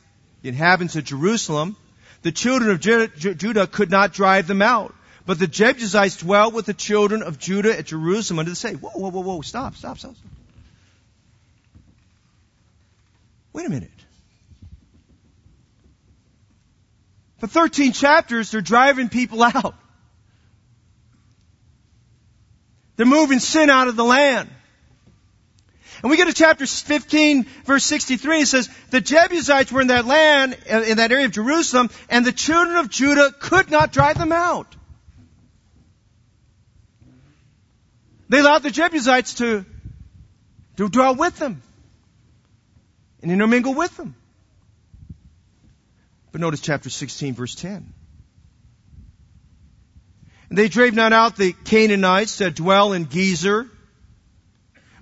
the 0.44 0.48
inhabitants 0.48 0.96
of 0.96 1.04
Jerusalem, 1.04 1.76
the 2.22 2.32
children 2.32 2.72
of 2.72 2.80
Judah 2.80 3.68
could 3.68 3.92
not 3.92 4.14
drive 4.14 4.48
them 4.48 4.62
out, 4.62 4.96
But 5.26 5.40
the 5.40 5.48
Jebusites 5.48 6.16
dwelt 6.16 6.54
with 6.54 6.68
the 6.68 6.74
children 6.74 7.22
of 7.22 7.38
Judah 7.38 7.78
at 7.78 7.88
Jerusalem 7.88 8.40
under 8.40 8.52
the 8.52 8.56
say, 8.56 8.76
whoa, 8.76 8.92
whoa, 8.92 9.10
whoa, 9.10 9.24
whoa, 9.24 9.42
stop, 9.42 9.76
stop, 9.76 10.00
stop. 10.00 10.16
stop. 10.16 10.32
Wait 13.52 13.68
a 13.68 13.70
minute. 13.70 13.92
For 17.44 17.48
13 17.48 17.92
chapters, 17.92 18.52
they're 18.52 18.62
driving 18.62 19.10
people 19.10 19.44
out. 19.44 19.76
They're 22.96 23.06
moving 23.06 23.40
sin 23.40 23.70
out 23.70 23.90
of 23.90 23.98
the 23.98 24.04
land. 24.06 24.48
And 26.02 26.10
we 26.10 26.16
get 26.16 26.28
to 26.28 26.34
chapter 26.34 26.66
15, 26.66 27.44
verse 27.66 27.84
63, 27.84 28.40
it 28.44 28.46
says, 28.46 28.70
the 28.92 29.02
Jebusites 29.02 29.74
were 29.74 29.82
in 29.82 29.88
that 29.88 30.06
land, 30.06 30.58
uh, 30.72 30.84
in 30.84 30.96
that 31.00 31.12
area 31.12 31.26
of 31.26 31.34
Jerusalem, 31.34 31.90
and 32.08 32.26
the 32.26 32.32
children 32.32 32.78
of 32.78 32.90
Judah 32.90 33.34
could 33.38 33.70
not 33.70 33.92
drive 33.92 34.18
them 34.18 34.32
out. 34.32 34.74
They 38.30 38.40
allowed 38.40 38.64
the 38.64 38.72
Jebusites 38.72 39.34
to, 39.34 39.66
to 40.78 40.88
dwell 40.88 41.16
with 41.16 41.38
them 41.40 41.62
and 43.22 43.34
intermingle 43.34 43.74
with 43.74 43.98
them. 43.98 44.16
But 46.34 46.42
notice 46.42 46.62
chapter 46.62 46.90
16, 46.90 47.36
verse 47.36 47.54
10. 47.54 47.94
And 50.50 50.58
they 50.58 50.68
drave 50.68 50.96
not 50.96 51.14
out 51.14 51.38
the 51.38 51.54
Canaanites 51.54 52.40
that 52.40 52.56
dwell 52.56 52.94
in 52.94 53.06
Gezer, 53.06 53.70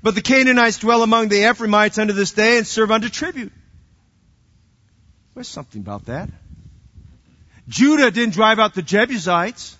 but 0.03 0.13
the 0.13 0.21
Canaanites 0.21 0.79
dwell 0.79 1.03
among 1.03 1.29
the 1.29 1.49
Ephraimites 1.49 1.97
unto 1.97 2.13
this 2.13 2.33
day 2.33 2.57
and 2.57 2.67
serve 2.67 2.91
unto 2.91 3.07
tribute. 3.07 3.53
There's 5.33 5.47
something 5.47 5.81
about 5.81 6.07
that. 6.07 6.29
Judah 7.69 8.11
didn't 8.11 8.33
drive 8.33 8.59
out 8.59 8.73
the 8.73 8.81
Jebusites. 8.81 9.77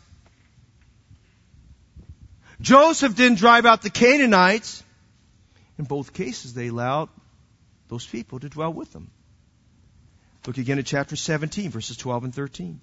Joseph 2.62 3.14
didn't 3.16 3.40
drive 3.40 3.66
out 3.66 3.82
the 3.82 3.90
Canaanites. 3.90 4.84
In 5.78 5.84
both 5.84 6.14
cases, 6.14 6.54
they 6.54 6.68
allowed 6.68 7.10
those 7.90 8.06
people 8.06 8.40
to 8.40 8.48
dwell 8.48 8.72
with 8.72 8.94
them. 8.94 9.12
Look 10.48 10.58
again 10.58 10.80
at 10.80 10.86
chapter 10.86 11.16
17, 11.16 11.70
verses 11.70 11.98
12 11.98 12.24
and 12.26 12.36
13. 12.36 12.82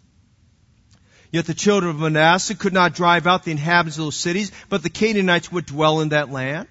Yet 1.30 1.46
the 1.46 1.54
children 1.54 1.90
of 1.90 1.98
Manasseh 1.98 2.54
could 2.54 2.72
not 2.72 2.94
drive 2.94 3.26
out 3.26 3.44
the 3.44 3.50
inhabitants 3.50 3.98
of 3.98 4.04
those 4.04 4.16
cities, 4.16 4.52
but 4.68 4.82
the 4.82 4.90
Canaanites 4.90 5.52
would 5.52 5.66
dwell 5.66 6.00
in 6.00 6.10
that 6.10 6.30
land. 6.30 6.68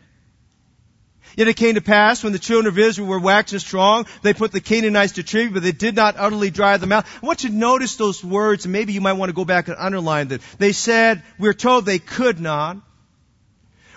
Yet 1.36 1.50
it 1.50 1.56
came 1.56 1.76
to 1.76 1.82
pass 1.82 2.23
when 2.23 2.34
the 2.34 2.39
children 2.39 2.67
of 2.67 2.80
Israel 2.80 3.08
were 3.08 3.19
waxing 3.19 3.60
strong, 3.60 4.08
they 4.23 4.34
put 4.34 4.52
the 4.52 4.62
Canaanites 4.62 5.13
to 5.13 5.23
tribute, 5.23 5.54
but 5.54 5.62
they 5.62 5.73
did 5.73 5.95
not 5.95 6.15
utterly 6.17 6.50
drive 6.50 6.82
them 6.82 6.91
out. 6.91 7.06
I 7.21 7.26
want 7.26 7.43
you 7.43 7.50
to 7.50 7.56
notice 7.56 7.95
those 7.97 8.23
words, 8.23 8.65
and 8.65 8.71
maybe 8.71 8.93
you 8.93 9.02
might 9.02 9.13
want 9.13 9.30
to 9.30 9.36
go 9.36 9.45
back 9.45 9.67
and 9.67 9.78
underline 9.78 10.30
them. 10.30 10.39
They 10.58 10.71
said, 10.71 11.21
we're 11.38 11.54
told 11.54 11.86
they 11.86 12.00
could 12.00 12.39
not. 12.39 12.78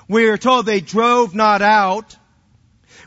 We 0.08 0.28
are 0.28 0.36
told 0.36 0.66
they 0.66 0.80
drove 0.80 1.34
not 1.34 1.62
out. 1.62 2.16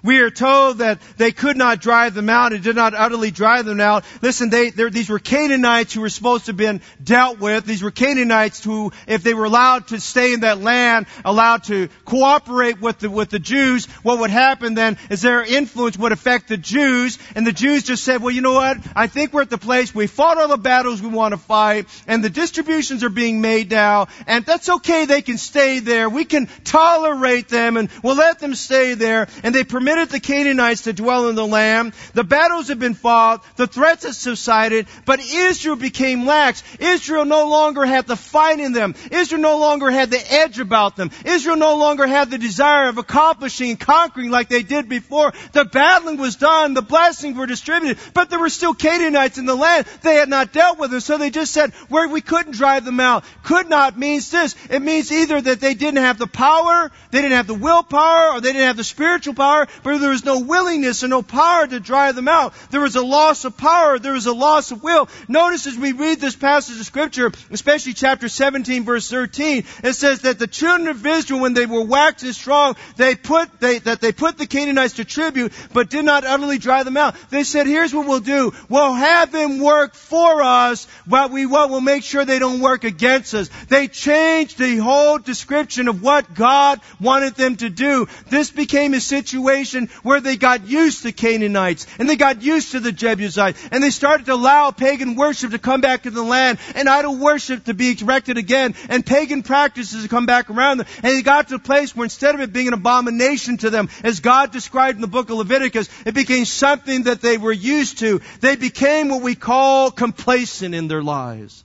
We 0.03 0.19
are 0.19 0.29
told 0.29 0.79
that 0.79 0.99
they 1.17 1.31
could 1.31 1.55
not 1.55 1.79
drive 1.79 2.13
them 2.13 2.29
out 2.29 2.51
and 2.51 2.61
did 2.61 2.75
not 2.75 2.93
utterly 2.93 3.31
drive 3.31 3.65
them 3.65 3.79
out. 3.79 4.03
Listen, 4.21 4.49
they, 4.49 4.69
these 4.69 5.09
were 5.09 5.19
Canaanites 5.19 5.93
who 5.93 6.01
were 6.01 6.09
supposed 6.09 6.45
to 6.45 6.49
have 6.49 6.57
been 6.57 6.81
dealt 7.01 7.39
with. 7.39 7.65
These 7.65 7.81
were 7.81 7.91
Canaanites 7.91 8.61
who, 8.61 8.91
if 9.07 9.23
they 9.23 9.33
were 9.33 9.45
allowed 9.45 9.87
to 9.87 10.01
stay 10.01 10.33
in 10.33 10.41
that 10.41 10.59
land, 10.59 11.05
allowed 11.23 11.63
to 11.65 11.87
cooperate 12.03 12.81
with 12.81 12.99
the, 12.99 13.09
with 13.09 13.29
the 13.29 13.39
Jews, 13.39 13.85
what 14.03 14.19
would 14.19 14.29
happen 14.29 14.73
then 14.73 14.97
is 15.09 15.21
their 15.21 15.41
influence 15.41 15.97
would 15.97 16.11
affect 16.11 16.49
the 16.49 16.57
Jews, 16.57 17.17
and 17.35 17.47
the 17.47 17.53
Jews 17.53 17.83
just 17.83 18.03
said, 18.03 18.21
well, 18.21 18.35
you 18.35 18.41
know 18.41 18.53
what? 18.53 18.77
I 18.97 19.07
think 19.07 19.31
we're 19.31 19.43
at 19.43 19.49
the 19.49 19.57
place, 19.57 19.95
we 19.95 20.07
fought 20.07 20.37
all 20.37 20.49
the 20.49 20.57
battles 20.57 21.01
we 21.01 21.07
want 21.07 21.33
to 21.33 21.37
fight, 21.37 21.87
and 22.07 22.21
the 22.21 22.29
distributions 22.29 23.05
are 23.05 23.09
being 23.09 23.39
made 23.39 23.71
now, 23.71 24.07
and 24.27 24.45
that's 24.45 24.67
okay, 24.67 25.05
they 25.05 25.21
can 25.21 25.37
stay 25.37 25.79
there. 25.79 26.09
We 26.09 26.25
can 26.25 26.49
tolerate 26.65 27.47
them, 27.47 27.77
and 27.77 27.89
we'll 28.03 28.17
let 28.17 28.39
them 28.39 28.53
stay 28.53 28.95
there, 28.95 29.27
and 29.43 29.55
they 29.55 29.63
permit 29.63 29.92
permitted 29.93 30.09
the 30.09 30.19
Canaanites 30.19 30.83
to 30.83 30.93
dwell 30.93 31.29
in 31.29 31.35
the 31.35 31.45
land. 31.45 31.93
The 32.13 32.23
battles 32.23 32.67
had 32.67 32.79
been 32.79 32.95
fought. 32.95 33.43
The 33.57 33.67
threats 33.67 34.03
had 34.03 34.15
subsided. 34.15 34.87
But 35.05 35.19
Israel 35.19 35.75
became 35.75 36.25
lax. 36.25 36.63
Israel 36.79 37.25
no 37.25 37.47
longer 37.47 37.85
had 37.85 38.07
the 38.07 38.15
fight 38.15 38.59
in 38.59 38.73
them. 38.73 38.95
Israel 39.11 39.41
no 39.41 39.59
longer 39.59 39.91
had 39.91 40.09
the 40.09 40.33
edge 40.33 40.59
about 40.59 40.95
them. 40.95 41.11
Israel 41.25 41.57
no 41.57 41.77
longer 41.77 42.07
had 42.07 42.31
the 42.31 42.39
desire 42.39 42.89
of 42.89 42.97
accomplishing 42.97 43.69
and 43.69 43.79
conquering 43.79 44.31
like 44.31 44.49
they 44.49 44.63
did 44.63 44.89
before. 44.89 45.31
The 45.51 45.65
battling 45.65 46.17
was 46.17 46.37
done. 46.37 46.73
The 46.73 46.81
blessings 46.81 47.37
were 47.37 47.45
distributed. 47.45 47.99
But 48.15 48.31
there 48.31 48.39
were 48.39 48.49
still 48.49 48.73
Canaanites 48.73 49.37
in 49.37 49.45
the 49.45 49.55
land. 49.55 49.85
They 50.01 50.15
had 50.15 50.29
not 50.29 50.53
dealt 50.53 50.79
with 50.79 50.89
them. 50.89 51.01
So 51.01 51.19
they 51.19 51.29
just 51.29 51.53
said, 51.53 51.71
where 51.89 52.07
we 52.07 52.21
couldn't 52.21 52.53
drive 52.55 52.83
them 52.83 52.99
out. 52.99 53.25
Could 53.43 53.69
not 53.69 53.97
means 53.97 54.31
this. 54.31 54.55
It 54.71 54.81
means 54.81 55.11
either 55.11 55.39
that 55.39 55.59
they 55.59 55.75
didn't 55.75 56.03
have 56.03 56.17
the 56.17 56.27
power, 56.27 56.91
they 57.11 57.21
didn't 57.21 57.37
have 57.37 57.47
the 57.47 57.53
willpower, 57.53 58.33
or 58.33 58.41
they 58.41 58.53
didn't 58.53 58.67
have 58.67 58.77
the 58.77 58.83
spiritual 58.83 59.35
power, 59.35 59.67
where 59.83 59.97
there 59.97 60.09
was 60.09 60.25
no 60.25 60.39
willingness 60.39 61.03
and 61.03 61.09
no 61.09 61.21
power 61.21 61.67
to 61.67 61.79
drive 61.79 62.15
them 62.15 62.27
out. 62.27 62.53
There 62.71 62.81
was 62.81 62.95
a 62.95 63.03
loss 63.03 63.45
of 63.45 63.57
power. 63.57 63.99
There 63.99 64.13
was 64.13 64.25
a 64.25 64.33
loss 64.33 64.71
of 64.71 64.83
will. 64.83 65.09
Notice 65.27 65.67
as 65.67 65.77
we 65.77 65.91
read 65.91 66.19
this 66.19 66.35
passage 66.35 66.79
of 66.79 66.85
scripture, 66.85 67.31
especially 67.51 67.93
chapter 67.93 68.29
17 68.29 68.83
verse 68.83 69.09
13, 69.09 69.65
it 69.83 69.93
says 69.93 70.21
that 70.21 70.39
the 70.39 70.47
children 70.47 70.87
of 70.87 71.05
Israel, 71.05 71.41
when 71.41 71.53
they 71.53 71.65
were 71.65 71.83
waxing 71.83 72.33
strong, 72.33 72.75
they 72.95 73.15
put, 73.15 73.59
they, 73.59 73.79
that 73.79 74.01
they 74.01 74.11
put 74.11 74.37
the 74.37 74.47
Canaanites 74.47 74.95
to 74.95 75.05
tribute, 75.05 75.53
but 75.73 75.89
did 75.89 76.05
not 76.05 76.25
utterly 76.25 76.57
drive 76.57 76.85
them 76.85 76.97
out. 76.97 77.15
They 77.29 77.43
said, 77.43 77.67
here's 77.67 77.93
what 77.93 78.07
we'll 78.07 78.19
do. 78.19 78.53
We'll 78.69 78.93
have 78.93 79.31
them 79.31 79.59
work 79.59 79.95
for 79.95 80.41
us, 80.41 80.87
but 81.07 81.31
we 81.31 81.45
will 81.45 81.69
we'll 81.69 81.81
make 81.81 82.03
sure 82.03 82.25
they 82.25 82.39
don't 82.39 82.59
work 82.59 82.83
against 82.83 83.33
us. 83.33 83.49
They 83.67 83.87
changed 83.87 84.57
the 84.57 84.77
whole 84.77 85.17
description 85.17 85.87
of 85.87 86.01
what 86.01 86.33
God 86.33 86.79
wanted 86.99 87.35
them 87.35 87.55
to 87.57 87.69
do. 87.69 88.07
This 88.29 88.51
became 88.51 88.93
a 88.93 89.01
situation 89.01 89.72
where 90.03 90.21
they 90.21 90.37
got 90.37 90.67
used 90.67 91.03
to 91.03 91.11
Canaanites 91.11 91.87
and 91.99 92.09
they 92.09 92.15
got 92.15 92.41
used 92.41 92.71
to 92.71 92.79
the 92.79 92.91
Jebusites 92.91 93.59
and 93.71 93.83
they 93.83 93.89
started 93.89 94.25
to 94.27 94.33
allow 94.33 94.71
pagan 94.71 95.15
worship 95.15 95.51
to 95.51 95.59
come 95.59 95.81
back 95.81 96.05
in 96.05 96.13
the 96.13 96.23
land 96.23 96.59
and 96.75 96.87
idol 96.87 97.15
worship 97.15 97.65
to 97.65 97.73
be 97.73 97.97
erected 97.99 98.37
again 98.37 98.75
and 98.89 99.05
pagan 99.05 99.43
practices 99.43 100.03
to 100.03 100.09
come 100.09 100.25
back 100.25 100.49
around 100.49 100.77
them. 100.77 100.87
And 100.97 101.15
they 101.15 101.21
got 101.21 101.49
to 101.49 101.55
a 101.55 101.59
place 101.59 101.95
where 101.95 102.05
instead 102.05 102.35
of 102.35 102.41
it 102.41 102.53
being 102.53 102.67
an 102.67 102.73
abomination 102.73 103.57
to 103.57 103.69
them, 103.69 103.89
as 104.03 104.19
God 104.19 104.51
described 104.51 104.97
in 104.97 105.01
the 105.01 105.07
book 105.07 105.29
of 105.29 105.37
Leviticus, 105.37 105.89
it 106.05 106.13
became 106.13 106.45
something 106.45 107.03
that 107.03 107.21
they 107.21 107.37
were 107.37 107.51
used 107.51 107.99
to. 107.99 108.21
They 108.39 108.55
became 108.55 109.09
what 109.09 109.21
we 109.21 109.35
call 109.35 109.91
complacent 109.91 110.75
in 110.75 110.87
their 110.87 111.03
lives. 111.03 111.63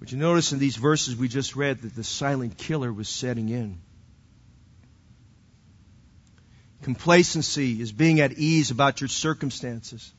But 0.00 0.12
you 0.12 0.18
notice 0.18 0.52
in 0.52 0.58
these 0.58 0.76
verses 0.76 1.14
we 1.14 1.28
just 1.28 1.56
read 1.56 1.82
that 1.82 1.94
the 1.94 2.04
silent 2.04 2.56
killer 2.56 2.90
was 2.90 3.08
setting 3.08 3.50
in. 3.50 3.80
Complacency 6.82 7.80
is 7.80 7.92
being 7.92 8.20
at 8.20 8.32
ease 8.32 8.70
about 8.70 9.00
your 9.00 9.08
circumstances 9.08 10.12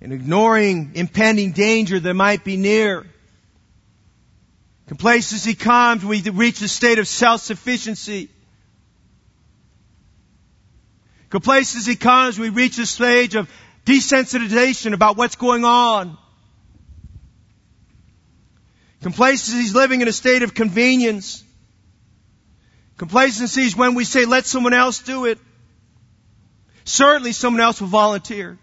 and 0.00 0.12
ignoring 0.12 0.92
impending 0.94 1.52
danger 1.52 2.00
that 2.00 2.14
might 2.14 2.44
be 2.44 2.56
near. 2.56 3.06
Complacency 4.86 5.54
comes 5.54 6.04
when 6.04 6.22
we 6.22 6.30
reach 6.30 6.60
a 6.62 6.68
state 6.68 6.98
of 6.98 7.08
self-sufficiency. 7.08 8.28
Complacency 11.30 11.96
comes 11.96 12.38
when 12.38 12.54
we 12.54 12.62
reach 12.62 12.78
a 12.78 12.86
stage 12.86 13.34
of 13.34 13.50
desensitization 13.84 14.92
about 14.92 15.16
what's 15.16 15.36
going 15.36 15.64
on. 15.64 16.16
Complacency 19.02 19.60
is 19.60 19.74
living 19.74 20.00
in 20.00 20.08
a 20.08 20.12
state 20.12 20.42
of 20.42 20.54
convenience. 20.54 21.44
Complacency 22.96 23.62
is 23.62 23.76
when 23.76 23.94
we 23.94 24.04
say, 24.04 24.24
let 24.24 24.46
someone 24.46 24.74
else 24.74 25.00
do 25.00 25.24
it. 25.24 25.38
Certainly 26.84 27.32
someone 27.32 27.60
else 27.60 27.80
will 27.80 27.88
volunteer. 27.88 28.58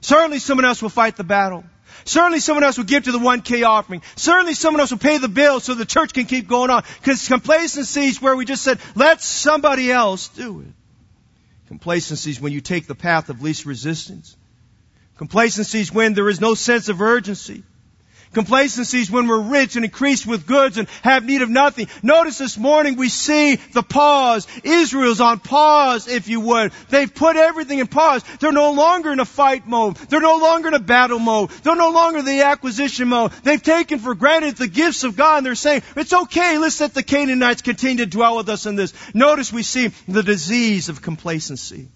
Certainly 0.00 0.38
someone 0.38 0.64
else 0.64 0.82
will 0.82 0.90
fight 0.90 1.16
the 1.16 1.24
battle. 1.24 1.64
Certainly 2.04 2.40
someone 2.40 2.64
else 2.64 2.76
will 2.76 2.84
give 2.84 3.04
to 3.04 3.12
the 3.12 3.18
1K 3.18 3.66
offering. 3.66 4.02
Certainly 4.16 4.54
someone 4.54 4.80
else 4.80 4.90
will 4.90 4.98
pay 4.98 5.18
the 5.18 5.28
bill 5.28 5.60
so 5.60 5.74
the 5.74 5.84
church 5.84 6.12
can 6.12 6.26
keep 6.26 6.48
going 6.48 6.70
on. 6.70 6.82
Because 7.00 7.26
complacency 7.28 8.06
is 8.06 8.20
where 8.20 8.36
we 8.36 8.44
just 8.44 8.62
said, 8.62 8.80
let 8.94 9.20
somebody 9.20 9.90
else 9.92 10.28
do 10.28 10.60
it. 10.60 10.72
Complacency 11.68 12.30
is 12.30 12.40
when 12.40 12.52
you 12.52 12.60
take 12.60 12.86
the 12.86 12.94
path 12.94 13.28
of 13.28 13.42
least 13.42 13.64
resistance. 13.66 14.36
Complacency 15.16 15.80
is 15.80 15.92
when 15.92 16.14
there 16.14 16.28
is 16.28 16.40
no 16.40 16.54
sense 16.54 16.88
of 16.88 17.00
urgency. 17.00 17.62
Complacency 18.32 19.00
is 19.00 19.10
when 19.10 19.26
we're 19.26 19.42
rich 19.42 19.74
and 19.74 19.84
increased 19.84 20.24
with 20.24 20.46
goods 20.46 20.78
and 20.78 20.88
have 21.02 21.24
need 21.24 21.42
of 21.42 21.50
nothing. 21.50 21.88
Notice 22.00 22.38
this 22.38 22.56
morning 22.56 22.94
we 22.94 23.08
see 23.08 23.56
the 23.56 23.82
pause. 23.82 24.46
Israel's 24.62 25.20
on 25.20 25.40
pause, 25.40 26.06
if 26.06 26.28
you 26.28 26.40
would. 26.40 26.70
They've 26.90 27.12
put 27.12 27.34
everything 27.34 27.80
in 27.80 27.88
pause. 27.88 28.22
They're 28.38 28.52
no 28.52 28.70
longer 28.70 29.10
in 29.12 29.18
a 29.18 29.24
fight 29.24 29.66
mode. 29.66 29.96
They're 29.96 30.20
no 30.20 30.38
longer 30.38 30.68
in 30.68 30.74
a 30.74 30.78
battle 30.78 31.18
mode. 31.18 31.50
They're 31.50 31.74
no 31.74 31.90
longer 31.90 32.20
in 32.20 32.24
the 32.24 32.42
acquisition 32.42 33.08
mode. 33.08 33.32
They've 33.42 33.60
taken 33.60 33.98
for 33.98 34.14
granted 34.14 34.56
the 34.56 34.68
gifts 34.68 35.02
of 35.02 35.16
God 35.16 35.38
and 35.38 35.46
they're 35.46 35.56
saying, 35.56 35.82
it's 35.96 36.12
okay, 36.12 36.58
let's 36.58 36.80
let 36.80 36.94
the 36.94 37.02
Canaanites 37.02 37.62
continue 37.62 38.04
to 38.04 38.10
dwell 38.10 38.36
with 38.36 38.48
us 38.48 38.64
in 38.64 38.76
this. 38.76 38.94
Notice 39.12 39.52
we 39.52 39.64
see 39.64 39.88
the 40.06 40.22
disease 40.22 40.88
of 40.88 41.02
complacency. 41.02 41.88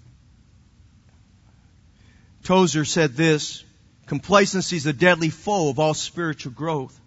Tozer 2.43 2.85
said 2.85 3.15
this, 3.15 3.63
Complacency 4.07 4.77
is 4.77 4.87
a 4.87 4.93
deadly 4.93 5.31
foe 5.31 5.71
of 5.71 5.79
all 5.79 5.95
spiritual 5.95 6.53
growth. 6.53 6.99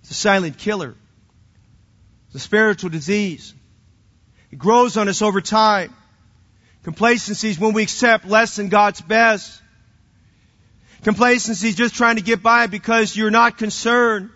It's 0.00 0.10
a 0.10 0.14
silent 0.14 0.58
killer. 0.58 0.94
It's 2.26 2.36
a 2.36 2.38
spiritual 2.38 2.90
disease. 2.90 3.54
It 4.50 4.58
grows 4.58 4.96
on 4.96 5.08
us 5.08 5.20
over 5.20 5.40
time. 5.40 5.94
Complacency 6.84 7.50
is 7.50 7.58
when 7.58 7.72
we 7.72 7.82
accept 7.82 8.26
less 8.26 8.56
than 8.56 8.68
God's 8.68 9.00
best. 9.00 9.60
Complacency 11.02 11.68
is 11.68 11.74
just 11.74 11.94
trying 11.94 12.16
to 12.16 12.22
get 12.22 12.42
by 12.42 12.66
because 12.66 13.16
you're 13.16 13.30
not 13.30 13.58
concerned. 13.58 14.30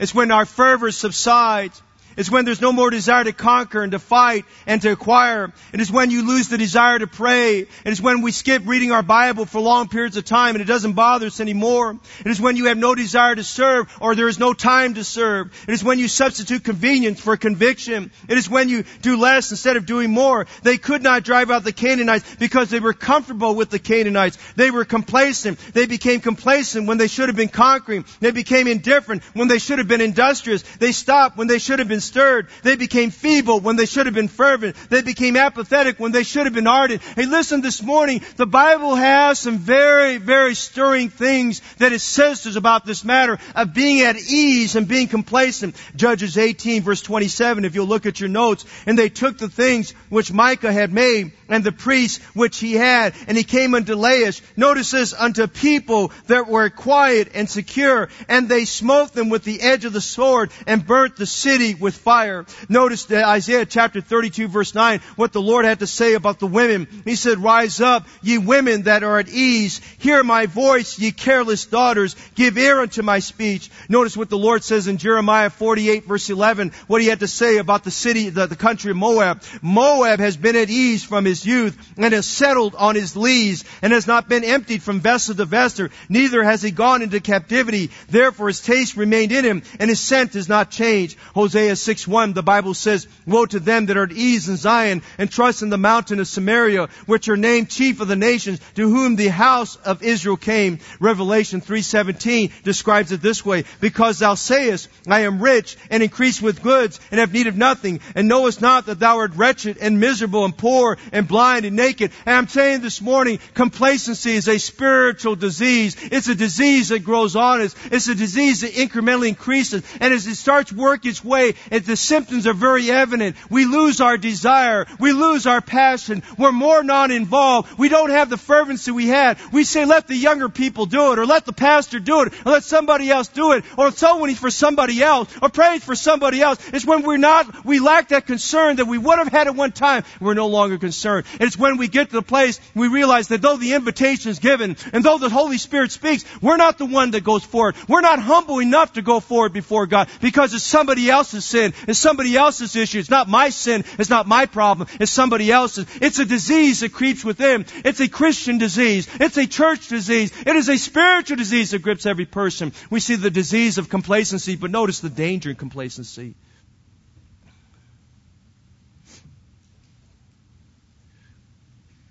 It's 0.00 0.14
when 0.14 0.30
our 0.30 0.44
fervor 0.44 0.90
subsides. 0.90 1.80
It's 2.18 2.28
when 2.28 2.44
there's 2.44 2.60
no 2.60 2.72
more 2.72 2.90
desire 2.90 3.22
to 3.22 3.32
conquer 3.32 3.80
and 3.80 3.92
to 3.92 4.00
fight 4.00 4.44
and 4.66 4.82
to 4.82 4.90
acquire. 4.90 5.52
It 5.72 5.80
is 5.80 5.88
when 5.88 6.10
you 6.10 6.26
lose 6.26 6.48
the 6.48 6.58
desire 6.58 6.98
to 6.98 7.06
pray. 7.06 7.60
It 7.60 7.68
is 7.84 8.02
when 8.02 8.22
we 8.22 8.32
skip 8.32 8.64
reading 8.66 8.90
our 8.90 9.04
Bible 9.04 9.46
for 9.46 9.60
long 9.60 9.86
periods 9.86 10.16
of 10.16 10.24
time 10.24 10.56
and 10.56 10.60
it 10.60 10.64
doesn't 10.64 10.94
bother 10.94 11.26
us 11.26 11.38
anymore. 11.38 11.96
It 12.24 12.26
is 12.26 12.40
when 12.40 12.56
you 12.56 12.64
have 12.66 12.76
no 12.76 12.96
desire 12.96 13.36
to 13.36 13.44
serve 13.44 13.86
or 14.00 14.16
there 14.16 14.26
is 14.26 14.40
no 14.40 14.52
time 14.52 14.94
to 14.94 15.04
serve. 15.04 15.52
It 15.68 15.72
is 15.72 15.84
when 15.84 16.00
you 16.00 16.08
substitute 16.08 16.64
convenience 16.64 17.20
for 17.20 17.36
conviction. 17.36 18.10
It 18.28 18.36
is 18.36 18.50
when 18.50 18.68
you 18.68 18.82
do 19.00 19.16
less 19.16 19.52
instead 19.52 19.76
of 19.76 19.86
doing 19.86 20.10
more. 20.10 20.48
They 20.64 20.76
could 20.76 21.04
not 21.04 21.22
drive 21.22 21.52
out 21.52 21.62
the 21.62 21.72
Canaanites 21.72 22.34
because 22.34 22.68
they 22.68 22.80
were 22.80 22.94
comfortable 22.94 23.54
with 23.54 23.70
the 23.70 23.78
Canaanites. 23.78 24.38
They 24.56 24.72
were 24.72 24.84
complacent. 24.84 25.60
They 25.72 25.86
became 25.86 26.18
complacent 26.18 26.88
when 26.88 26.98
they 26.98 27.06
should 27.06 27.28
have 27.28 27.36
been 27.36 27.46
conquering. 27.46 28.06
They 28.18 28.32
became 28.32 28.66
indifferent 28.66 29.22
when 29.34 29.46
they 29.46 29.60
should 29.60 29.78
have 29.78 29.86
been 29.86 30.00
industrious. 30.00 30.62
They 30.80 30.90
stopped 30.90 31.36
when 31.36 31.46
they 31.46 31.60
should 31.60 31.78
have 31.78 31.86
been 31.86 32.07
stirred. 32.08 32.48
They 32.62 32.76
became 32.76 33.10
feeble 33.10 33.60
when 33.60 33.76
they 33.76 33.86
should 33.86 34.06
have 34.06 34.14
been 34.14 34.28
fervent. 34.28 34.76
They 34.90 35.02
became 35.02 35.36
apathetic 35.36 36.00
when 36.00 36.12
they 36.12 36.24
should 36.24 36.46
have 36.46 36.54
been 36.54 36.66
ardent. 36.66 37.02
Hey, 37.02 37.26
listen 37.26 37.60
this 37.60 37.82
morning. 37.82 38.22
The 38.36 38.46
Bible 38.46 38.94
has 38.94 39.38
some 39.38 39.58
very, 39.58 40.18
very 40.18 40.54
stirring 40.54 41.10
things 41.10 41.60
that 41.78 41.92
it 41.92 42.00
says 42.00 42.42
to 42.42 42.48
us 42.48 42.56
about 42.56 42.84
this 42.84 43.04
matter 43.04 43.38
of 43.54 43.74
being 43.74 44.00
at 44.00 44.16
ease 44.16 44.74
and 44.74 44.88
being 44.88 45.08
complacent. 45.08 45.76
Judges 45.94 46.36
18 46.36 46.82
verse 46.82 47.02
27, 47.02 47.64
if 47.64 47.74
you'll 47.74 47.86
look 47.86 48.06
at 48.06 48.20
your 48.20 48.28
notes, 48.28 48.64
and 48.86 48.98
they 48.98 49.08
took 49.08 49.38
the 49.38 49.48
things 49.48 49.92
which 50.08 50.32
Micah 50.32 50.72
had 50.72 50.92
made 50.92 51.32
and 51.48 51.64
the 51.64 51.72
priests 51.72 52.24
which 52.34 52.58
he 52.58 52.74
had, 52.74 53.14
and 53.26 53.36
he 53.36 53.44
came 53.44 53.74
unto 53.74 53.94
Laish. 53.94 54.40
Notice 54.56 54.90
this, 54.90 55.14
unto 55.14 55.46
people 55.46 56.12
that 56.26 56.48
were 56.48 56.70
quiet 56.70 57.28
and 57.34 57.48
secure, 57.48 58.08
and 58.28 58.48
they 58.48 58.64
smote 58.64 59.12
them 59.12 59.28
with 59.28 59.44
the 59.44 59.60
edge 59.60 59.84
of 59.84 59.92
the 59.92 60.00
sword 60.00 60.50
and 60.66 60.86
burnt 60.86 61.16
the 61.16 61.26
city 61.26 61.74
with 61.74 61.96
fire. 61.98 62.46
Notice 62.68 63.10
Isaiah 63.10 63.66
chapter 63.66 64.00
32 64.00 64.48
verse 64.48 64.74
9, 64.74 65.00
what 65.16 65.32
the 65.32 65.42
Lord 65.42 65.64
had 65.64 65.80
to 65.80 65.86
say 65.86 66.14
about 66.14 66.38
the 66.38 66.46
women. 66.46 66.88
He 67.04 67.16
said, 67.16 67.38
rise 67.38 67.80
up, 67.80 68.06
ye 68.22 68.38
women 68.38 68.82
that 68.82 69.02
are 69.02 69.18
at 69.18 69.28
ease. 69.28 69.80
Hear 69.98 70.24
my 70.24 70.46
voice, 70.46 70.98
ye 70.98 71.12
careless 71.12 71.66
daughters. 71.66 72.16
Give 72.34 72.56
ear 72.56 72.80
unto 72.80 73.02
my 73.02 73.18
speech. 73.18 73.70
Notice 73.88 74.16
what 74.16 74.30
the 74.30 74.38
Lord 74.38 74.64
says 74.64 74.86
in 74.86 74.98
Jeremiah 74.98 75.50
48 75.50 76.04
verse 76.04 76.30
11, 76.30 76.72
what 76.86 77.00
he 77.00 77.08
had 77.08 77.20
to 77.20 77.28
say 77.28 77.58
about 77.58 77.84
the 77.84 77.90
city, 77.90 78.30
the, 78.30 78.46
the 78.46 78.56
country 78.56 78.90
of 78.90 78.96
Moab. 78.96 79.42
Moab 79.62 80.20
has 80.20 80.36
been 80.36 80.56
at 80.56 80.70
ease 80.70 81.04
from 81.04 81.24
his 81.24 81.44
youth 81.44 81.76
and 81.96 82.12
has 82.12 82.26
settled 82.26 82.74
on 82.74 82.94
his 82.94 83.16
lees 83.16 83.64
and 83.82 83.92
has 83.92 84.06
not 84.06 84.28
been 84.28 84.44
emptied 84.44 84.82
from 84.82 85.00
vessel 85.00 85.34
to 85.34 85.44
vessel. 85.44 85.88
Neither 86.08 86.42
has 86.42 86.62
he 86.62 86.70
gone 86.70 87.02
into 87.02 87.20
captivity. 87.20 87.90
Therefore 88.08 88.48
his 88.48 88.60
taste 88.60 88.96
remained 88.96 89.32
in 89.32 89.44
him 89.44 89.62
and 89.78 89.90
his 89.90 90.00
scent 90.00 90.34
has 90.34 90.48
not 90.48 90.70
changed. 90.70 91.18
Hosea 91.34 91.76
6 91.88 92.06
1, 92.06 92.34
the 92.34 92.42
Bible 92.42 92.74
says, 92.74 93.08
Woe 93.26 93.46
to 93.46 93.58
them 93.58 93.86
that 93.86 93.96
are 93.96 94.02
at 94.02 94.12
ease 94.12 94.46
in 94.46 94.58
Zion 94.58 95.00
and 95.16 95.30
trust 95.30 95.62
in 95.62 95.70
the 95.70 95.78
mountain 95.78 96.20
of 96.20 96.28
Samaria, 96.28 96.88
which 97.06 97.30
are 97.30 97.36
named 97.38 97.70
chief 97.70 98.02
of 98.02 98.08
the 98.08 98.14
nations, 98.14 98.60
to 98.74 98.90
whom 98.90 99.16
the 99.16 99.28
house 99.28 99.76
of 99.76 100.02
Israel 100.02 100.36
came. 100.36 100.80
Revelation 101.00 101.62
3.17 101.62 102.62
describes 102.62 103.10
it 103.10 103.22
this 103.22 103.42
way, 103.42 103.64
Because 103.80 104.18
thou 104.18 104.34
sayest, 104.34 104.90
I 105.06 105.20
am 105.20 105.40
rich 105.40 105.78
and 105.88 106.02
increase 106.02 106.42
with 106.42 106.62
goods 106.62 107.00
and 107.10 107.20
have 107.20 107.32
need 107.32 107.46
of 107.46 107.56
nothing, 107.56 108.00
and 108.14 108.28
knowest 108.28 108.60
not 108.60 108.84
that 108.84 108.98
thou 108.98 109.20
art 109.20 109.34
wretched 109.36 109.78
and 109.78 109.98
miserable 109.98 110.44
and 110.44 110.54
poor 110.54 110.98
and 111.10 111.26
blind 111.26 111.64
and 111.64 111.74
naked. 111.74 112.12
And 112.26 112.36
I'm 112.36 112.48
saying 112.48 112.82
this 112.82 113.00
morning, 113.00 113.38
complacency 113.54 114.32
is 114.32 114.46
a 114.46 114.58
spiritual 114.58 115.36
disease. 115.36 115.96
It's 116.12 116.28
a 116.28 116.34
disease 116.34 116.90
that 116.90 116.98
grows 116.98 117.34
on 117.34 117.62
us. 117.62 117.74
It's 117.90 118.08
a 118.08 118.14
disease 118.14 118.60
that 118.60 118.72
incrementally 118.72 119.28
increases. 119.28 119.82
And 120.02 120.12
as 120.12 120.26
it 120.26 120.34
starts 120.34 120.70
work 120.70 121.06
its 121.06 121.24
way, 121.24 121.54
and 121.70 121.84
the 121.84 121.96
symptoms 121.96 122.46
are 122.46 122.54
very 122.54 122.90
evident. 122.90 123.36
We 123.50 123.64
lose 123.64 124.00
our 124.00 124.16
desire. 124.16 124.86
We 125.00 125.12
lose 125.12 125.46
our 125.46 125.60
passion. 125.60 126.22
We're 126.36 126.52
more 126.52 126.82
non-involved. 126.82 127.78
We 127.78 127.88
don't 127.88 128.10
have 128.10 128.30
the 128.30 128.36
fervency 128.36 128.90
we 128.90 129.06
had. 129.08 129.38
We 129.52 129.64
say, 129.64 129.84
let 129.84 130.06
the 130.06 130.16
younger 130.16 130.48
people 130.48 130.86
do 130.86 131.12
it, 131.12 131.18
or 131.18 131.26
let 131.26 131.44
the 131.44 131.52
pastor 131.52 132.00
do 132.00 132.22
it, 132.22 132.34
or 132.46 132.52
let 132.52 132.64
somebody 132.64 133.10
else 133.10 133.28
do 133.28 133.52
it, 133.52 133.64
or 133.76 133.90
someone 133.90 134.28
for 134.34 134.50
somebody 134.50 135.02
else, 135.02 135.32
or 135.40 135.48
pray 135.48 135.78
for 135.78 135.94
somebody 135.94 136.42
else. 136.42 136.58
It's 136.72 136.84
when 136.84 137.02
we're 137.02 137.16
not, 137.16 137.64
we 137.64 137.78
lack 137.78 138.08
that 138.08 138.26
concern 138.26 138.76
that 138.76 138.86
we 138.86 138.98
would 138.98 139.18
have 139.18 139.28
had 139.28 139.46
at 139.46 139.54
one 139.54 139.72
time. 139.72 140.04
We're 140.20 140.34
no 140.34 140.48
longer 140.48 140.78
concerned. 140.78 141.26
It's 141.40 141.56
when 141.56 141.76
we 141.76 141.88
get 141.88 142.10
to 142.10 142.16
the 142.16 142.22
place 142.22 142.60
we 142.74 142.88
realize 142.88 143.28
that 143.28 143.42
though 143.42 143.56
the 143.56 143.74
invitation 143.74 144.30
is 144.30 144.38
given, 144.38 144.76
and 144.92 145.04
though 145.04 145.18
the 145.18 145.30
Holy 145.30 145.58
Spirit 145.58 145.92
speaks, 145.92 146.24
we're 146.42 146.56
not 146.56 146.78
the 146.78 146.86
one 146.86 147.12
that 147.12 147.24
goes 147.24 147.44
forward. 147.44 147.76
We're 147.88 148.00
not 148.00 148.18
humble 148.18 148.58
enough 148.60 148.94
to 148.94 149.02
go 149.02 149.20
forward 149.20 149.52
before 149.52 149.86
God 149.86 150.08
because 150.20 150.54
it's 150.54 150.64
somebody 150.64 151.08
else's 151.08 151.44
sin. 151.44 151.57
It's 151.66 151.98
somebody 151.98 152.36
else's 152.36 152.76
issue. 152.76 152.98
It's 152.98 153.10
not 153.10 153.28
my 153.28 153.50
sin. 153.50 153.84
It's 153.98 154.10
not 154.10 154.26
my 154.26 154.46
problem. 154.46 154.88
It's 155.00 155.12
somebody 155.12 155.50
else's. 155.50 155.86
It's 156.00 156.18
a 156.18 156.24
disease 156.24 156.80
that 156.80 156.92
creeps 156.92 157.24
within. 157.24 157.66
It's 157.84 158.00
a 158.00 158.08
Christian 158.08 158.58
disease. 158.58 159.08
It's 159.20 159.36
a 159.36 159.46
church 159.46 159.88
disease. 159.88 160.32
It 160.46 160.56
is 160.56 160.68
a 160.68 160.78
spiritual 160.78 161.36
disease 161.36 161.70
that 161.72 161.82
grips 161.82 162.06
every 162.06 162.26
person. 162.26 162.72
We 162.90 163.00
see 163.00 163.16
the 163.16 163.30
disease 163.30 163.78
of 163.78 163.88
complacency, 163.88 164.56
but 164.56 164.70
notice 164.70 165.00
the 165.00 165.10
danger 165.10 165.50
in 165.50 165.56
complacency. 165.56 166.34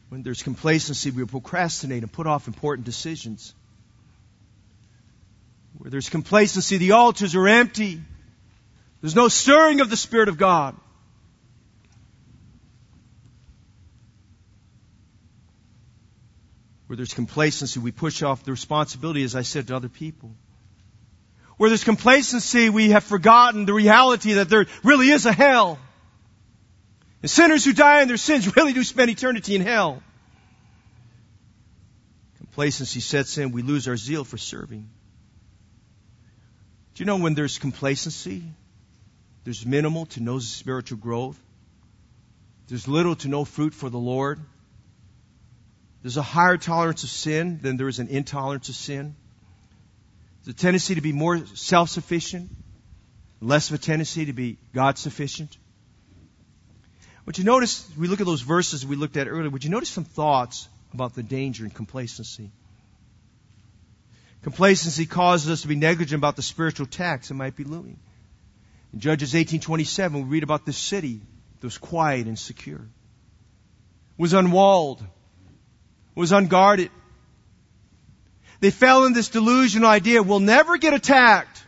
When 0.10 0.24
there's 0.24 0.42
complacency, 0.42 1.12
we 1.12 1.26
procrastinate 1.26 2.04
and 2.04 2.12
put 2.12 2.28
off 2.28 2.48
important 2.48 2.86
decisions. 2.86 3.54
Where 5.78 5.92
there's 5.92 6.10
complacency, 6.10 6.78
the 6.78 6.94
altars 6.94 7.36
are 7.36 7.48
empty. 7.48 8.02
There's 9.02 9.16
no 9.16 9.28
stirring 9.28 9.82
of 9.82 9.90
the 9.90 9.98
Spirit 9.98 10.30
of 10.30 10.38
God. 10.38 10.76
Where 16.88 16.98
there's 16.98 17.14
complacency, 17.14 17.80
we 17.80 17.92
push 17.92 18.24
off 18.24 18.44
the 18.44 18.52
responsibility, 18.52 19.24
as 19.24 19.36
I 19.36 19.42
said, 19.42 19.68
to 19.68 19.76
other 19.76 19.90
people. 19.90 20.34
Where 21.58 21.70
there's 21.70 21.84
complacency, 21.84 22.70
we 22.70 22.92
have 22.92 23.04
forgotten 23.04 23.66
the 23.66 23.74
reality 23.74 24.34
that 24.34 24.50
there 24.50 24.68
really 24.84 25.10
is 25.10 25.26
a 25.26 25.34
hell. 25.34 25.80
And 27.22 27.30
sinners 27.30 27.66
who 27.66 27.74
die 27.74 28.02
in 28.02 28.08
their 28.08 28.18
sins 28.18 28.56
really 28.56 28.74
do 28.74 28.84
spend 28.84 29.10
eternity 29.10 29.56
in 29.56 29.62
hell. 29.62 30.02
Complacency 32.38 33.00
sets 33.02 33.38
in, 33.38 33.52
we 33.52 33.64
lose 33.64 33.88
our 33.88 33.98
zeal 33.98 34.24
for 34.24 34.38
serving. 34.38 34.90
Do 36.94 37.04
you 37.04 37.06
know 37.06 37.18
when 37.18 37.34
there's 37.34 37.58
complacency, 37.58 38.44
there's 39.48 39.66
minimal 39.66 40.06
to 40.06 40.20
no 40.20 40.40
spiritual 40.40 40.98
growth? 40.98 41.42
There's 42.68 42.86
little 42.86 43.16
to 43.16 43.30
no 43.30 43.46
fruit 43.46 43.74
for 43.74 43.90
the 43.90 43.98
Lord. 43.98 44.42
There's 46.02 46.18
a 46.18 46.22
higher 46.22 46.58
tolerance 46.58 47.06
of 47.06 47.10
sin 47.10 47.60
than 47.62 47.78
there 47.78 47.88
is 47.88 48.00
an 48.00 48.10
intolerance 48.10 48.68
of 48.68 48.76
sin. 48.76 49.16
There's 50.44 50.54
a 50.54 50.58
tendency 50.58 50.96
to 50.96 51.02
be 51.02 51.14
more 51.14 51.46
self-sufficient, 51.46 52.50
less 53.40 53.70
of 53.70 53.76
a 53.76 53.78
tendency 53.78 54.26
to 54.26 54.34
be 54.34 54.58
God 54.74 54.98
sufficient. 54.98 55.56
Would 57.26 57.38
you 57.38 57.46
notice, 57.46 57.90
we 57.98 58.10
look 58.10 58.20
at 58.20 58.26
those 58.26 58.42
verses 58.42 58.86
we 58.86 58.98
looked 58.98 59.16
at 59.16 59.30
earlier, 59.30 59.50
would 59.50 59.64
you 59.64 59.70
notice 59.70 59.88
some 59.88 60.04
thoughts 60.04 60.68
about 60.94 61.16
the 61.16 61.24
danger 61.24 61.64
in 61.64 61.72
complacency? 61.72 62.52
Complacency 64.44 65.06
causes 65.06 65.50
us 65.50 65.62
to 65.62 65.70
be 65.70 65.78
negligent 65.78 66.20
about 66.20 66.36
the 66.36 66.42
spiritual 66.42 66.86
tax 66.86 67.30
that 67.30 67.36
might 67.36 67.56
be 67.56 67.64
looming. 67.64 67.98
In 68.98 69.02
Judges 69.02 69.36
18:27, 69.36 70.14
we 70.14 70.22
read 70.24 70.42
about 70.42 70.66
this 70.66 70.76
city 70.76 71.22
that 71.60 71.64
was 71.64 71.78
quiet 71.78 72.26
and 72.26 72.40
secure, 72.40 72.82
was 74.18 74.34
unwalled, 74.34 75.06
was 76.16 76.32
unguarded. 76.32 76.90
They 78.60 78.72
fell 78.72 79.06
in 79.06 79.14
this 79.14 79.30
delusional 79.30 79.88
idea: 79.88 80.24
we'll 80.24 80.40
never 80.40 80.78
get 80.78 80.96
attacked, 80.96 81.64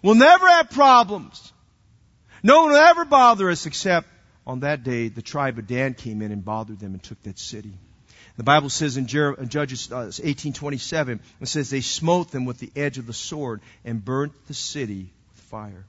we'll 0.00 0.14
never 0.14 0.48
have 0.48 0.70
problems, 0.70 1.52
no 2.42 2.62
one 2.62 2.70
will 2.70 2.78
ever 2.78 3.04
bother 3.04 3.50
us. 3.50 3.66
Except 3.66 4.08
on 4.46 4.60
that 4.60 4.84
day, 4.84 5.08
the 5.08 5.20
tribe 5.20 5.58
of 5.58 5.66
Dan 5.66 5.92
came 5.92 6.22
in 6.22 6.32
and 6.32 6.42
bothered 6.42 6.78
them 6.78 6.94
and 6.94 7.02
took 7.02 7.22
that 7.24 7.38
city. 7.38 7.74
The 8.38 8.42
Bible 8.42 8.70
says 8.70 8.96
in 8.96 9.06
Judges 9.06 9.88
18:27, 9.90 11.18
uh, 11.18 11.22
it 11.42 11.46
says 11.48 11.68
they 11.68 11.82
smote 11.82 12.30
them 12.30 12.46
with 12.46 12.56
the 12.56 12.72
edge 12.74 12.96
of 12.96 13.06
the 13.06 13.12
sword 13.12 13.60
and 13.84 14.02
burnt 14.02 14.32
the 14.46 14.54
city 14.54 15.12
with 15.34 15.42
fire. 15.50 15.84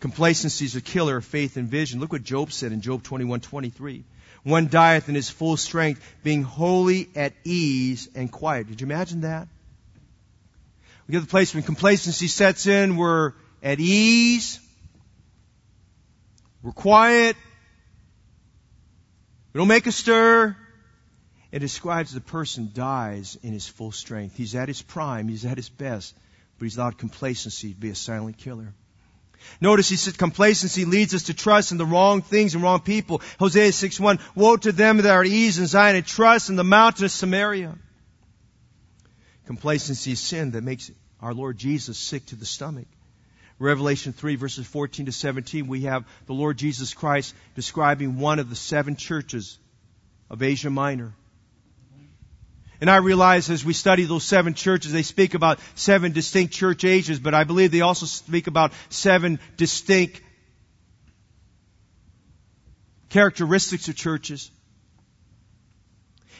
Complacency 0.00 0.64
is 0.64 0.76
a 0.76 0.80
killer 0.80 1.16
of 1.16 1.24
faith 1.24 1.56
and 1.56 1.68
vision. 1.68 1.98
Look 2.00 2.12
what 2.12 2.22
Job 2.22 2.52
said 2.52 2.72
in 2.72 2.80
Job 2.80 3.02
21:23. 3.02 4.04
One 4.44 4.68
dieth 4.68 5.08
in 5.08 5.14
his 5.14 5.28
full 5.28 5.56
strength, 5.56 6.00
being 6.22 6.42
wholly 6.42 7.08
at 7.16 7.34
ease 7.44 8.08
and 8.14 8.30
quiet. 8.30 8.68
Did 8.68 8.80
you 8.80 8.86
imagine 8.86 9.22
that? 9.22 9.48
We 11.06 11.12
get 11.12 11.20
the 11.20 11.26
place 11.26 11.54
when 11.54 11.62
complacency 11.64 12.28
sets 12.28 12.66
in, 12.66 12.96
we're 12.96 13.32
at 13.62 13.80
ease, 13.80 14.60
we're 16.62 16.72
quiet, 16.72 17.36
we 19.52 19.58
don't 19.58 19.68
make 19.68 19.86
a 19.86 19.92
stir. 19.92 20.56
It 21.50 21.60
describes 21.60 22.12
the 22.12 22.20
person 22.20 22.70
dies 22.74 23.38
in 23.42 23.54
his 23.54 23.66
full 23.66 23.90
strength. 23.90 24.36
He's 24.36 24.54
at 24.54 24.68
his 24.68 24.82
prime, 24.82 25.28
he's 25.28 25.46
at 25.46 25.56
his 25.56 25.70
best, 25.70 26.14
but 26.58 26.66
he's 26.66 26.76
allowed 26.76 26.98
complacency 26.98 27.72
to 27.72 27.80
be 27.80 27.88
a 27.88 27.94
silent 27.94 28.36
killer. 28.36 28.74
Notice 29.60 29.88
he 29.88 29.96
said 29.96 30.18
complacency 30.18 30.84
leads 30.84 31.14
us 31.14 31.24
to 31.24 31.34
trust 31.34 31.72
in 31.72 31.78
the 31.78 31.86
wrong 31.86 32.22
things 32.22 32.54
and 32.54 32.62
wrong 32.62 32.80
people. 32.80 33.22
Hosea 33.38 33.70
6.1, 33.70 34.20
Woe 34.34 34.56
to 34.56 34.72
them 34.72 34.98
that 34.98 35.10
are 35.10 35.22
at 35.22 35.26
ease 35.26 35.58
in 35.58 35.66
Zion 35.66 35.96
and 35.96 36.06
trust 36.06 36.50
in 36.50 36.56
the 36.56 36.64
mountain 36.64 37.04
of 37.04 37.10
Samaria. 37.10 37.76
Complacency 39.46 40.12
is 40.12 40.20
sin 40.20 40.52
that 40.52 40.62
makes 40.62 40.90
our 41.20 41.34
Lord 41.34 41.58
Jesus 41.58 41.98
sick 41.98 42.26
to 42.26 42.36
the 42.36 42.46
stomach. 42.46 42.86
Revelation 43.58 44.12
3 44.12 44.36
verses 44.36 44.66
14 44.66 45.06
to 45.06 45.12
17, 45.12 45.66
we 45.66 45.82
have 45.82 46.04
the 46.26 46.34
Lord 46.34 46.56
Jesus 46.56 46.94
Christ 46.94 47.34
describing 47.54 48.18
one 48.18 48.38
of 48.38 48.50
the 48.50 48.56
seven 48.56 48.94
churches 48.94 49.58
of 50.30 50.42
Asia 50.42 50.70
Minor. 50.70 51.14
And 52.80 52.88
I 52.88 52.96
realize 52.96 53.50
as 53.50 53.64
we 53.64 53.72
study 53.72 54.04
those 54.04 54.24
seven 54.24 54.54
churches, 54.54 54.92
they 54.92 55.02
speak 55.02 55.34
about 55.34 55.58
seven 55.74 56.12
distinct 56.12 56.54
church 56.54 56.84
ages, 56.84 57.18
but 57.18 57.34
I 57.34 57.44
believe 57.44 57.72
they 57.72 57.80
also 57.80 58.06
speak 58.06 58.46
about 58.46 58.72
seven 58.88 59.40
distinct 59.56 60.20
characteristics 63.08 63.88
of 63.88 63.96
churches. 63.96 64.50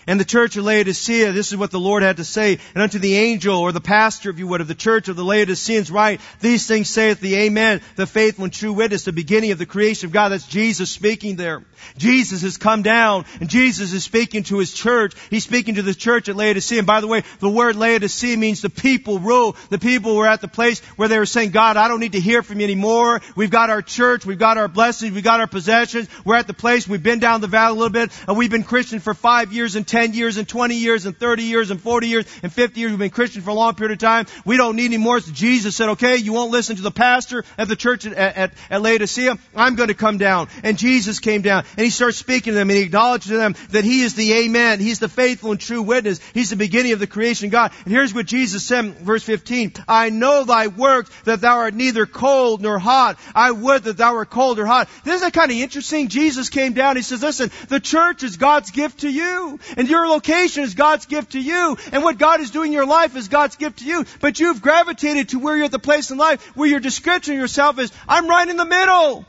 And 0.09 0.19
the 0.19 0.25
church 0.25 0.57
of 0.57 0.65
Laodicea, 0.65 1.33
this 1.33 1.53
is 1.53 1.59
what 1.59 1.71
the 1.71 1.79
Lord 1.79 2.03
had 2.03 2.17
to 2.17 2.25
say. 2.25 2.59
And 2.75 2.83
unto 2.83 2.99
the 2.99 3.15
angel, 3.15 3.59
or 3.59 3.73
the 3.73 3.81
pastor, 3.81 4.31
if 4.31 4.39
you 4.39 4.47
would, 4.47 4.63
of 4.63 4.67
the 4.67 4.75
church 4.75 5.09
of 5.09 5.17
the 5.17 5.25
Laodiceans 5.25 5.91
write, 5.91 6.23
These 6.41 6.67
things 6.67 6.89
saith 6.89 7.21
the 7.21 7.37
Amen, 7.37 7.83
the 7.97 8.07
faithful 8.07 8.45
and 8.45 8.53
true 8.53 8.73
witness, 8.73 9.05
the 9.05 9.13
beginning 9.13 9.51
of 9.51 9.59
the 9.59 9.67
creation 9.67 10.07
of 10.07 10.13
God. 10.13 10.31
That's 10.31 10.47
Jesus 10.47 10.91
speaking 10.91 11.37
there. 11.37 11.63
Jesus 11.99 12.41
has 12.41 12.57
come 12.57 12.81
down, 12.81 13.27
and 13.39 13.51
Jesus 13.51 13.93
is 13.93 14.03
speaking 14.03 14.45
to 14.45 14.59
His 14.59 14.73
church. 14.73 15.13
He's 15.29 15.45
speaking 15.45 15.75
to 15.75 15.83
the 15.83 15.93
church 15.93 16.31
at 16.31 16.37
Laodicea. 16.37 16.79
And 16.79 16.87
by 16.87 17.03
the 17.03 17.07
way, 17.07 17.23
the 17.41 17.51
word 17.51 17.77
Laodicea 17.77 18.39
means 18.39 18.63
the 18.63 18.71
people 18.71 19.19
rule. 19.19 19.57
The 19.69 19.79
people 19.79 20.17
were 20.17 20.27
at 20.27 20.41
the 20.41 20.49
place 20.49 20.81
where 20.97 21.09
they 21.09 21.19
were 21.19 21.27
saying, 21.27 21.51
God, 21.51 21.77
I 21.77 21.87
don't 21.87 22.01
need 22.01 22.13
to 22.13 22.21
hear 22.21 22.43
from 22.43 22.61
you 22.61 22.65
anymore. 22.65 23.21
We've 23.37 23.51
got 23.51 23.69
our 23.69 23.83
church, 23.83 24.25
we've 24.25 24.39
got 24.39 24.57
our 24.57 24.69
blessings, 24.69 25.13
we've 25.13 25.23
got 25.23 25.41
our 25.41 25.47
possessions. 25.47 26.09
We're 26.25 26.37
at 26.37 26.47
the 26.47 26.55
place, 26.55 26.89
we've 26.89 27.03
been 27.03 27.19
down 27.19 27.43
the 27.43 27.47
valley 27.47 27.73
a 27.73 27.79
little 27.79 27.93
bit, 27.93 28.11
and 28.27 28.39
we've 28.39 28.51
been 28.51 28.65
Christian 28.65 29.01
for 29.01 29.13
five 29.13 29.53
years 29.53 29.77
and 29.77 29.87
ten 29.87 29.98
10 29.99 30.13
years 30.13 30.37
and 30.37 30.49
20 30.49 30.77
years 30.77 31.07
and 31.07 31.19
30 31.19 31.43
years 31.43 31.73
and 31.73 31.81
40 31.81 32.07
years 32.07 32.25
and 32.45 32.53
50 32.53 32.79
years. 32.79 32.91
We've 32.91 33.01
been 33.01 33.11
Christian 33.11 33.43
for 33.43 33.51
a 33.51 33.55
long 33.55 33.75
period 33.75 33.95
of 33.95 33.99
time. 33.99 34.27
We 34.45 34.57
don't 34.57 34.77
need 34.77 34.85
any 34.85 34.97
more. 34.97 35.19
Jesus 35.19 35.75
said, 35.75 35.89
okay, 35.89 36.19
you 36.19 36.33
won't 36.33 36.53
listen 36.53 36.77
to 36.77 36.83
the 36.83 36.93
pastor 36.93 37.45
at 37.59 37.67
the 37.67 37.75
church 37.75 38.07
at, 38.07 38.17
at, 38.17 38.53
at 38.71 38.81
Laodicea. 38.81 39.37
I'm 39.57 39.75
going 39.75 39.89
to 39.89 39.97
come 39.97 40.17
down. 40.17 40.47
And 40.63 40.79
Jesus 40.79 41.19
came 41.19 41.43
down 41.43 41.65
and 41.77 41.85
he 41.85 41.91
starts 41.91 42.17
speaking 42.17 42.53
to 42.53 42.55
them 42.57 42.71
and 42.71 42.77
he 42.77 42.85
acknowledged 42.85 43.27
to 43.27 43.37
them 43.37 43.57
that 43.71 43.83
he 43.83 44.03
is 44.03 44.15
the 44.15 44.35
amen. 44.35 44.79
He's 44.79 45.01
the 45.01 45.09
faithful 45.09 45.51
and 45.51 45.59
true 45.59 45.83
witness. 45.83 46.21
He's 46.33 46.51
the 46.51 46.55
beginning 46.55 46.93
of 46.93 47.01
the 47.01 47.09
creation 47.09 47.47
of 47.47 47.51
God. 47.51 47.73
And 47.85 47.93
here's 47.93 48.15
what 48.15 48.27
Jesus 48.27 48.65
said, 48.65 48.99
verse 48.99 49.25
15. 49.25 49.73
I 49.89 50.11
know 50.11 50.45
thy 50.45 50.69
works 50.69 51.11
that 51.25 51.41
thou 51.41 51.57
art 51.57 51.75
neither 51.75 52.07
cold 52.07 52.63
nor 52.63 52.79
hot. 52.79 53.19
I 53.35 53.51
would 53.51 53.83
that 53.83 53.97
thou 53.97 54.15
wert 54.15 54.31
cold 54.31 54.61
or 54.61 54.67
hot. 54.67 54.89
This 55.03 55.23
is 55.23 55.31
kind 55.33 55.51
of 55.51 55.57
interesting. 55.57 56.07
Jesus 56.07 56.51
came 56.51 56.73
down. 56.73 56.95
He 56.95 57.03
says, 57.03 57.21
listen, 57.21 57.51
the 57.67 57.81
church 57.81 58.23
is 58.23 58.37
God's 58.37 58.71
gift 58.71 59.01
to 59.01 59.11
you. 59.11 59.59
And 59.77 59.88
your 59.89 60.07
location 60.09 60.63
is 60.63 60.75
God's 60.75 61.07
gift 61.07 61.33
to 61.33 61.41
you. 61.41 61.77
And 61.93 62.03
what 62.03 62.19
God 62.19 62.41
is 62.41 62.51
doing 62.51 62.69
in 62.69 62.73
your 62.73 62.87
life 62.87 63.17
is 63.17 63.29
God's 63.29 63.57
gift 63.57 63.81
to 63.81 63.85
you. 63.85 64.05
But 64.21 64.41
you've 64.41 64.63
gravitated 64.63 65.31
to 65.31 65.39
where 65.39 65.57
you're 65.57 65.67
at 65.67 65.73
the 65.73 65.79
place 65.79 66.11
in 66.11 66.19
life 66.19 66.45
where 66.57 66.69
your 66.69 66.81
description 66.81 67.35
of 67.35 67.41
yourself 67.41 67.79
is, 67.79 67.93
I'm 68.07 68.29
right 68.29 68.49
in 68.49 68.57
the 68.57 68.65
middle. 68.65 69.27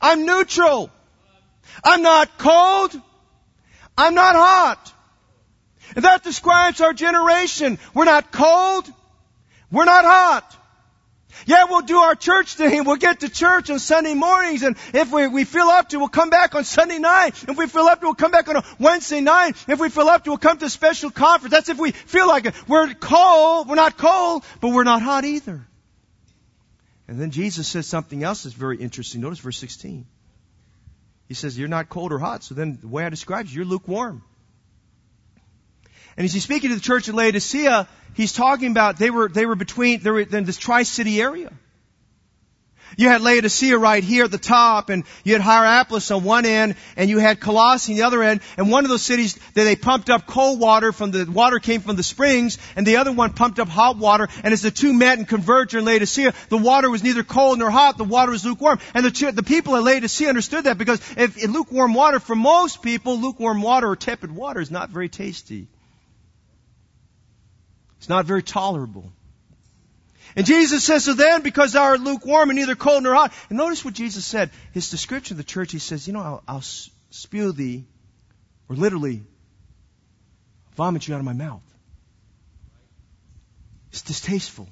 I'm 0.00 0.26
neutral. 0.26 0.90
I'm 1.84 2.02
not 2.02 2.38
cold. 2.38 3.00
I'm 3.96 4.14
not 4.14 4.34
hot. 4.36 4.92
And 5.94 6.04
that 6.04 6.24
describes 6.24 6.80
our 6.80 6.92
generation. 6.92 7.78
We're 7.94 8.04
not 8.04 8.32
cold. 8.32 8.92
We're 9.70 9.84
not 9.84 10.04
hot. 10.04 10.55
Yeah, 11.46 11.66
we'll 11.70 11.82
do 11.82 11.98
our 11.98 12.16
church 12.16 12.56
thing. 12.56 12.84
We'll 12.84 12.96
get 12.96 13.20
to 13.20 13.28
church 13.28 13.70
on 13.70 13.78
Sunday 13.78 14.14
mornings, 14.14 14.64
and 14.64 14.76
if 14.92 15.12
we, 15.12 15.28
we 15.28 15.44
feel 15.44 15.68
up 15.68 15.88
to, 15.90 15.98
we'll 15.98 16.08
come 16.08 16.28
back 16.28 16.56
on 16.56 16.64
Sunday 16.64 16.98
night. 16.98 17.44
If 17.48 17.56
we 17.56 17.68
feel 17.68 17.84
up 17.84 18.00
to, 18.00 18.06
we'll 18.06 18.14
come 18.14 18.32
back 18.32 18.48
on 18.48 18.56
a 18.56 18.64
Wednesday 18.80 19.20
night. 19.20 19.56
If 19.68 19.78
we 19.78 19.88
feel 19.88 20.08
up 20.08 20.24
to, 20.24 20.30
we'll 20.30 20.38
come 20.38 20.58
to 20.58 20.66
a 20.66 20.70
special 20.70 21.10
conference. 21.10 21.52
That's 21.52 21.68
if 21.68 21.78
we 21.78 21.92
feel 21.92 22.26
like 22.26 22.46
it. 22.46 22.68
We're 22.68 22.92
cold. 22.94 23.68
We're 23.68 23.76
not 23.76 23.96
cold, 23.96 24.44
but 24.60 24.70
we're 24.70 24.84
not 24.84 25.02
hot 25.02 25.24
either. 25.24 25.64
And 27.06 27.20
then 27.20 27.30
Jesus 27.30 27.68
says 27.68 27.86
something 27.86 28.24
else 28.24 28.42
that's 28.42 28.56
very 28.56 28.78
interesting. 28.78 29.20
Notice 29.20 29.38
verse 29.38 29.58
16. 29.58 30.04
He 31.28 31.34
says, 31.34 31.56
You're 31.56 31.68
not 31.68 31.88
cold 31.88 32.12
or 32.12 32.18
hot. 32.18 32.42
So 32.42 32.56
then 32.56 32.78
the 32.80 32.88
way 32.88 33.04
I 33.04 33.08
describe 33.08 33.46
you, 33.46 33.56
you're 33.56 33.64
lukewarm. 33.64 34.24
And 36.16 36.24
as 36.24 36.32
he's 36.32 36.44
speaking 36.44 36.70
to 36.70 36.76
the 36.76 36.82
church 36.82 37.08
of 37.08 37.14
Laodicea, 37.14 37.88
he's 38.14 38.32
talking 38.32 38.70
about 38.70 38.98
they 38.98 39.10
were, 39.10 39.28
they 39.28 39.46
were 39.46 39.56
between, 39.56 40.00
they 40.00 40.10
were 40.10 40.20
in 40.20 40.44
this 40.44 40.56
tri-city 40.56 41.20
area. 41.20 41.52
You 42.96 43.08
had 43.08 43.20
Laodicea 43.20 43.76
right 43.76 44.02
here 44.02 44.24
at 44.24 44.30
the 44.30 44.38
top, 44.38 44.88
and 44.88 45.04
you 45.22 45.34
had 45.34 45.42
Hierapolis 45.42 46.10
on 46.10 46.24
one 46.24 46.46
end, 46.46 46.76
and 46.96 47.10
you 47.10 47.18
had 47.18 47.40
Colossae 47.40 47.92
on 47.92 47.98
the 47.98 48.04
other 48.04 48.22
end, 48.22 48.40
and 48.56 48.70
one 48.70 48.84
of 48.84 48.90
those 48.90 49.02
cities 49.02 49.34
that 49.54 49.64
they 49.64 49.76
pumped 49.76 50.08
up 50.08 50.26
cold 50.26 50.58
water 50.58 50.92
from 50.92 51.10
the 51.10 51.30
water 51.30 51.58
came 51.58 51.82
from 51.82 51.96
the 51.96 52.02
springs, 52.02 52.56
and 52.74 52.86
the 52.86 52.96
other 52.96 53.12
one 53.12 53.34
pumped 53.34 53.58
up 53.58 53.68
hot 53.68 53.98
water, 53.98 54.28
and 54.42 54.54
as 54.54 54.62
the 54.62 54.70
two 54.70 54.94
met 54.94 55.18
and 55.18 55.28
converged 55.28 55.74
in 55.74 55.84
Laodicea, 55.84 56.32
the 56.48 56.56
water 56.56 56.88
was 56.88 57.02
neither 57.02 57.22
cold 57.22 57.58
nor 57.58 57.70
hot, 57.70 57.98
the 57.98 58.04
water 58.04 58.32
was 58.32 58.46
lukewarm. 58.46 58.78
And 58.94 59.04
the, 59.04 59.30
the 59.32 59.42
people 59.42 59.76
at 59.76 59.82
Laodicea 59.82 60.28
understood 60.28 60.64
that 60.64 60.78
because 60.78 61.00
if, 61.18 61.36
if 61.36 61.50
lukewarm 61.50 61.92
water, 61.92 62.18
for 62.18 62.36
most 62.36 62.80
people, 62.80 63.18
lukewarm 63.18 63.60
water 63.60 63.88
or 63.88 63.96
tepid 63.96 64.32
water 64.32 64.60
is 64.60 64.70
not 64.70 64.88
very 64.88 65.10
tasty. 65.10 65.66
It's 68.06 68.08
not 68.08 68.24
very 68.24 68.44
tolerable. 68.44 69.10
And 70.36 70.46
Jesus 70.46 70.84
says, 70.84 71.06
so 71.06 71.14
then, 71.14 71.42
because 71.42 71.72
thou 71.72 71.82
art 71.82 72.00
lukewarm 72.00 72.50
and 72.50 72.56
neither 72.56 72.76
cold 72.76 73.02
nor 73.02 73.16
hot. 73.16 73.32
And 73.48 73.58
notice 73.58 73.84
what 73.84 73.94
Jesus 73.94 74.24
said. 74.24 74.50
His 74.70 74.92
description 74.92 75.34
of 75.34 75.38
the 75.38 75.42
church, 75.42 75.72
he 75.72 75.80
says, 75.80 76.06
you 76.06 76.12
know, 76.12 76.20
I'll, 76.20 76.42
I'll 76.46 76.60
spew 77.10 77.50
thee, 77.50 77.84
or 78.68 78.76
literally, 78.76 79.24
vomit 80.76 81.08
you 81.08 81.14
out 81.16 81.18
of 81.18 81.24
my 81.24 81.32
mouth. 81.32 81.64
It's 83.90 84.02
distasteful. 84.02 84.68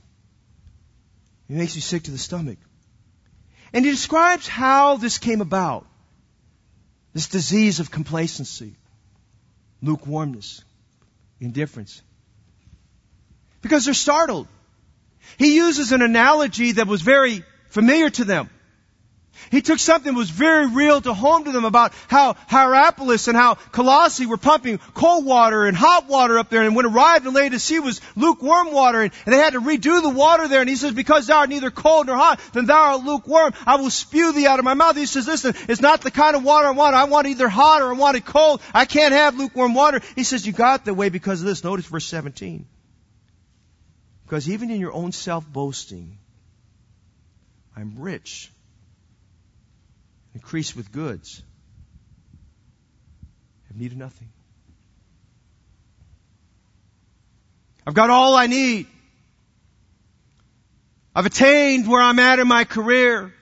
It 1.48 1.56
makes 1.56 1.74
you 1.74 1.82
sick 1.82 2.04
to 2.04 2.12
the 2.12 2.18
stomach. 2.18 2.58
And 3.72 3.84
he 3.84 3.90
describes 3.90 4.46
how 4.46 4.96
this 4.96 5.18
came 5.18 5.40
about. 5.40 5.88
This 7.14 7.26
disease 7.26 7.80
of 7.80 7.90
complacency, 7.90 8.76
lukewarmness, 9.82 10.62
indifference 11.40 12.00
because 13.64 13.86
they're 13.86 13.94
startled. 13.94 14.46
He 15.38 15.56
uses 15.56 15.90
an 15.90 16.02
analogy 16.02 16.72
that 16.72 16.86
was 16.86 17.02
very 17.02 17.42
familiar 17.70 18.10
to 18.10 18.24
them. 18.24 18.50
He 19.50 19.62
took 19.62 19.78
something 19.78 20.12
that 20.12 20.18
was 20.18 20.30
very 20.30 20.66
real 20.68 21.00
to 21.00 21.12
home 21.12 21.44
to 21.44 21.52
them 21.52 21.64
about 21.64 21.92
how 22.08 22.34
Hierapolis 22.48 23.26
and 23.26 23.36
how 23.36 23.54
Colossae 23.54 24.26
were 24.26 24.36
pumping 24.36 24.78
cold 24.94 25.24
water 25.24 25.64
and 25.64 25.76
hot 25.76 26.08
water 26.08 26.38
up 26.38 26.50
there. 26.50 26.62
And 26.62 26.76
when 26.76 26.86
arrived 26.86 27.26
in 27.26 27.34
Laodicea 27.34 27.80
was 27.80 28.00
lukewarm 28.14 28.72
water 28.72 29.02
and, 29.02 29.12
they 29.26 29.38
had 29.38 29.54
to 29.54 29.60
redo 29.60 30.02
the 30.02 30.10
water 30.10 30.46
there. 30.46 30.60
And 30.60 30.70
he 30.70 30.76
says, 30.76 30.92
because 30.92 31.26
thou 31.26 31.38
art 31.38 31.48
neither 31.48 31.70
cold 31.70 32.06
nor 32.06 32.16
hot, 32.16 32.40
then 32.52 32.66
thou 32.66 32.92
art 32.92 33.04
lukewarm. 33.04 33.54
I 33.66 33.76
will 33.76 33.90
spew 33.90 34.32
thee 34.32 34.46
out 34.46 34.58
of 34.58 34.64
my 34.64 34.74
mouth. 34.74 34.96
He 34.96 35.06
says, 35.06 35.26
listen, 35.26 35.54
it's 35.68 35.80
not 35.80 36.02
the 36.02 36.10
kind 36.10 36.36
of 36.36 36.44
water 36.44 36.68
I 36.68 36.72
want. 36.72 36.94
I 36.94 37.04
want 37.04 37.26
either 37.26 37.48
hot 37.48 37.82
or 37.82 37.90
I 37.90 37.96
want 37.96 38.16
it 38.16 38.24
cold. 38.24 38.60
I 38.72 38.84
can't 38.84 39.12
have 39.12 39.36
lukewarm 39.36 39.74
water. 39.74 40.00
He 40.14 40.22
says, 40.22 40.46
you 40.46 40.52
got 40.52 40.84
that 40.84 40.94
way 40.94 41.08
because 41.08 41.40
of 41.40 41.46
this. 41.46 41.64
Notice 41.64 41.86
verse 41.86 42.06
17. 42.06 42.66
Because 44.24 44.48
even 44.48 44.70
in 44.70 44.80
your 44.80 44.92
own 44.92 45.12
self 45.12 45.46
boasting, 45.46 46.18
I'm 47.76 47.96
rich, 47.98 48.50
increased 50.34 50.76
with 50.76 50.90
goods, 50.92 51.42
have 53.68 53.76
needed 53.76 53.98
nothing. 53.98 54.28
I've 57.86 57.94
got 57.94 58.08
all 58.08 58.34
I 58.34 58.46
need. 58.46 58.86
I've 61.14 61.26
attained 61.26 61.86
where 61.86 62.00
I'm 62.00 62.18
at 62.18 62.38
in 62.38 62.48
my 62.48 62.64
career. 62.64 63.33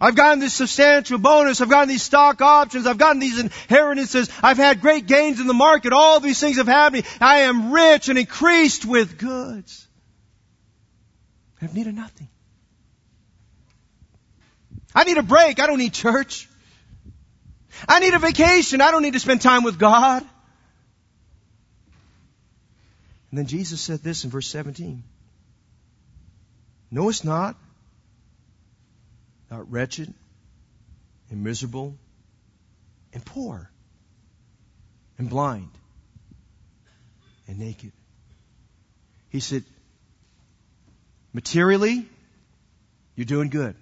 I've 0.00 0.16
gotten 0.16 0.40
this 0.40 0.54
substantial 0.54 1.18
bonus. 1.18 1.60
I've 1.60 1.70
gotten 1.70 1.88
these 1.88 2.02
stock 2.02 2.40
options. 2.42 2.86
I've 2.86 2.98
gotten 2.98 3.20
these 3.20 3.38
inheritances. 3.38 4.28
I've 4.42 4.56
had 4.56 4.80
great 4.80 5.06
gains 5.06 5.40
in 5.40 5.46
the 5.46 5.54
market. 5.54 5.92
All 5.92 6.20
these 6.20 6.40
things 6.40 6.56
have 6.56 6.66
happened. 6.66 7.06
I 7.20 7.40
am 7.40 7.72
rich 7.72 8.08
and 8.08 8.18
increased 8.18 8.84
with 8.84 9.18
goods. 9.18 9.86
I've 11.62 11.74
needed 11.74 11.94
nothing. 11.94 12.28
I 14.94 15.04
need 15.04 15.16
a 15.16 15.22
break. 15.22 15.60
I 15.60 15.66
don't 15.66 15.78
need 15.78 15.92
church. 15.92 16.48
I 17.88 18.00
need 18.00 18.14
a 18.14 18.18
vacation. 18.18 18.80
I 18.80 18.90
don't 18.90 19.02
need 19.02 19.14
to 19.14 19.20
spend 19.20 19.40
time 19.40 19.62
with 19.62 19.78
God. 19.78 20.22
And 23.30 23.38
then 23.38 23.46
Jesus 23.46 23.80
said 23.80 24.00
this 24.00 24.24
in 24.24 24.30
verse 24.30 24.46
17. 24.48 25.02
Knowest 26.90 27.24
not, 27.24 27.56
not 29.50 29.70
wretched 29.70 30.12
and 31.30 31.44
miserable 31.44 31.96
and 33.12 33.24
poor 33.24 33.70
and 35.18 35.30
blind 35.30 35.70
and 37.46 37.58
naked. 37.58 37.92
He 39.30 39.40
said, 39.40 39.64
materially, 41.32 42.08
you're 43.16 43.24
doing 43.24 43.48
good. 43.48 43.74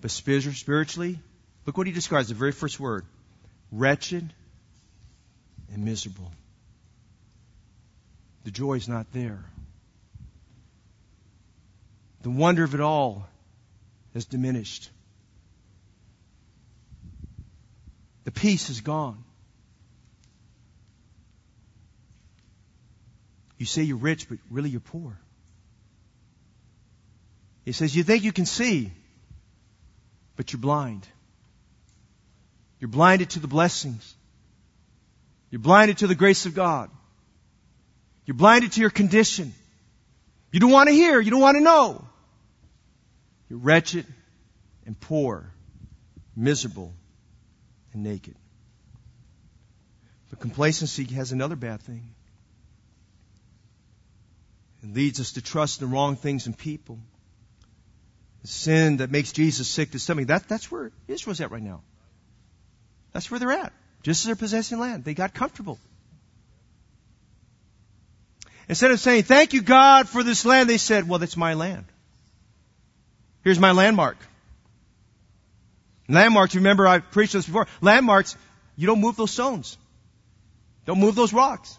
But 0.00 0.10
spiritually, 0.10 1.18
look 1.64 1.78
what 1.78 1.86
he 1.86 1.92
describes, 1.92 2.28
the 2.28 2.34
very 2.34 2.52
first 2.52 2.78
word. 2.78 3.04
Wretched 3.72 4.32
and 5.72 5.84
miserable. 5.84 6.30
The 8.44 8.50
joy 8.50 8.74
is 8.74 8.88
not 8.88 9.12
there. 9.12 9.42
The 12.22 12.30
wonder 12.30 12.64
of 12.64 12.74
it 12.74 12.80
all 12.80 13.26
has 14.14 14.24
diminished. 14.24 14.90
The 18.24 18.30
peace 18.30 18.70
is 18.70 18.80
gone. 18.80 19.22
You 23.58 23.66
say 23.66 23.82
you're 23.82 23.96
rich, 23.96 24.28
but 24.28 24.38
really 24.50 24.70
you're 24.70 24.80
poor. 24.80 25.18
He 27.64 27.72
says, 27.72 27.94
You 27.94 28.02
think 28.02 28.24
you 28.24 28.32
can 28.32 28.46
see, 28.46 28.90
but 30.36 30.52
you're 30.52 30.60
blind. 30.60 31.06
You're 32.80 32.88
blinded 32.88 33.30
to 33.30 33.40
the 33.40 33.48
blessings. 33.48 34.14
You're 35.50 35.60
blinded 35.60 35.98
to 35.98 36.06
the 36.06 36.14
grace 36.14 36.46
of 36.46 36.54
God. 36.54 36.90
You're 38.26 38.36
blinded 38.36 38.72
to 38.72 38.80
your 38.80 38.90
condition. 38.90 39.54
You 40.50 40.60
don't 40.60 40.70
want 40.70 40.88
to 40.88 40.94
hear. 40.94 41.20
You 41.20 41.30
don't 41.30 41.40
want 41.40 41.56
to 41.56 41.62
know. 41.62 42.04
You're 43.48 43.58
wretched 43.58 44.06
and 44.86 44.98
poor, 44.98 45.50
miserable 46.36 46.92
and 47.92 48.02
naked. 48.02 48.34
But 50.30 50.40
complacency 50.40 51.04
has 51.14 51.32
another 51.32 51.56
bad 51.56 51.82
thing. 51.82 52.14
It 54.82 54.92
leads 54.92 55.20
us 55.20 55.32
to 55.32 55.42
trust 55.42 55.80
the 55.80 55.86
wrong 55.86 56.16
things 56.16 56.46
and 56.46 56.56
people. 56.56 56.98
The 58.42 58.48
sin 58.48 58.98
that 58.98 59.10
makes 59.10 59.32
Jesus 59.32 59.68
sick 59.68 59.92
to 59.92 59.98
stomach. 59.98 60.26
That, 60.26 60.48
that's 60.48 60.70
where 60.70 60.92
Israel's 61.08 61.40
at 61.40 61.50
right 61.50 61.62
now. 61.62 61.80
That's 63.12 63.30
where 63.30 63.40
they're 63.40 63.52
at. 63.52 63.72
Just 64.02 64.22
as 64.22 64.26
they're 64.26 64.36
possessing 64.36 64.78
land. 64.78 65.04
They 65.04 65.14
got 65.14 65.32
comfortable. 65.32 65.78
Instead 68.68 68.90
of 68.90 69.00
saying, 69.00 69.22
thank 69.22 69.52
you 69.52 69.62
God 69.62 70.08
for 70.08 70.22
this 70.22 70.44
land, 70.44 70.68
they 70.68 70.78
said, 70.78 71.08
well, 71.08 71.18
that's 71.18 71.36
my 71.36 71.54
land. 71.54 71.86
Here's 73.44 73.60
my 73.60 73.72
landmark. 73.72 74.16
Landmarks, 76.08 76.54
remember 76.54 76.86
I 76.86 76.98
preached 76.98 77.34
this 77.34 77.46
before. 77.46 77.66
Landmarks, 77.80 78.36
you 78.76 78.86
don't 78.86 79.00
move 79.00 79.16
those 79.16 79.30
stones. 79.30 79.78
Don't 80.86 80.98
move 80.98 81.14
those 81.14 81.32
rocks. 81.32 81.78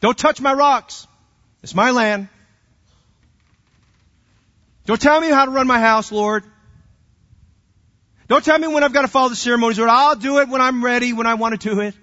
Don't 0.00 0.18
touch 0.18 0.40
my 0.40 0.52
rocks. 0.52 1.06
It's 1.62 1.74
my 1.74 1.92
land. 1.92 2.28
Don't 4.84 5.00
tell 5.00 5.20
me 5.20 5.30
how 5.30 5.46
to 5.46 5.50
run 5.50 5.66
my 5.66 5.80
house, 5.80 6.12
Lord. 6.12 6.44
Don't 8.28 8.44
tell 8.44 8.58
me 8.58 8.68
when 8.68 8.84
I've 8.84 8.92
got 8.92 9.02
to 9.02 9.08
follow 9.08 9.28
the 9.28 9.36
ceremonies, 9.36 9.78
Lord. 9.78 9.90
I'll 9.90 10.16
do 10.16 10.38
it 10.40 10.48
when 10.48 10.60
I'm 10.60 10.84
ready, 10.84 11.12
when 11.12 11.26
I 11.26 11.34
want 11.34 11.58
to 11.60 11.68
do 11.68 11.80
it. 11.80 11.94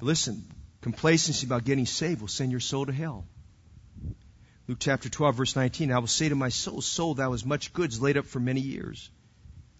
Listen, 0.00 0.44
complacency 0.84 1.46
about 1.46 1.64
getting 1.64 1.86
saved 1.86 2.20
will 2.20 2.28
send 2.28 2.50
your 2.50 2.60
soul 2.60 2.84
to 2.84 2.92
hell. 2.92 3.24
Luke 4.68 4.76
chapter 4.78 5.08
12 5.08 5.34
verse 5.34 5.56
19, 5.56 5.90
I 5.90 5.98
will 5.98 6.06
say 6.06 6.28
to 6.28 6.34
my 6.34 6.50
soul, 6.50 6.82
soul, 6.82 7.14
thou 7.14 7.32
hast 7.32 7.46
much 7.46 7.72
goods 7.72 8.02
laid 8.02 8.18
up 8.18 8.26
for 8.26 8.38
many 8.38 8.60
years. 8.60 9.08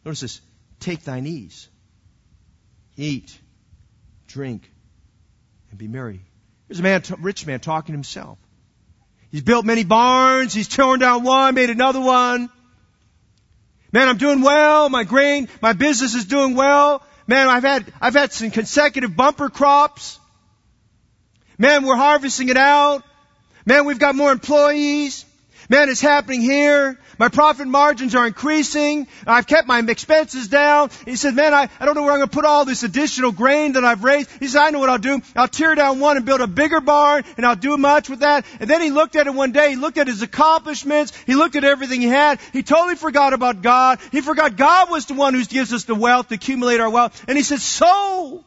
Notice 0.03 0.21
this, 0.21 0.41
take 0.81 1.05
thine 1.05 1.27
ease. 1.27 1.69
Eat, 2.97 3.39
drink, 4.29 4.71
and 5.69 5.79
be 5.79 5.89
merry. 5.89 6.23
Here's 6.69 6.81
a 6.81 6.83
man, 6.83 7.03
rich 7.19 7.47
man 7.47 7.61
talking 7.61 7.93
to 7.93 7.99
himself. 7.99 8.39
He's 9.31 9.43
built 9.43 9.67
many 9.67 9.85
barns. 9.85 10.55
He's 10.55 10.69
torn 10.69 11.01
down 11.01 11.23
one, 11.23 11.55
made 11.55 11.69
another 11.69 12.01
one. 12.01 12.49
Man, 13.93 14.09
I'm 14.09 14.17
doing 14.17 14.41
well. 14.41 14.89
My 14.89 15.05
grain, 15.05 15.49
my 15.61 15.75
business 15.75 16.15
is 16.15 16.25
doing 16.25 16.55
well. 16.55 17.03
Man, 17.27 17.49
I've 17.49 17.63
had, 17.63 17.93
I've 18.01 18.15
had 18.15 18.33
some 18.33 18.51
consecutive 18.51 19.15
bumper 19.15 19.51
crops. 19.51 20.19
Man, 21.59 21.85
we're 21.85 21.97
harvesting 21.97 22.49
it 22.49 22.57
out. 22.57 23.05
Man, 23.67 23.85
we've 23.85 23.99
got 23.99 24.15
more 24.15 24.33
employees. 24.33 25.25
Man, 25.71 25.89
it's 25.89 26.01
happening 26.01 26.43
here. 26.43 26.99
My 27.19 27.29
profit 27.29 27.67
margins 27.67 28.15
are 28.15 28.27
increasing. 28.27 29.07
I've 29.27 29.47
kept 29.47 29.67
my 29.67 29.79
expenses 29.79 30.49
down. 30.49 30.91
He 31.05 31.17
said, 31.17 31.35
man, 31.35 31.55
I, 31.55 31.69
I 31.81 31.87
don't 31.87 31.95
know 31.95 32.03
where 32.03 32.13
I'm 32.13 32.19
going 32.19 32.29
to 32.29 32.35
put 32.35 32.45
all 32.45 32.65
this 32.65 32.83
additional 32.83 33.33
grain 33.33 33.73
that 33.75 33.85
I've 33.85 34.05
raised. 34.05 34.31
He 34.41 34.49
said, 34.49 34.61
I 34.61 34.71
know 34.71 34.81
what 34.81 34.91
I'll 34.91 34.99
do. 34.99 35.23
I'll 35.35 35.49
tear 35.49 35.75
down 35.75 36.01
one 36.01 36.17
and 36.17 36.27
build 36.27 36.41
a 36.41 36.47
bigger 36.47 36.81
barn 36.81 37.25
and 37.37 37.47
I'll 37.47 37.57
do 37.57 37.79
much 37.79 38.11
with 38.11 38.21
that. 38.21 38.45
And 38.61 38.69
then 38.69 38.83
he 38.83 38.91
looked 38.91 39.17
at 39.17 39.27
it 39.27 39.35
one 39.35 39.53
day. 39.53 39.71
He 39.71 39.77
looked 39.77 39.97
at 39.97 40.07
his 40.07 40.23
accomplishments. 40.23 41.13
He 41.25 41.35
looked 41.35 41.57
at 41.57 41.65
everything 41.65 42.01
he 42.01 42.09
had. 42.09 42.41
He 42.53 42.63
totally 42.63 42.97
forgot 42.97 43.33
about 43.33 43.63
God. 43.63 44.01
He 44.13 44.21
forgot 44.21 44.57
God 44.57 44.91
was 44.91 45.07
the 45.07 45.15
one 45.15 45.35
who 45.35 45.45
gives 45.45 45.73
us 45.73 45.85
the 45.85 45.95
wealth 45.95 46.29
to 46.29 46.35
accumulate 46.35 46.81
our 46.81 46.91
wealth. 46.91 47.25
And 47.29 47.39
he 47.39 47.45
said, 47.45 47.61
so 47.61 48.45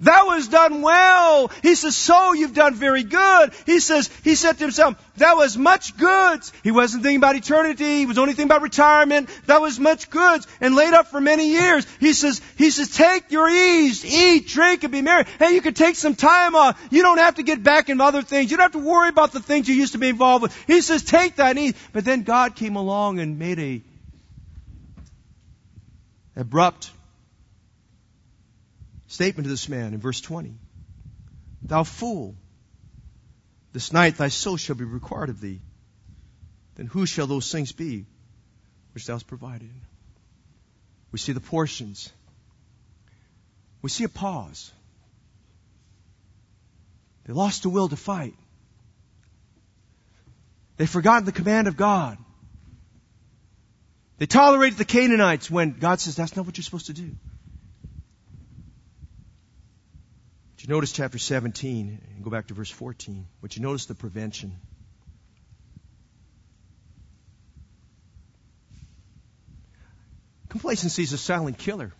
that 0.00 0.26
was 0.26 0.48
done 0.48 0.82
well. 0.82 1.50
He 1.62 1.74
says, 1.74 1.96
so 1.96 2.32
you've 2.32 2.54
done 2.54 2.74
very 2.74 3.02
good. 3.02 3.52
He 3.64 3.80
says, 3.80 4.10
he 4.22 4.34
said 4.34 4.58
to 4.58 4.64
himself, 4.64 4.94
that 5.16 5.36
was 5.36 5.56
much 5.56 5.96
goods. 5.96 6.52
He 6.62 6.70
wasn't 6.70 7.02
thinking 7.02 7.18
about 7.18 7.36
eternity. 7.36 7.98
He 7.98 8.06
was 8.06 8.18
only 8.18 8.34
thinking 8.34 8.50
about 8.50 8.62
retirement. 8.62 9.30
That 9.46 9.60
was 9.60 9.80
much 9.80 10.10
goods 10.10 10.46
and 10.60 10.74
laid 10.74 10.94
up 10.94 11.08
for 11.08 11.20
many 11.20 11.50
years. 11.50 11.86
He 12.00 12.12
says, 12.12 12.40
he 12.56 12.70
says, 12.70 12.90
take 12.90 13.30
your 13.30 13.48
ease, 13.48 14.04
eat, 14.04 14.48
drink, 14.48 14.82
and 14.82 14.92
be 14.92 15.02
merry. 15.02 15.24
Hey, 15.38 15.54
you 15.54 15.62
could 15.62 15.76
take 15.76 15.96
some 15.96 16.14
time 16.14 16.54
off. 16.54 16.80
You 16.90 17.02
don't 17.02 17.18
have 17.18 17.36
to 17.36 17.42
get 17.42 17.62
back 17.62 17.88
into 17.88 18.04
other 18.04 18.22
things. 18.22 18.50
You 18.50 18.56
don't 18.56 18.64
have 18.64 18.82
to 18.82 18.86
worry 18.86 19.08
about 19.08 19.32
the 19.32 19.40
things 19.40 19.68
you 19.68 19.74
used 19.74 19.92
to 19.92 19.98
be 19.98 20.08
involved 20.08 20.42
with. 20.42 20.66
He 20.66 20.80
says, 20.80 21.02
take 21.02 21.36
that 21.36 21.56
eat. 21.56 21.76
But 21.92 22.04
then 22.04 22.22
God 22.22 22.54
came 22.54 22.76
along 22.76 23.18
and 23.20 23.38
made 23.38 23.58
a 23.58 23.82
abrupt 26.38 26.90
statement 29.16 29.46
to 29.46 29.50
this 29.50 29.68
man 29.70 29.94
in 29.94 30.00
verse 30.00 30.20
20. 30.20 30.58
Thou 31.62 31.84
fool, 31.84 32.34
this 33.72 33.90
night 33.90 34.18
thy 34.18 34.28
soul 34.28 34.58
shall 34.58 34.76
be 34.76 34.84
required 34.84 35.30
of 35.30 35.40
thee. 35.40 35.60
Then 36.74 36.86
who 36.86 37.06
shall 37.06 37.26
those 37.26 37.50
things 37.50 37.72
be 37.72 38.04
which 38.92 39.06
thou 39.06 39.14
hast 39.14 39.26
provided? 39.26 39.70
We 41.12 41.18
see 41.18 41.32
the 41.32 41.40
portions. 41.40 42.12
We 43.80 43.88
see 43.88 44.04
a 44.04 44.10
pause. 44.10 44.70
They 47.24 47.32
lost 47.32 47.62
the 47.62 47.70
will 47.70 47.88
to 47.88 47.96
fight. 47.96 48.34
They 50.76 50.86
forgot 50.86 51.24
the 51.24 51.32
command 51.32 51.68
of 51.68 51.76
God. 51.78 52.18
They 54.18 54.26
tolerated 54.26 54.78
the 54.78 54.84
Canaanites 54.84 55.50
when 55.50 55.72
God 55.72 56.00
says 56.00 56.16
that's 56.16 56.36
not 56.36 56.44
what 56.44 56.58
you're 56.58 56.70
supposed 56.70 56.86
to 56.86 56.92
do. 56.92 57.16
You 60.66 60.74
notice 60.74 60.90
chapter 60.90 61.16
17 61.16 62.00
and 62.16 62.24
go 62.24 62.30
back 62.30 62.48
to 62.48 62.54
verse 62.54 62.70
14? 62.70 63.24
Would 63.40 63.56
you 63.56 63.62
notice 63.62 63.86
the 63.86 63.94
prevention? 63.94 64.56
Complacency 70.48 71.04
is 71.04 71.12
a 71.12 71.18
silent 71.18 71.58
killer. 71.58 71.92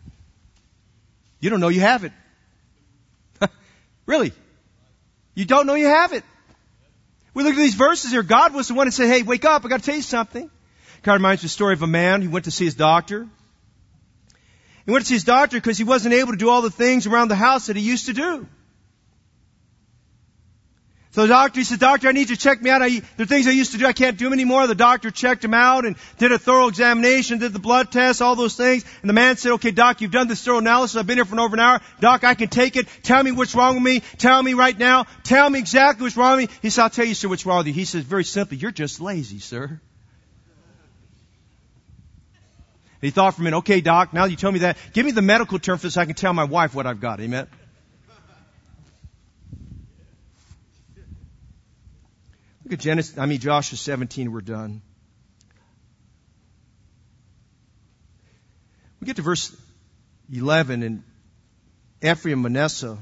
You 1.38 1.50
don't 1.50 1.60
know 1.60 1.68
you 1.68 1.80
have 1.80 2.02
it. 2.02 2.12
really. 4.06 4.32
You 5.34 5.44
don't 5.44 5.68
know 5.68 5.74
you 5.74 5.86
have 5.86 6.12
it. 6.12 6.24
We 7.34 7.44
look 7.44 7.52
at 7.52 7.58
these 7.58 7.74
verses 7.74 8.10
here. 8.10 8.24
God 8.24 8.52
was 8.52 8.66
the 8.66 8.74
one 8.74 8.88
that 8.88 8.92
said, 8.92 9.06
hey, 9.06 9.22
wake 9.22 9.44
up. 9.44 9.64
I 9.64 9.68
got 9.68 9.78
to 9.78 9.86
tell 9.86 9.94
you 9.94 10.02
something. 10.02 10.50
Kind 11.02 11.14
of 11.14 11.20
reminds 11.20 11.42
me 11.42 11.46
of 11.46 11.50
the 11.50 11.54
story 11.54 11.74
of 11.74 11.82
a 11.82 11.86
man 11.86 12.20
who 12.20 12.30
went 12.30 12.46
to 12.46 12.50
see 12.50 12.64
his 12.64 12.74
doctor. 12.74 13.28
He 14.86 14.90
went 14.90 15.04
to 15.04 15.08
see 15.08 15.14
his 15.14 15.24
doctor 15.24 15.56
because 15.56 15.78
he 15.78 15.84
wasn't 15.84 16.14
able 16.14 16.32
to 16.32 16.38
do 16.38 16.48
all 16.48 16.62
the 16.62 16.70
things 16.70 17.06
around 17.06 17.28
the 17.28 17.36
house 17.36 17.66
that 17.66 17.76
he 17.76 17.82
used 17.82 18.06
to 18.06 18.12
do. 18.12 18.48
So 21.16 21.22
the 21.22 21.28
doctor, 21.28 21.60
he 21.60 21.64
said, 21.64 21.78
doctor, 21.78 22.08
I 22.08 22.12
need 22.12 22.28
you 22.28 22.36
to 22.36 22.42
check 22.42 22.60
me 22.60 22.68
out. 22.68 22.82
I, 22.82 22.90
there 22.90 23.24
are 23.24 23.24
things 23.24 23.46
I 23.46 23.52
used 23.52 23.72
to 23.72 23.78
do. 23.78 23.86
I 23.86 23.94
can't 23.94 24.18
do 24.18 24.26
them 24.26 24.34
anymore. 24.34 24.66
The 24.66 24.74
doctor 24.74 25.10
checked 25.10 25.42
him 25.42 25.54
out 25.54 25.86
and 25.86 25.96
did 26.18 26.30
a 26.30 26.38
thorough 26.38 26.68
examination, 26.68 27.38
did 27.38 27.54
the 27.54 27.58
blood 27.58 27.90
test, 27.90 28.20
all 28.20 28.36
those 28.36 28.54
things. 28.54 28.84
And 29.00 29.08
the 29.08 29.14
man 29.14 29.38
said, 29.38 29.52
okay, 29.52 29.70
doc, 29.70 30.02
you've 30.02 30.10
done 30.10 30.28
this 30.28 30.44
thorough 30.44 30.58
analysis. 30.58 30.94
I've 30.94 31.06
been 31.06 31.16
here 31.16 31.24
for 31.24 31.40
over 31.40 31.56
an 31.56 31.60
hour. 31.60 31.80
Doc, 32.00 32.22
I 32.22 32.34
can 32.34 32.48
take 32.48 32.76
it. 32.76 32.86
Tell 33.02 33.22
me 33.22 33.32
what's 33.32 33.54
wrong 33.54 33.76
with 33.76 33.82
me. 33.82 34.00
Tell 34.18 34.42
me 34.42 34.52
right 34.52 34.78
now. 34.78 35.06
Tell 35.24 35.48
me 35.48 35.58
exactly 35.58 36.04
what's 36.04 36.18
wrong 36.18 36.36
with 36.36 36.50
me. 36.50 36.56
He 36.60 36.68
said, 36.68 36.82
I'll 36.82 36.90
tell 36.90 37.06
you, 37.06 37.14
sir, 37.14 37.30
what's 37.30 37.46
wrong 37.46 37.60
with 37.60 37.68
you. 37.68 37.72
He 37.72 37.86
says, 37.86 38.04
very 38.04 38.24
simply, 38.24 38.58
you're 38.58 38.70
just 38.70 39.00
lazy, 39.00 39.38
sir. 39.38 39.80
he 43.00 43.08
thought 43.08 43.32
for 43.32 43.40
a 43.40 43.44
minute, 43.44 43.56
okay, 43.60 43.80
doc, 43.80 44.12
now 44.12 44.26
you 44.26 44.36
tell 44.36 44.52
me 44.52 44.58
that. 44.58 44.76
Give 44.92 45.06
me 45.06 45.12
the 45.12 45.22
medical 45.22 45.58
term 45.58 45.78
for 45.78 45.86
this 45.86 45.94
so 45.94 46.02
I 46.02 46.04
can 46.04 46.14
tell 46.14 46.34
my 46.34 46.44
wife 46.44 46.74
what 46.74 46.86
I've 46.86 47.00
got. 47.00 47.22
Amen. 47.22 47.46
Look 52.66 52.72
at 52.72 52.80
Genesis, 52.80 53.16
I 53.16 53.26
mean 53.26 53.38
Joshua 53.38 53.78
17, 53.78 54.32
we're 54.32 54.40
done. 54.40 54.82
We 59.00 59.06
get 59.06 59.14
to 59.16 59.22
verse 59.22 59.56
11 60.32 60.82
and 60.82 61.04
Ephraim 62.02 62.44
and 62.44 62.54
Manasseh, 62.54 62.98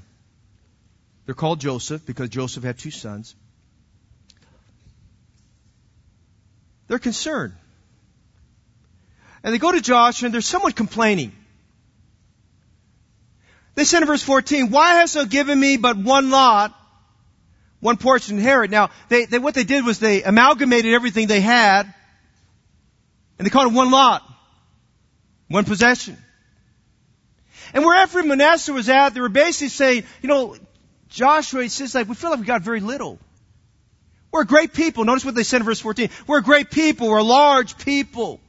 they're 1.24 1.34
called 1.34 1.62
Joseph 1.62 2.04
because 2.04 2.28
Joseph 2.28 2.62
had 2.62 2.78
two 2.78 2.90
sons. 2.90 3.34
They're 6.86 6.98
concerned. 6.98 7.54
And 9.42 9.54
they 9.54 9.58
go 9.58 9.72
to 9.72 9.80
Joshua 9.80 10.26
and 10.26 10.34
they're 10.34 10.42
somewhat 10.42 10.76
complaining. 10.76 11.32
They 13.76 13.84
say 13.84 13.96
in 13.96 14.04
verse 14.04 14.22
14, 14.22 14.68
Why 14.68 14.96
hast 14.96 15.14
thou 15.14 15.24
given 15.24 15.58
me 15.58 15.78
but 15.78 15.96
one 15.96 16.28
lot, 16.28 16.78
one 17.84 17.98
portion 17.98 18.38
inherit. 18.38 18.70
Now, 18.70 18.88
they, 19.10 19.26
they, 19.26 19.38
what 19.38 19.52
they 19.52 19.64
did 19.64 19.84
was 19.84 19.98
they 19.98 20.22
amalgamated 20.22 20.94
everything 20.94 21.26
they 21.26 21.42
had, 21.42 21.82
and 23.38 23.44
they 23.44 23.50
called 23.50 23.70
it 23.70 23.76
one 23.76 23.90
lot, 23.90 24.22
one 25.48 25.66
possession. 25.66 26.16
And 27.74 27.84
where 27.84 28.02
Ephraim 28.02 28.28
Manasseh 28.28 28.72
was 28.72 28.88
at, 28.88 29.10
they 29.10 29.20
were 29.20 29.28
basically 29.28 29.68
saying, 29.68 30.04
you 30.22 30.30
know, 30.30 30.56
Joshua, 31.10 31.62
he 31.62 31.68
says 31.68 31.94
like, 31.94 32.08
we 32.08 32.14
feel 32.14 32.30
like 32.30 32.40
we 32.40 32.46
got 32.46 32.62
very 32.62 32.80
little. 32.80 33.18
We're 34.32 34.44
great 34.44 34.72
people. 34.72 35.04
Notice 35.04 35.26
what 35.26 35.34
they 35.34 35.42
said 35.42 35.58
in 35.58 35.66
verse 35.66 35.80
14. 35.80 36.08
We're 36.26 36.38
a 36.38 36.42
great 36.42 36.70
people. 36.70 37.08
We're 37.08 37.18
a 37.18 37.22
large 37.22 37.76
people. 37.76 38.40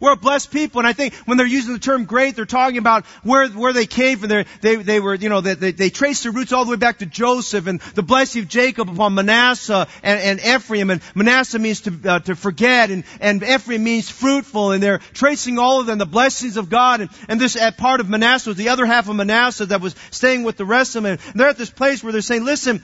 We're 0.00 0.12
a 0.12 0.16
blessed 0.16 0.50
people, 0.50 0.80
and 0.80 0.88
I 0.88 0.94
think 0.94 1.14
when 1.26 1.36
they're 1.36 1.46
using 1.46 1.74
the 1.74 1.78
term 1.78 2.06
great, 2.06 2.34
they're 2.34 2.46
talking 2.46 2.78
about 2.78 3.04
where, 3.22 3.46
where 3.48 3.74
they 3.74 3.84
came 3.84 4.18
from. 4.18 4.30
They're, 4.30 4.46
they, 4.62 4.76
they 4.76 4.98
were, 4.98 5.14
you 5.14 5.28
know, 5.28 5.42
they, 5.42 5.52
they, 5.52 5.72
they 5.72 5.90
traced 5.90 6.22
their 6.22 6.32
roots 6.32 6.52
all 6.52 6.64
the 6.64 6.70
way 6.70 6.78
back 6.78 7.00
to 7.00 7.06
Joseph 7.06 7.66
and 7.66 7.80
the 7.94 8.02
blessing 8.02 8.42
of 8.42 8.48
Jacob 8.48 8.88
upon 8.88 9.14
Manasseh 9.14 9.86
and, 10.02 10.20
and 10.20 10.40
Ephraim. 10.40 10.88
And 10.88 11.02
Manasseh 11.14 11.58
means 11.58 11.82
to, 11.82 12.00
uh, 12.06 12.18
to 12.20 12.34
forget, 12.34 12.90
and, 12.90 13.04
and 13.20 13.42
Ephraim 13.42 13.84
means 13.84 14.08
fruitful, 14.08 14.72
and 14.72 14.82
they're 14.82 15.00
tracing 15.12 15.58
all 15.58 15.80
of 15.80 15.86
them, 15.86 15.98
the 15.98 16.06
blessings 16.06 16.56
of 16.56 16.70
God. 16.70 17.02
And, 17.02 17.10
and 17.28 17.38
this 17.38 17.56
uh, 17.56 17.70
part 17.70 18.00
of 18.00 18.08
Manasseh 18.08 18.48
was 18.48 18.56
the 18.56 18.70
other 18.70 18.86
half 18.86 19.06
of 19.06 19.16
Manasseh 19.16 19.66
that 19.66 19.82
was 19.82 19.94
staying 20.10 20.44
with 20.44 20.56
the 20.56 20.64
rest 20.64 20.96
of 20.96 21.02
them. 21.02 21.18
And 21.18 21.38
they're 21.38 21.48
at 21.48 21.58
this 21.58 21.68
place 21.70 22.02
where 22.02 22.12
they're 22.12 22.22
saying, 22.22 22.44
listen, 22.44 22.82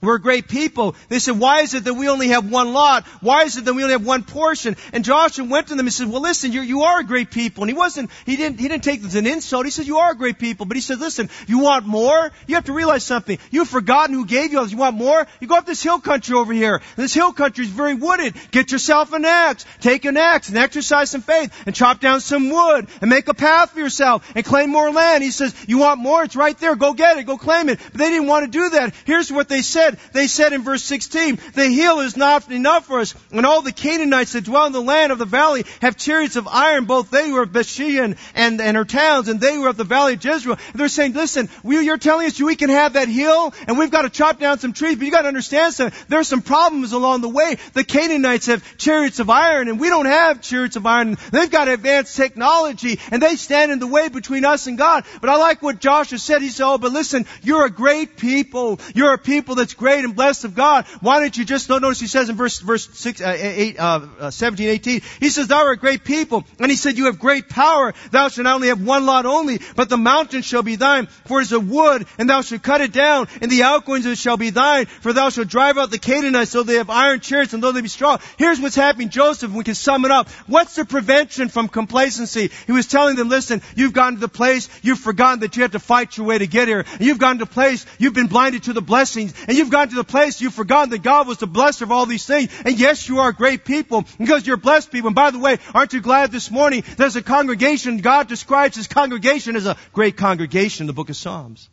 we're 0.00 0.18
great 0.18 0.46
people. 0.46 0.94
They 1.08 1.18
said, 1.18 1.38
why 1.38 1.62
is 1.62 1.74
it 1.74 1.84
that 1.84 1.94
we 1.94 2.08
only 2.08 2.28
have 2.28 2.50
one 2.50 2.72
lot? 2.72 3.04
Why 3.20 3.42
is 3.42 3.56
it 3.56 3.64
that 3.64 3.74
we 3.74 3.82
only 3.82 3.94
have 3.94 4.06
one 4.06 4.22
portion? 4.22 4.76
And 4.92 5.04
Joshua 5.04 5.44
went 5.44 5.68
to 5.68 5.74
them 5.74 5.86
and 5.86 5.92
said, 5.92 6.08
well 6.08 6.22
listen, 6.22 6.52
you 6.52 6.60
you 6.60 6.82
are 6.82 7.00
a 7.00 7.04
great 7.04 7.30
people. 7.30 7.64
And 7.64 7.70
he 7.70 7.76
wasn't, 7.76 8.10
he 8.26 8.36
didn't, 8.36 8.60
he 8.60 8.68
didn't 8.68 8.84
take 8.84 9.02
this 9.02 9.12
as 9.12 9.14
an 9.16 9.26
insult. 9.26 9.64
He 9.64 9.70
said, 9.70 9.86
you 9.86 9.98
are 9.98 10.12
a 10.12 10.16
great 10.16 10.38
people. 10.38 10.66
But 10.66 10.76
he 10.76 10.80
said, 10.80 11.00
listen, 11.00 11.30
you 11.46 11.60
want 11.60 11.86
more? 11.86 12.30
You 12.46 12.54
have 12.54 12.66
to 12.66 12.72
realize 12.72 13.04
something. 13.04 13.38
You've 13.50 13.68
forgotten 13.68 14.14
who 14.14 14.26
gave 14.26 14.52
you 14.52 14.58
all 14.58 14.64
this. 14.64 14.72
You 14.72 14.78
want 14.78 14.96
more? 14.96 15.26
You 15.40 15.48
go 15.48 15.56
up 15.56 15.66
this 15.66 15.82
hill 15.82 15.98
country 15.98 16.36
over 16.36 16.52
here. 16.52 16.76
And 16.76 17.04
this 17.04 17.14
hill 17.14 17.32
country 17.32 17.64
is 17.64 17.70
very 17.70 17.94
wooded. 17.94 18.34
Get 18.50 18.70
yourself 18.70 19.12
an 19.12 19.24
axe. 19.24 19.64
Take 19.80 20.04
an 20.04 20.16
axe 20.16 20.48
and 20.48 20.58
exercise 20.58 21.10
some 21.10 21.22
faith 21.22 21.52
and 21.66 21.74
chop 21.74 22.00
down 22.00 22.20
some 22.20 22.50
wood 22.50 22.86
and 23.00 23.10
make 23.10 23.28
a 23.28 23.34
path 23.34 23.70
for 23.70 23.80
yourself 23.80 24.30
and 24.34 24.44
claim 24.44 24.70
more 24.70 24.92
land. 24.92 25.24
He 25.24 25.30
says, 25.30 25.54
you 25.66 25.78
want 25.78 26.00
more? 26.00 26.22
It's 26.22 26.36
right 26.36 26.56
there. 26.58 26.76
Go 26.76 26.94
get 26.94 27.16
it. 27.16 27.24
Go 27.24 27.36
claim 27.36 27.68
it. 27.68 27.78
But 27.78 27.98
they 27.98 28.10
didn't 28.10 28.28
want 28.28 28.44
to 28.44 28.50
do 28.50 28.68
that. 28.70 28.94
Here's 29.04 29.32
what 29.32 29.48
they 29.48 29.62
said. 29.62 29.87
They 30.12 30.26
said 30.26 30.52
in 30.52 30.62
verse 30.62 30.82
16, 30.82 31.38
the 31.54 31.68
hill 31.68 32.00
is 32.00 32.16
not 32.16 32.50
enough 32.50 32.86
for 32.86 33.00
us. 33.00 33.14
And 33.30 33.46
all 33.46 33.62
the 33.62 33.72
Canaanites 33.72 34.32
that 34.32 34.44
dwell 34.44 34.66
in 34.66 34.72
the 34.72 34.82
land 34.82 35.12
of 35.12 35.18
the 35.18 35.24
valley 35.24 35.64
have 35.80 35.96
chariots 35.96 36.36
of 36.36 36.48
iron, 36.48 36.84
both 36.84 37.10
they 37.10 37.28
who 37.28 37.36
are 37.36 37.42
of 37.42 37.50
Bethshean 37.50 38.16
and, 38.34 38.60
and 38.60 38.76
her 38.76 38.84
towns, 38.84 39.28
and 39.28 39.40
they 39.40 39.54
who 39.54 39.64
are 39.64 39.68
of 39.68 39.76
the 39.76 39.84
valley 39.84 40.14
of 40.14 40.24
Jezreel. 40.24 40.58
And 40.72 40.80
they're 40.80 40.88
saying, 40.88 41.12
listen, 41.12 41.48
we, 41.62 41.84
you're 41.84 41.98
telling 41.98 42.26
us 42.26 42.40
we 42.40 42.56
can 42.56 42.70
have 42.70 42.94
that 42.94 43.08
hill, 43.08 43.54
and 43.66 43.78
we've 43.78 43.90
got 43.90 44.02
to 44.02 44.10
chop 44.10 44.38
down 44.38 44.58
some 44.58 44.72
trees, 44.72 44.96
but 44.96 45.04
you 45.04 45.10
got 45.10 45.22
to 45.22 45.28
understand 45.28 45.74
something. 45.74 45.98
There's 46.08 46.28
some 46.28 46.42
problems 46.42 46.92
along 46.92 47.20
the 47.20 47.28
way. 47.28 47.56
The 47.74 47.84
Canaanites 47.84 48.46
have 48.46 48.78
chariots 48.78 49.18
of 49.20 49.30
iron, 49.30 49.68
and 49.68 49.78
we 49.78 49.88
don't 49.88 50.06
have 50.06 50.40
chariots 50.40 50.76
of 50.76 50.86
iron. 50.86 51.16
They've 51.30 51.50
got 51.50 51.68
advanced 51.68 52.16
technology, 52.16 53.00
and 53.10 53.22
they 53.22 53.36
stand 53.36 53.72
in 53.72 53.78
the 53.78 53.86
way 53.86 54.08
between 54.08 54.44
us 54.44 54.66
and 54.66 54.78
God. 54.78 55.04
But 55.20 55.30
I 55.30 55.36
like 55.36 55.62
what 55.62 55.80
Joshua 55.80 56.18
said. 56.18 56.42
He 56.42 56.48
said, 56.48 56.66
oh, 56.66 56.78
but 56.78 56.92
listen, 56.92 57.26
you're 57.42 57.64
a 57.64 57.70
great 57.70 58.16
people. 58.16 58.80
You're 58.94 59.14
a 59.14 59.18
people 59.18 59.54
that's 59.54 59.74
great 59.78 60.04
and 60.04 60.14
blessed 60.14 60.44
of 60.44 60.54
God. 60.54 60.84
Why 61.00 61.20
don't 61.20 61.36
you 61.36 61.44
just 61.44 61.68
notice 61.68 62.00
he 62.00 62.06
says 62.06 62.28
in 62.28 62.36
verse 62.36 62.58
verse 62.58 62.88
six, 62.92 63.20
uh, 63.20 63.36
eight, 63.38 63.78
uh, 63.78 64.00
uh, 64.20 64.30
17, 64.30 64.68
18, 64.68 65.02
he 65.20 65.30
says, 65.30 65.46
"Thou 65.46 65.58
art 65.58 65.78
a 65.78 65.80
great 65.80 66.04
people," 66.04 66.44
and 66.58 66.70
he 66.70 66.76
said, 66.76 66.98
"You 66.98 67.06
have 67.06 67.18
great 67.18 67.48
power. 67.48 67.94
Thou 68.10 68.28
shalt 68.28 68.44
not 68.44 68.56
only 68.56 68.68
have 68.68 68.80
one 68.80 69.06
lot 69.06 69.26
only, 69.26 69.60
but 69.76 69.88
the 69.88 69.96
mountain 69.96 70.42
shall 70.42 70.62
be 70.62 70.76
thine, 70.76 71.08
for 71.26 71.40
it 71.40 71.44
is 71.44 71.52
a 71.52 71.60
wood, 71.60 72.06
and 72.18 72.28
thou 72.28 72.42
shalt 72.42 72.62
cut 72.62 72.80
it 72.80 72.92
down, 72.92 73.28
and 73.40 73.50
the 73.50 73.62
outgoings 73.62 74.06
of 74.06 74.12
it 74.12 74.18
shall 74.18 74.36
be 74.36 74.50
thine. 74.50 74.86
For 74.86 75.12
thou 75.12 75.30
shalt 75.30 75.48
drive 75.48 75.78
out 75.78 75.90
the 75.90 75.98
Canaanites, 75.98 76.52
though 76.52 76.62
they 76.62 76.76
have 76.76 76.90
iron 76.90 77.20
chariots, 77.20 77.54
and 77.54 77.62
though 77.62 77.72
they 77.72 77.80
be 77.80 77.88
strong." 77.88 78.18
Here's 78.36 78.60
what's 78.60 78.76
happening, 78.76 79.08
Joseph. 79.08 79.50
We 79.52 79.64
can 79.64 79.74
sum 79.74 80.04
it 80.04 80.10
up. 80.10 80.28
What's 80.46 80.74
the 80.74 80.84
prevention 80.84 81.48
from 81.48 81.68
complacency? 81.68 82.50
He 82.66 82.72
was 82.72 82.86
telling 82.86 83.16
them, 83.16 83.28
"Listen, 83.28 83.62
you've 83.76 83.92
gotten 83.92 84.14
to 84.14 84.20
the 84.20 84.28
place 84.28 84.68
you've 84.82 84.98
forgotten 84.98 85.40
that 85.40 85.56
you 85.56 85.62
have 85.62 85.72
to 85.72 85.78
fight 85.78 86.16
your 86.16 86.26
way 86.26 86.38
to 86.38 86.46
get 86.46 86.68
here. 86.68 86.84
And 86.92 87.00
you've 87.00 87.18
gotten 87.18 87.38
to 87.38 87.44
the 87.44 87.50
place 87.50 87.86
you've 87.98 88.14
been 88.14 88.26
blinded 88.26 88.64
to 88.64 88.72
the 88.72 88.82
blessings, 88.82 89.32
and 89.46 89.56
you've 89.56 89.67
gotten 89.68 89.90
to 89.90 89.96
the 89.96 90.04
place 90.04 90.40
you've 90.40 90.54
forgotten." 90.54 90.90
that 90.90 91.02
God 91.02 91.26
was 91.26 91.38
the 91.38 91.48
blesser 91.48 91.82
of 91.82 91.92
all 91.92 92.06
these 92.06 92.26
things. 92.26 92.50
And 92.64 92.78
yes, 92.78 93.08
you 93.08 93.20
are 93.20 93.32
great 93.32 93.64
people 93.64 94.04
because 94.18 94.46
you're 94.46 94.56
blessed 94.56 94.90
people. 94.90 95.08
And 95.08 95.14
by 95.14 95.30
the 95.30 95.38
way, 95.38 95.58
aren't 95.74 95.92
you 95.92 96.00
glad 96.00 96.30
this 96.32 96.50
morning 96.50 96.84
there's 96.96 97.16
a 97.16 97.22
congregation, 97.22 97.98
God 97.98 98.28
describes 98.28 98.76
his 98.76 98.86
congregation 98.86 99.56
as 99.56 99.66
a 99.66 99.76
great 99.92 100.16
congregation 100.16 100.84
in 100.84 100.86
the 100.86 100.92
book 100.92 101.10
of 101.10 101.16
Psalms. 101.16 101.68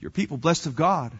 You're 0.00 0.10
people 0.10 0.36
blessed 0.36 0.66
of 0.66 0.76
God. 0.76 1.12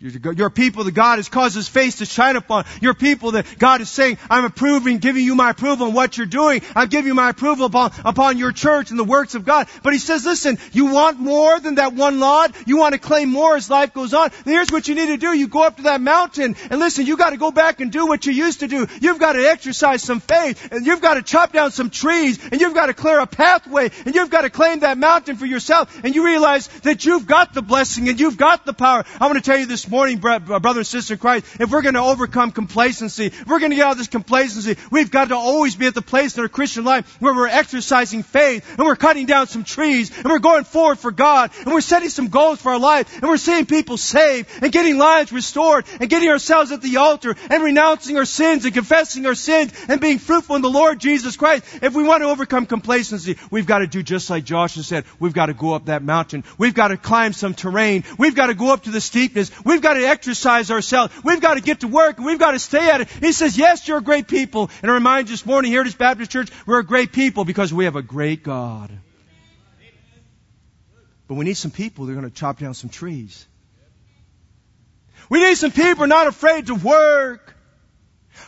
You're 0.00 0.48
people 0.48 0.84
that 0.84 0.92
God 0.92 1.16
has 1.16 1.28
caused 1.28 1.56
His 1.56 1.68
face 1.68 1.96
to 1.96 2.06
shine 2.06 2.36
upon. 2.36 2.66
You're 2.80 2.94
people 2.94 3.32
that 3.32 3.58
God 3.58 3.80
is 3.80 3.90
saying, 3.90 4.18
I'm 4.30 4.44
approving, 4.44 4.98
giving 4.98 5.24
you 5.24 5.34
my 5.34 5.50
approval 5.50 5.88
on 5.88 5.92
what 5.92 6.16
you're 6.16 6.26
doing. 6.28 6.62
I'm 6.76 6.86
giving 6.86 7.08
you 7.08 7.14
my 7.16 7.30
approval 7.30 7.66
upon, 7.66 7.90
upon 8.04 8.38
your 8.38 8.52
church 8.52 8.90
and 8.90 8.98
the 8.98 9.02
works 9.02 9.34
of 9.34 9.44
God. 9.44 9.66
But 9.82 9.94
He 9.94 9.98
says, 9.98 10.24
listen, 10.24 10.58
you 10.70 10.86
want 10.92 11.18
more 11.18 11.58
than 11.58 11.76
that 11.76 11.94
one 11.94 12.20
lot? 12.20 12.54
You 12.64 12.76
want 12.76 12.92
to 12.92 13.00
claim 13.00 13.30
more 13.30 13.56
as 13.56 13.68
life 13.68 13.92
goes 13.92 14.14
on? 14.14 14.30
Then 14.44 14.54
here's 14.54 14.70
what 14.70 14.86
you 14.86 14.94
need 14.94 15.06
to 15.06 15.16
do. 15.16 15.36
You 15.36 15.48
go 15.48 15.64
up 15.64 15.78
to 15.78 15.82
that 15.84 16.00
mountain 16.00 16.54
and 16.70 16.78
listen, 16.78 17.04
you 17.04 17.16
got 17.16 17.30
to 17.30 17.36
go 17.36 17.50
back 17.50 17.80
and 17.80 17.90
do 17.90 18.06
what 18.06 18.24
you 18.24 18.32
used 18.32 18.60
to 18.60 18.68
do. 18.68 18.86
You've 19.00 19.18
got 19.18 19.32
to 19.32 19.50
exercise 19.50 20.00
some 20.04 20.20
faith 20.20 20.70
and 20.70 20.86
you've 20.86 21.00
got 21.00 21.14
to 21.14 21.22
chop 21.22 21.52
down 21.52 21.72
some 21.72 21.90
trees 21.90 22.38
and 22.52 22.60
you've 22.60 22.74
got 22.74 22.86
to 22.86 22.94
clear 22.94 23.18
a 23.18 23.26
pathway 23.26 23.90
and 24.04 24.14
you've 24.14 24.30
got 24.30 24.42
to 24.42 24.50
claim 24.50 24.80
that 24.80 24.96
mountain 24.96 25.34
for 25.34 25.46
yourself 25.46 26.04
and 26.04 26.14
you 26.14 26.24
realize 26.24 26.68
that 26.82 27.04
you've 27.04 27.26
got 27.26 27.52
the 27.52 27.62
blessing 27.62 28.08
and 28.08 28.20
you've 28.20 28.36
got 28.36 28.64
the 28.64 28.72
power. 28.72 29.04
I 29.20 29.26
want 29.26 29.38
to 29.38 29.42
tell 29.42 29.58
you 29.58 29.66
this 29.66 29.87
morning, 29.90 30.20
uh, 30.24 30.38
brother 30.38 30.80
and 30.80 30.86
sister 30.86 31.14
in 31.14 31.20
Christ, 31.20 31.46
if 31.60 31.70
we're 31.70 31.82
going 31.82 31.94
to 31.94 32.02
overcome 32.02 32.52
complacency, 32.52 33.26
if 33.26 33.46
we're 33.46 33.60
going 33.60 33.70
to 33.70 33.76
get 33.76 33.86
out 33.86 33.92
of 33.92 33.98
this 33.98 34.08
complacency, 34.08 34.76
we've 34.90 35.10
got 35.10 35.28
to 35.28 35.36
always 35.36 35.76
be 35.76 35.86
at 35.86 35.94
the 35.94 36.02
place 36.02 36.36
in 36.36 36.42
our 36.42 36.48
Christian 36.48 36.84
life 36.84 37.20
where 37.20 37.34
we're 37.34 37.48
exercising 37.48 38.22
faith 38.22 38.68
and 38.76 38.86
we're 38.86 38.96
cutting 38.96 39.26
down 39.26 39.46
some 39.46 39.64
trees 39.64 40.16
and 40.16 40.26
we're 40.26 40.38
going 40.38 40.64
forward 40.64 40.98
for 40.98 41.10
God 41.10 41.50
and 41.64 41.72
we're 41.72 41.80
setting 41.80 42.08
some 42.08 42.28
goals 42.28 42.60
for 42.60 42.72
our 42.72 42.78
life 42.78 43.12
and 43.14 43.28
we're 43.28 43.36
seeing 43.36 43.66
people 43.66 43.96
saved 43.96 44.48
and 44.62 44.72
getting 44.72 44.98
lives 44.98 45.32
restored 45.32 45.84
and 46.00 46.10
getting 46.10 46.28
ourselves 46.28 46.72
at 46.72 46.82
the 46.82 46.96
altar 46.98 47.34
and 47.50 47.62
renouncing 47.62 48.16
our 48.16 48.24
sins 48.24 48.64
and 48.64 48.74
confessing 48.74 49.26
our 49.26 49.34
sins 49.34 49.72
and 49.88 50.00
being 50.00 50.18
fruitful 50.18 50.56
in 50.56 50.62
the 50.62 50.70
Lord 50.70 51.00
Jesus 51.00 51.36
Christ. 51.36 51.64
If 51.82 51.94
we 51.94 52.02
want 52.02 52.22
to 52.22 52.28
overcome 52.28 52.66
complacency, 52.66 53.36
we've 53.50 53.66
got 53.66 53.78
to 53.78 53.86
do 53.86 54.02
just 54.02 54.30
like 54.30 54.44
Joshua 54.44 54.82
said. 54.82 55.04
We've 55.18 55.32
got 55.32 55.46
to 55.46 55.54
go 55.54 55.74
up 55.74 55.86
that 55.86 56.02
mountain. 56.02 56.44
We've 56.56 56.74
got 56.74 56.88
to 56.88 56.96
climb 56.96 57.32
some 57.32 57.54
terrain. 57.54 58.04
We've 58.18 58.34
got 58.34 58.46
to 58.46 58.54
go 58.54 58.72
up 58.72 58.84
to 58.84 58.90
the 58.90 59.00
steepness. 59.00 59.50
We've 59.64 59.77
got 59.82 59.94
to 59.94 60.06
exercise 60.06 60.70
ourselves. 60.70 61.14
We've 61.22 61.40
got 61.40 61.54
to 61.54 61.60
get 61.60 61.80
to 61.80 61.88
work 61.88 62.16
and 62.18 62.26
we've 62.26 62.38
got 62.38 62.52
to 62.52 62.58
stay 62.58 62.90
at 62.90 63.00
it. 63.00 63.08
He 63.08 63.32
says, 63.32 63.56
yes, 63.56 63.86
you're 63.88 63.98
a 63.98 64.02
great 64.02 64.28
people. 64.28 64.70
And 64.82 64.90
I 64.90 64.94
remind 64.94 65.28
you 65.28 65.34
this 65.34 65.46
morning 65.46 65.70
here 65.70 65.80
at 65.80 65.84
this 65.84 65.94
Baptist 65.94 66.30
Church, 66.30 66.50
we're 66.66 66.80
a 66.80 66.84
great 66.84 67.12
people 67.12 67.44
because 67.44 67.72
we 67.72 67.84
have 67.84 67.96
a 67.96 68.02
great 68.02 68.42
God. 68.42 68.90
But 71.26 71.34
we 71.34 71.44
need 71.44 71.58
some 71.58 71.70
people 71.70 72.06
that 72.06 72.12
are 72.12 72.16
going 72.16 72.28
to 72.28 72.34
chop 72.34 72.58
down 72.58 72.74
some 72.74 72.88
trees. 72.88 73.46
We 75.28 75.40
need 75.40 75.56
some 75.56 75.72
people 75.72 76.06
not 76.06 76.26
afraid 76.26 76.66
to 76.68 76.74
work. 76.74 77.54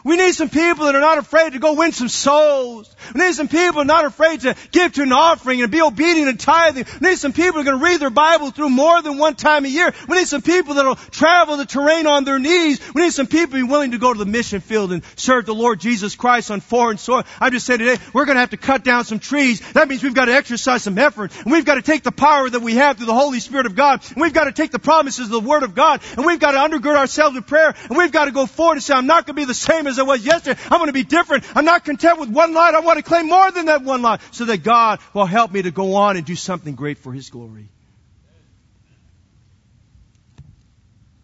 We 0.04 0.16
need 0.16 0.34
some 0.34 0.48
people 0.48 0.86
that 0.86 0.94
are 0.94 1.00
not 1.00 1.18
afraid 1.18 1.52
to 1.52 1.58
go 1.58 1.74
win 1.74 1.92
some 1.92 2.08
souls. 2.08 2.94
We 3.14 3.20
need 3.20 3.34
some 3.34 3.48
people 3.48 3.84
not 3.84 4.04
afraid 4.04 4.40
to 4.42 4.56
give 4.72 4.92
to 4.94 5.02
an 5.02 5.12
offering 5.12 5.62
and 5.62 5.70
be 5.70 5.82
obedient 5.82 6.28
and 6.28 6.40
tithing. 6.40 6.86
We 7.00 7.10
need 7.10 7.18
some 7.18 7.32
people 7.32 7.54
that 7.54 7.60
are 7.60 7.72
going 7.72 7.78
to 7.78 7.84
read 7.84 8.00
their 8.00 8.10
Bible 8.10 8.50
through 8.50 8.70
more 8.70 9.02
than 9.02 9.18
one 9.18 9.34
time 9.34 9.64
a 9.64 9.68
year. 9.68 9.92
We 10.08 10.18
need 10.18 10.28
some 10.28 10.42
people 10.42 10.74
that 10.74 10.84
will 10.84 10.96
travel 10.96 11.56
the 11.56 11.66
terrain 11.66 12.06
on 12.06 12.24
their 12.24 12.38
knees. 12.38 12.80
We 12.94 13.02
need 13.02 13.12
some 13.12 13.26
people 13.26 13.58
to 13.58 13.64
be 13.64 13.70
willing 13.70 13.92
to 13.92 13.98
go 13.98 14.12
to 14.12 14.18
the 14.18 14.26
mission 14.26 14.60
field 14.60 14.92
and 14.92 15.02
serve 15.16 15.46
the 15.46 15.54
Lord 15.54 15.80
Jesus 15.80 16.14
Christ 16.14 16.50
on 16.50 16.60
foreign 16.60 16.98
soil. 16.98 17.24
I 17.40 17.50
just 17.50 17.66
said 17.66 17.78
today, 17.78 17.98
we're 18.12 18.24
going 18.24 18.36
to 18.36 18.40
have 18.40 18.50
to 18.50 18.56
cut 18.56 18.84
down 18.84 19.04
some 19.04 19.18
trees. 19.18 19.60
That 19.72 19.88
means 19.88 20.02
we've 20.02 20.14
got 20.14 20.26
to 20.26 20.34
exercise 20.34 20.82
some 20.82 20.98
effort. 20.98 21.36
And 21.36 21.52
we've 21.52 21.64
got 21.64 21.74
to 21.74 21.82
take 21.82 22.02
the 22.02 22.12
power 22.12 22.48
that 22.48 22.60
we 22.60 22.74
have 22.74 22.96
through 22.96 23.06
the 23.06 23.14
Holy 23.14 23.40
Spirit 23.40 23.66
of 23.66 23.74
God. 23.74 24.02
And 24.10 24.20
we've 24.20 24.32
got 24.32 24.44
to 24.44 24.52
take 24.52 24.70
the 24.70 24.78
promises 24.78 25.26
of 25.26 25.30
the 25.30 25.40
Word 25.40 25.62
of 25.62 25.74
God. 25.74 26.00
And 26.16 26.24
we've 26.24 26.40
got 26.40 26.52
to 26.52 26.58
undergird 26.58 26.96
ourselves 26.96 27.36
in 27.36 27.42
prayer. 27.42 27.74
And 27.88 27.96
we've 27.96 28.12
got 28.12 28.26
to 28.26 28.32
go 28.32 28.46
forward 28.46 28.74
and 28.74 28.82
say, 28.82 28.94
I'm 28.94 29.06
not 29.06 29.26
going 29.26 29.36
to 29.36 29.40
be 29.40 29.44
the 29.44 29.54
same 29.54 29.79
as 29.86 29.98
I 29.98 30.02
was 30.02 30.24
yesterday. 30.24 30.60
I'm 30.64 30.78
going 30.78 30.86
to 30.86 30.92
be 30.92 31.04
different. 31.04 31.44
I'm 31.56 31.64
not 31.64 31.84
content 31.84 32.20
with 32.20 32.28
one 32.30 32.54
lot. 32.54 32.74
I 32.74 32.80
want 32.80 32.98
to 32.98 33.02
claim 33.02 33.28
more 33.28 33.50
than 33.50 33.66
that 33.66 33.82
one 33.82 34.02
lot 34.02 34.20
so 34.30 34.44
that 34.46 34.62
God 34.62 35.00
will 35.14 35.26
help 35.26 35.52
me 35.52 35.62
to 35.62 35.70
go 35.70 35.94
on 35.94 36.16
and 36.16 36.24
do 36.24 36.36
something 36.36 36.74
great 36.74 36.98
for 36.98 37.12
His 37.12 37.30
glory. 37.30 37.68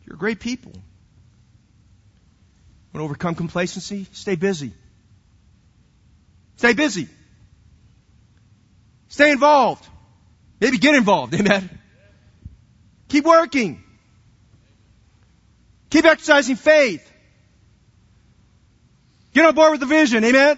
You're 0.06 0.16
great 0.16 0.40
people. 0.40 0.72
Want 0.72 0.82
to 2.94 3.00
overcome 3.02 3.34
complacency? 3.34 4.06
Stay 4.12 4.36
busy. 4.36 4.72
Stay 6.56 6.72
busy. 6.72 7.08
Stay 9.08 9.30
involved. 9.30 9.86
Maybe 10.60 10.78
get 10.78 10.94
involved. 10.94 11.34
Amen. 11.40 11.78
Keep 13.08 13.24
working. 13.24 13.82
Keep 15.90 16.04
exercising 16.04 16.56
faith. 16.56 17.12
Get 19.36 19.44
on 19.44 19.54
board 19.54 19.72
with 19.72 19.80
the 19.80 19.86
vision. 19.86 20.24
Amen. 20.24 20.56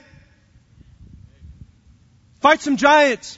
Fight 2.39 2.61
some 2.61 2.77
giants. 2.77 3.37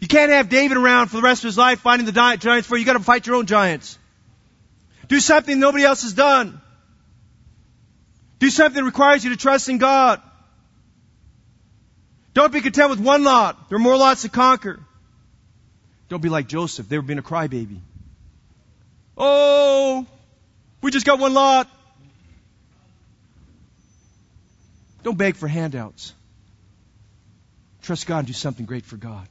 You 0.00 0.08
can't 0.08 0.32
have 0.32 0.48
David 0.48 0.76
around 0.76 1.06
for 1.06 1.14
the 1.14 1.22
rest 1.22 1.44
of 1.44 1.46
his 1.46 1.56
life 1.56 1.78
fighting 1.78 2.06
the 2.06 2.10
giants 2.10 2.66
for 2.66 2.74
you. 2.74 2.80
You 2.80 2.86
got 2.86 2.94
to 2.94 3.04
fight 3.04 3.24
your 3.24 3.36
own 3.36 3.46
giants. 3.46 3.96
Do 5.06 5.20
something 5.20 5.60
nobody 5.60 5.84
else 5.84 6.02
has 6.02 6.12
done. 6.12 6.60
Do 8.40 8.50
something 8.50 8.82
that 8.82 8.84
requires 8.84 9.22
you 9.22 9.30
to 9.30 9.36
trust 9.36 9.68
in 9.68 9.78
God. 9.78 10.20
Don't 12.34 12.52
be 12.52 12.62
content 12.62 12.90
with 12.90 12.98
one 12.98 13.22
lot. 13.22 13.68
There 13.68 13.76
are 13.76 13.78
more 13.78 13.96
lots 13.96 14.22
to 14.22 14.28
conquer. 14.28 14.80
Don't 16.08 16.20
be 16.20 16.28
like 16.28 16.48
Joseph. 16.48 16.88
They've 16.88 17.06
been 17.06 17.20
a 17.20 17.22
crybaby. 17.22 17.78
Oh, 19.16 20.04
we 20.80 20.90
just 20.90 21.06
got 21.06 21.20
one 21.20 21.32
lot. 21.32 21.70
Don't 25.02 25.18
beg 25.18 25.36
for 25.36 25.48
handouts. 25.48 26.14
Trust 27.82 28.06
God 28.06 28.18
and 28.18 28.26
do 28.26 28.32
something 28.32 28.66
great 28.66 28.84
for 28.84 28.96
God. 28.96 29.26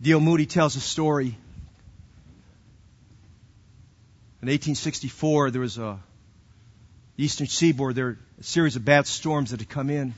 D.L. 0.00 0.20
Moody 0.20 0.46
tells 0.46 0.76
a 0.76 0.80
story. 0.80 1.36
In 4.42 4.48
1864, 4.48 5.50
there 5.50 5.60
was 5.60 5.76
a 5.76 5.98
eastern 7.18 7.46
seaboard. 7.46 7.94
There 7.94 8.04
were 8.06 8.18
a 8.40 8.42
series 8.42 8.76
of 8.76 8.84
bad 8.86 9.06
storms 9.06 9.50
that 9.50 9.60
had 9.60 9.68
come 9.68 9.90
in. 9.90 10.14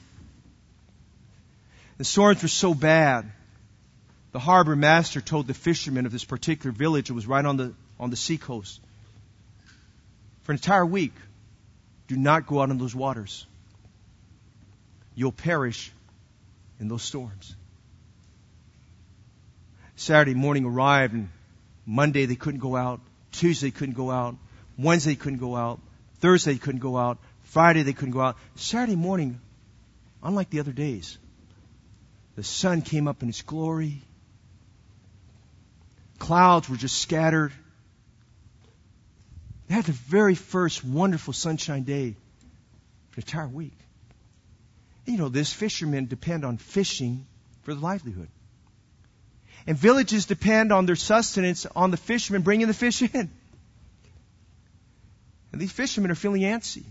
The 1.98 2.04
storms 2.04 2.42
were 2.42 2.48
so 2.48 2.74
bad. 2.74 3.32
The 4.30 4.38
harbor 4.38 4.76
master 4.76 5.20
told 5.20 5.48
the 5.48 5.54
fishermen 5.54 6.06
of 6.06 6.12
this 6.12 6.24
particular 6.24 6.70
village, 6.72 7.10
it 7.10 7.12
was 7.12 7.26
right 7.26 7.44
on 7.44 7.56
the 7.56 7.74
on 7.98 8.10
the 8.10 8.16
seacoast, 8.16 8.80
for 10.42 10.52
an 10.52 10.56
entire 10.56 10.86
week, 10.86 11.12
do 12.08 12.16
not 12.16 12.46
go 12.46 12.60
out 12.60 12.70
in 12.70 12.78
those 12.78 12.94
waters. 12.94 13.46
You'll 15.14 15.32
perish 15.32 15.92
in 16.80 16.88
those 16.88 17.02
storms. 17.02 17.54
Saturday 19.96 20.34
morning 20.34 20.64
arrived, 20.64 21.14
and 21.14 21.28
Monday 21.86 22.26
they 22.26 22.34
couldn't 22.34 22.60
go 22.60 22.76
out. 22.76 23.00
Tuesday 23.30 23.70
couldn't 23.70 23.94
go 23.94 24.10
out. 24.10 24.36
Wednesday 24.78 25.14
couldn't 25.14 25.38
go 25.38 25.54
out. 25.56 25.80
Thursday 26.20 26.56
couldn't 26.56 26.80
go 26.80 26.96
out. 26.96 27.18
Friday 27.44 27.82
they 27.82 27.92
couldn't 27.92 28.12
go 28.12 28.20
out. 28.20 28.36
Saturday 28.56 28.96
morning, 28.96 29.40
unlike 30.22 30.50
the 30.50 30.60
other 30.60 30.72
days, 30.72 31.18
the 32.36 32.42
sun 32.42 32.82
came 32.82 33.08
up 33.08 33.22
in 33.22 33.28
its 33.28 33.42
glory. 33.42 34.02
Clouds 36.18 36.68
were 36.68 36.76
just 36.76 36.98
scattered. 37.00 37.52
They 39.72 39.76
had 39.76 39.86
the 39.86 39.92
very 39.92 40.34
first 40.34 40.84
wonderful 40.84 41.32
sunshine 41.32 41.84
day 41.84 42.14
for 43.08 43.22
the 43.22 43.26
entire 43.26 43.48
week. 43.48 43.78
And 45.06 45.16
you 45.16 45.18
know, 45.18 45.30
this 45.30 45.50
fishermen 45.50 46.08
depend 46.08 46.44
on 46.44 46.58
fishing 46.58 47.24
for 47.62 47.72
their 47.72 47.80
livelihood. 47.80 48.28
And 49.66 49.74
villages 49.74 50.26
depend 50.26 50.74
on 50.74 50.84
their 50.84 50.94
sustenance 50.94 51.64
on 51.64 51.90
the 51.90 51.96
fishermen 51.96 52.42
bringing 52.42 52.66
the 52.66 52.74
fish 52.74 53.00
in. 53.00 53.30
And 55.52 55.58
these 55.58 55.72
fishermen 55.72 56.10
are 56.10 56.16
feeling 56.16 56.42
antsy. 56.42 56.84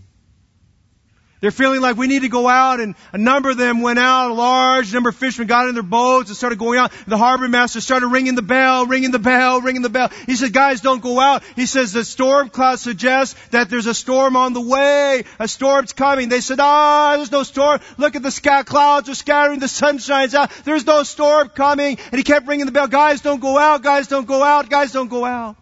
They're 1.42 1.50
feeling 1.50 1.80
like 1.80 1.96
we 1.96 2.06
need 2.06 2.22
to 2.22 2.28
go 2.28 2.46
out, 2.46 2.78
and 2.78 2.94
a 3.12 3.18
number 3.18 3.50
of 3.50 3.56
them 3.56 3.82
went 3.82 3.98
out. 3.98 4.30
A 4.30 4.34
large 4.34 4.94
number 4.94 5.08
of 5.08 5.16
fishermen 5.16 5.48
got 5.48 5.68
in 5.68 5.74
their 5.74 5.82
boats 5.82 6.30
and 6.30 6.36
started 6.36 6.56
going 6.56 6.78
out. 6.78 6.92
The 7.08 7.18
harbor 7.18 7.48
master 7.48 7.80
started 7.80 8.06
ringing 8.06 8.36
the 8.36 8.42
bell, 8.42 8.86
ringing 8.86 9.10
the 9.10 9.18
bell, 9.18 9.60
ringing 9.60 9.82
the 9.82 9.88
bell. 9.88 10.10
He 10.26 10.36
said, 10.36 10.52
guys, 10.52 10.82
don't 10.82 11.02
go 11.02 11.18
out. 11.18 11.42
He 11.56 11.66
says, 11.66 11.92
the 11.92 12.04
storm 12.04 12.48
cloud 12.48 12.78
suggests 12.78 13.34
that 13.50 13.68
there's 13.68 13.88
a 13.88 13.94
storm 13.94 14.36
on 14.36 14.52
the 14.52 14.60
way. 14.60 15.24
A 15.40 15.48
storm's 15.48 15.92
coming. 15.92 16.28
They 16.28 16.40
said, 16.40 16.60
ah, 16.60 17.14
there's 17.16 17.32
no 17.32 17.42
storm. 17.42 17.80
Look 17.98 18.14
at 18.14 18.22
the 18.22 18.30
sky 18.30 18.62
clouds 18.62 19.08
are 19.08 19.16
scattering. 19.16 19.58
The 19.58 19.66
sun 19.66 19.98
shines 19.98 20.36
out. 20.36 20.52
There's 20.64 20.86
no 20.86 21.02
storm 21.02 21.48
coming. 21.48 21.98
And 22.12 22.18
he 22.18 22.22
kept 22.22 22.46
ringing 22.46 22.66
the 22.66 22.72
bell. 22.72 22.86
Guys, 22.86 23.20
don't 23.20 23.40
go 23.40 23.58
out. 23.58 23.82
Guys, 23.82 24.06
don't 24.06 24.28
go 24.28 24.44
out. 24.44 24.70
Guys, 24.70 24.92
don't 24.92 25.10
go 25.10 25.24
out. 25.24 25.56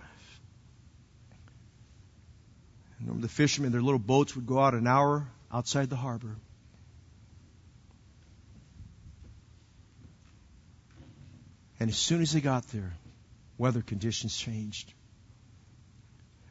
And 2.98 3.22
the 3.22 3.28
fishermen, 3.28 3.72
their 3.72 3.80
little 3.80 3.98
boats 3.98 4.36
would 4.36 4.46
go 4.46 4.58
out 4.58 4.74
an 4.74 4.86
hour 4.86 5.26
outside 5.52 5.90
the 5.90 5.96
harbor. 5.96 6.36
And 11.78 11.88
as 11.88 11.96
soon 11.96 12.20
as 12.20 12.32
they 12.32 12.40
got 12.40 12.66
there, 12.68 12.92
weather 13.56 13.80
conditions 13.80 14.36
changed. 14.36 14.92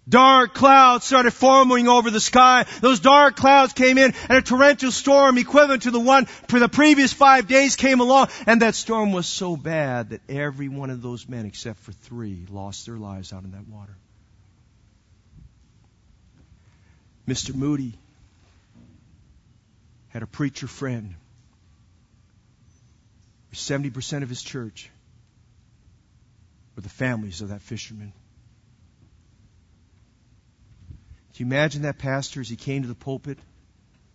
Dark 0.10 0.56
clouds 0.56 1.06
started 1.06 1.32
forming 1.32 1.88
over 1.88 2.10
the 2.10 2.20
sky. 2.20 2.66
Those 2.82 3.00
dark 3.00 3.36
clouds 3.36 3.74
came 3.74 4.00
in 4.00 4.16
and 4.28 4.38
a 4.40 4.42
torrential 4.42 4.92
storm 4.92 5.38
equivalent 5.38 5.84
to 5.84 5.92
the 5.92 6.00
one 6.00 6.26
for 6.26 6.58
the 6.58 6.68
previous 6.68 7.14
five 7.14 7.48
days 7.48 7.76
came 7.76 8.00
along. 8.00 8.30
And 8.48 8.64
that 8.64 8.74
storm 8.74 9.12
was 9.12 9.28
so 9.28 9.56
bad 9.56 10.10
that 10.10 10.22
every 10.28 10.68
one 10.68 10.90
of 10.90 11.04
those 11.04 11.30
men 11.30 11.46
except 11.46 11.80
for 11.82 11.92
three 11.92 12.48
lost 12.50 12.88
their 12.88 12.98
lives 12.98 13.32
out 13.32 13.44
in 13.44 13.52
that 13.52 13.68
water. 13.68 13.96
Mr. 17.28 17.54
Moody 17.54 17.94
had 20.20 20.24
a 20.24 20.28
preacher 20.28 20.68
friend. 20.68 21.16
70% 23.54 24.22
of 24.22 24.28
his 24.28 24.42
church 24.42 24.90
were 26.76 26.82
the 26.82 26.90
families 26.90 27.40
of 27.40 27.50
that 27.50 27.62
fisherman. 27.62 28.12
Can 31.36 31.46
you 31.46 31.46
imagine 31.46 31.84
that 31.84 32.00
pastor 32.00 32.42
as 32.42 32.50
he 32.50 32.58
came 32.58 32.82
to 32.82 32.90
the 32.90 32.96
pulpit 32.96 33.40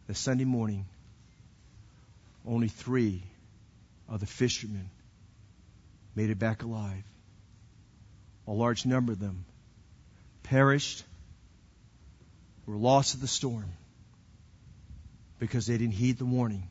that 0.07 0.17
Sunday 0.17 0.45
morning? 0.45 0.85
Only 2.47 2.69
three 2.69 3.23
of 4.07 4.21
the 4.21 4.27
fishermen 4.27 4.91
made 6.15 6.29
it 6.29 6.39
back 6.39 6.65
alive. 6.65 7.05
A 8.47 8.53
large 8.53 8.85
number 8.85 9.13
of 9.13 9.21
them 9.21 9.47
perished, 10.43 11.03
were 12.67 12.77
lost 12.77 13.13
to 13.13 13.21
the 13.21 13.27
storm 13.27 13.73
because 15.45 15.67
they 15.67 15.77
didn't 15.77 15.93
heed 15.93 16.17
the 16.17 16.25
warning. 16.25 16.67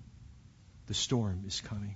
The 0.87 0.95
storm 0.95 1.43
is 1.45 1.61
coming. 1.61 1.95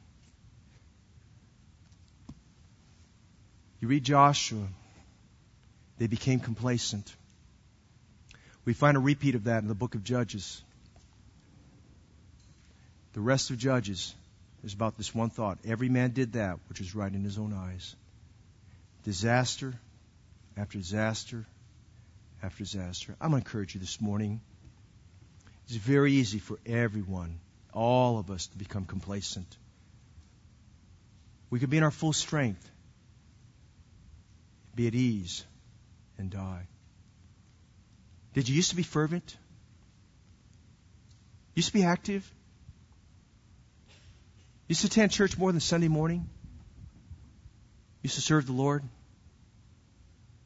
You 3.80 3.88
read 3.88 4.04
Joshua, 4.04 4.68
they 5.98 6.06
became 6.06 6.40
complacent. 6.40 7.16
We 8.64 8.74
find 8.74 8.96
a 8.96 9.00
repeat 9.00 9.34
of 9.34 9.46
that 9.46 9.64
in 9.64 9.68
the 9.68 9.74
book 9.74 9.96
of 9.96 10.04
Judges. 10.04 10.62
The 13.14 13.22
rest 13.22 13.50
of 13.50 13.58
Judges 13.58 14.14
is 14.64 14.74
about 14.74 14.98
this 14.98 15.16
one 15.16 15.32
thought. 15.32 15.58
Every 15.66 15.90
man 15.90 16.12
did 16.12 16.34
that 16.34 16.60
which 16.70 16.80
was 16.80 16.94
right 16.94 17.12
in 17.12 17.24
his 17.24 17.40
own 17.40 17.54
eyes. 17.54 17.96
Disaster 19.04 19.74
after 20.56 20.78
disaster 20.78 21.44
after 22.44 22.60
disaster. 22.60 23.16
I'm 23.20 23.32
going 23.32 23.42
to 23.42 23.48
encourage 23.48 23.74
you 23.74 23.80
this 23.80 24.00
morning 24.00 24.42
it's 25.68 25.76
very 25.76 26.14
easy 26.14 26.40
for 26.40 26.58
everyone, 26.66 27.40
all 27.74 28.20
of 28.20 28.32
us, 28.32 28.48
to 28.48 28.58
become 28.58 28.86
complacent. 28.86 29.58
We 31.50 31.60
could 31.60 31.70
be 31.70 31.78
in 31.78 31.84
our 31.84 31.92
full 31.92 32.14
strength, 32.14 32.70
be 34.76 34.88
at 34.88 34.96
ease, 34.96 35.44
and 36.18 36.30
die. 36.30 36.68
Did 38.34 38.48
you 38.48 38.56
used 38.56 38.70
to 38.70 38.78
be 38.78 38.84
fervent? 38.84 39.36
Used 41.54 41.70
to 41.70 41.74
be 41.74 41.84
active? 41.84 42.30
Used 44.70 44.82
to 44.82 44.88
attend 44.88 45.12
church 45.12 45.38
more 45.38 45.52
than 45.52 45.60
Sunday 45.60 45.88
morning? 45.90 46.30
Used 48.04 48.16
to 48.16 48.22
serve 48.22 48.46
the 48.46 48.54
Lord? 48.54 48.84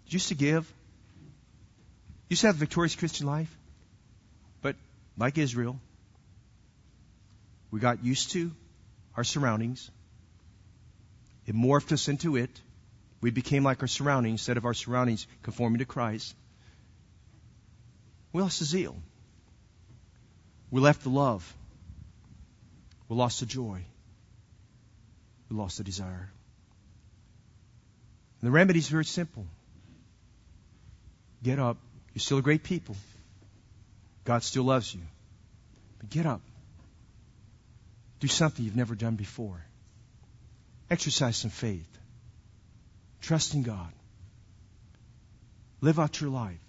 Used 0.07 0.30
to 0.30 0.36
give? 0.36 0.72
Used 2.30 2.41
to 2.41 2.47
have 2.47 2.55
a 2.55 2.59
victorious 2.59 2.95
Christian 2.95 3.28
life? 3.28 3.55
Like 5.18 5.38
Israel, 5.38 5.80
we 7.70 7.80
got 7.80 8.03
used 8.03 8.32
to 8.32 8.51
our 9.16 9.24
surroundings. 9.24 9.89
It 11.45 11.55
morphed 11.55 11.91
us 11.91 12.07
into 12.07 12.36
it. 12.36 12.49
We 13.22 13.32
became 13.32 13.64
like 13.64 13.82
our 13.82 13.88
surroundings 13.88 14.41
instead 14.41 14.57
of 14.57 14.66
our 14.66 14.74
surroundings 14.74 15.28
conforming 15.43 15.80
to 15.80 15.86
Christ. 15.86 16.36
We 18.34 18.41
lost 18.41 18.59
the 18.59 18.66
zeal. 18.66 18.95
We 20.70 20.82
left 20.82 21.03
the 21.03 21.09
love. 21.09 21.53
We 23.09 23.16
lost 23.16 23.41
the 23.41 23.45
joy. 23.45 23.84
We 25.49 25.57
lost 25.57 25.78
the 25.78 25.84
desire. 25.84 26.32
And 28.39 28.47
the 28.47 28.51
remedy 28.51 28.80
is 28.80 28.88
very 28.88 29.05
simple. 29.05 29.45
Get 31.43 31.59
up. 31.59 31.78
You're 32.14 32.22
still 32.22 32.38
a 32.38 32.41
great 32.41 32.64
people. 32.64 32.95
God 34.24 34.43
still 34.43 34.63
loves 34.63 34.93
you. 34.93 35.01
But 35.99 36.09
get 36.09 36.26
up. 36.26 36.41
Do 38.19 38.28
something 38.28 38.63
you've 38.63 38.76
never 38.76 38.95
done 38.95 39.15
before. 39.15 39.65
Exercise 40.89 41.38
some 41.38 41.51
faith. 41.51 41.88
Trust 43.22 43.53
in 43.53 43.63
God. 43.63 43.91
Live 45.80 45.99
out 45.99 46.22
your 46.22 46.30
life 46.30 46.59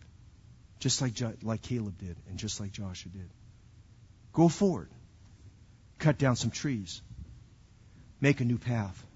just 0.82 1.00
like, 1.00 1.12
like 1.42 1.62
Caleb 1.62 1.98
did 1.98 2.16
and 2.28 2.38
just 2.38 2.58
like 2.58 2.72
Joshua 2.72 3.12
did. 3.12 3.30
Go 4.32 4.48
forward. 4.48 4.88
Cut 5.98 6.18
down 6.18 6.34
some 6.36 6.50
trees. 6.50 7.02
Make 8.20 8.40
a 8.40 8.44
new 8.44 8.58
path. 8.58 9.06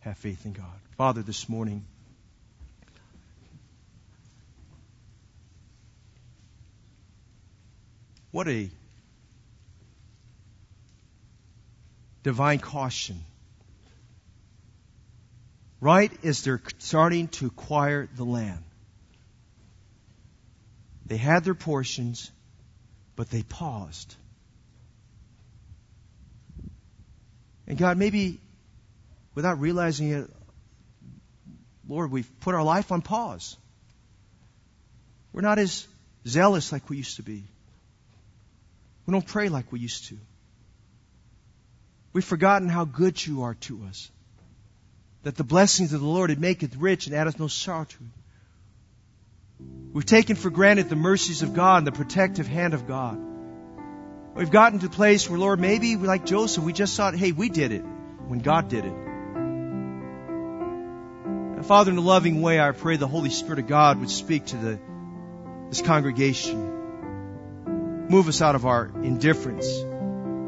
Have 0.00 0.18
faith 0.18 0.44
in 0.46 0.52
God. 0.52 0.80
Father, 0.96 1.22
this 1.22 1.48
morning, 1.48 1.84
what 8.34 8.48
a 8.48 8.68
divine 12.24 12.58
caution. 12.58 13.20
Right 15.80 16.10
as 16.24 16.42
they're 16.42 16.60
starting 16.78 17.28
to 17.28 17.46
acquire 17.46 18.08
the 18.16 18.24
land, 18.24 18.64
they 21.06 21.16
had 21.16 21.44
their 21.44 21.54
portions, 21.54 22.28
but 23.14 23.30
they 23.30 23.42
paused. 23.42 24.16
And 27.68 27.78
God, 27.78 27.98
maybe 27.98 28.40
without 29.36 29.60
realizing 29.60 30.10
it, 30.10 30.28
Lord, 31.86 32.10
we've 32.10 32.40
put 32.40 32.56
our 32.56 32.64
life 32.64 32.90
on 32.90 33.00
pause. 33.00 33.56
We're 35.32 35.42
not 35.42 35.60
as 35.60 35.86
zealous 36.26 36.72
like 36.72 36.90
we 36.90 36.96
used 36.96 37.18
to 37.18 37.22
be. 37.22 37.44
We 39.06 39.12
don't 39.12 39.26
pray 39.26 39.48
like 39.48 39.70
we 39.70 39.80
used 39.80 40.08
to. 40.08 40.18
We've 42.12 42.24
forgotten 42.24 42.68
how 42.68 42.84
good 42.84 43.24
you 43.24 43.42
are 43.42 43.54
to 43.54 43.84
us. 43.84 44.10
That 45.24 45.36
the 45.36 45.44
blessings 45.44 45.92
of 45.92 46.00
the 46.00 46.06
Lord 46.06 46.30
it 46.30 46.38
maketh 46.38 46.76
rich 46.76 47.06
and 47.06 47.14
addeth 47.14 47.38
no 47.38 47.48
sorrow 47.48 47.84
to 47.84 47.96
it. 47.96 49.64
We've 49.92 50.06
taken 50.06 50.36
for 50.36 50.50
granted 50.50 50.88
the 50.88 50.96
mercies 50.96 51.42
of 51.42 51.54
God 51.54 51.78
and 51.78 51.86
the 51.86 51.92
protective 51.92 52.46
hand 52.46 52.74
of 52.74 52.86
God. 52.86 53.18
We've 54.34 54.50
gotten 54.50 54.80
to 54.80 54.86
a 54.86 54.90
place 54.90 55.30
where, 55.30 55.38
Lord, 55.38 55.60
maybe 55.60 55.94
we, 55.96 56.06
like 56.06 56.26
Joseph, 56.26 56.64
we 56.64 56.72
just 56.72 56.96
thought, 56.96 57.14
hey, 57.14 57.30
we 57.32 57.48
did 57.48 57.70
it 57.70 57.82
when 58.26 58.40
God 58.40 58.68
did 58.68 58.84
it. 58.84 58.92
And 61.56 61.64
Father, 61.64 61.92
in 61.92 61.98
a 61.98 62.00
loving 62.02 62.42
way, 62.42 62.60
I 62.60 62.72
pray 62.72 62.96
the 62.96 63.06
Holy 63.06 63.30
Spirit 63.30 63.60
of 63.60 63.68
God 63.68 64.00
would 64.00 64.10
speak 64.10 64.46
to 64.46 64.56
the, 64.56 64.80
this 65.68 65.82
congregation. 65.82 66.73
Move 68.08 68.28
us 68.28 68.40
out 68.42 68.54
of 68.54 68.66
our 68.66 68.90
indifference, 69.02 69.66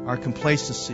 our 0.07 0.17
complacency. 0.17 0.93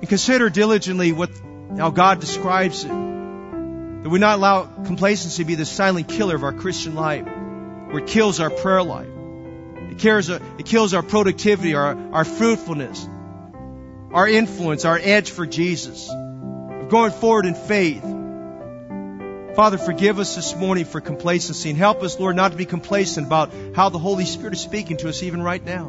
And 0.00 0.08
consider 0.08 0.50
diligently 0.50 1.12
what, 1.12 1.30
how 1.76 1.90
God 1.90 2.20
describes 2.20 2.84
it. 2.84 2.88
That 2.88 4.10
we 4.10 4.18
not 4.18 4.38
allow 4.38 4.64
complacency 4.64 5.42
to 5.42 5.46
be 5.46 5.54
the 5.54 5.64
silent 5.64 6.08
killer 6.08 6.36
of 6.36 6.44
our 6.44 6.52
Christian 6.52 6.94
life, 6.94 7.26
where 7.26 7.98
it 7.98 8.06
kills 8.06 8.40
our 8.40 8.50
prayer 8.50 8.82
life 8.82 9.08
it 9.96 10.02
kills, 10.02 10.28
it 10.28 10.66
kills 10.66 10.92
our 10.92 11.02
productivity, 11.02 11.74
our, 11.74 11.96
our 12.12 12.24
fruitfulness, 12.26 13.08
our 14.12 14.28
influence, 14.28 14.84
our 14.84 14.98
edge 14.98 15.30
for 15.30 15.46
Jesus, 15.46 16.10
of 16.10 16.90
going 16.90 17.12
forward 17.12 17.46
in 17.46 17.54
faith. 17.54 18.04
Father, 19.56 19.78
forgive 19.78 20.18
us 20.18 20.36
this 20.36 20.54
morning 20.54 20.84
for 20.84 21.00
complacency 21.00 21.70
and 21.70 21.78
help 21.78 22.02
us, 22.02 22.20
Lord, 22.20 22.36
not 22.36 22.50
to 22.50 22.58
be 22.58 22.66
complacent 22.66 23.26
about 23.26 23.54
how 23.74 23.88
the 23.88 23.98
Holy 23.98 24.26
Spirit 24.26 24.52
is 24.52 24.60
speaking 24.60 24.98
to 24.98 25.08
us 25.08 25.22
even 25.22 25.42
right 25.42 25.64
now. 25.64 25.86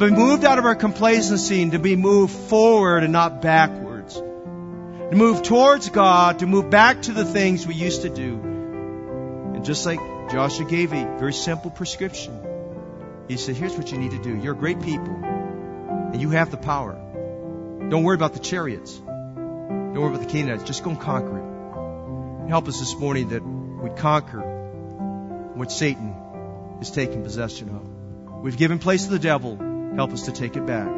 But 0.00 0.10
moved 0.10 0.44
out 0.44 0.58
of 0.58 0.64
our 0.64 0.74
complacency 0.74 1.62
and 1.62 1.70
to 1.70 1.78
be 1.78 1.94
moved 1.94 2.34
forward 2.34 3.04
and 3.04 3.12
not 3.12 3.40
backwards. 3.40 4.16
To 4.16 5.10
move 5.12 5.44
towards 5.44 5.90
God, 5.90 6.40
to 6.40 6.46
move 6.46 6.70
back 6.70 7.02
to 7.02 7.12
the 7.12 7.24
things 7.24 7.68
we 7.68 7.76
used 7.76 8.02
to 8.02 8.08
do. 8.08 8.40
And 9.54 9.64
just 9.64 9.86
like 9.86 10.00
Joshua 10.32 10.66
gave 10.68 10.92
a 10.92 11.04
very 11.20 11.32
simple 11.32 11.70
prescription. 11.70 12.36
He 13.28 13.36
said, 13.36 13.54
Here's 13.54 13.76
what 13.76 13.92
you 13.92 13.98
need 13.98 14.10
to 14.10 14.22
do. 14.22 14.36
You're 14.36 14.54
a 14.54 14.56
great 14.56 14.82
people, 14.82 15.14
and 15.14 16.20
you 16.20 16.30
have 16.30 16.50
the 16.50 16.56
power. 16.56 16.94
Don't 17.90 18.02
worry 18.02 18.16
about 18.16 18.32
the 18.32 18.40
chariots. 18.40 18.92
Don't 18.96 19.94
worry 19.94 20.12
about 20.12 20.26
the 20.26 20.32
Canaanites. 20.32 20.64
Just 20.64 20.82
go 20.82 20.90
and 20.90 21.00
conquer 21.00 21.38
it. 21.38 21.39
Help 22.50 22.66
us 22.66 22.80
this 22.80 22.96
morning 22.96 23.28
that 23.28 23.44
we 23.44 23.90
conquer 23.90 24.40
what 25.54 25.70
Satan 25.70 26.16
is 26.80 26.90
taking 26.90 27.22
possession 27.22 27.68
of. 27.68 28.42
We've 28.42 28.56
given 28.56 28.80
place 28.80 29.04
to 29.04 29.10
the 29.10 29.20
devil. 29.20 29.56
Help 29.94 30.10
us 30.10 30.24
to 30.24 30.32
take 30.32 30.56
it 30.56 30.66
back. 30.66 30.90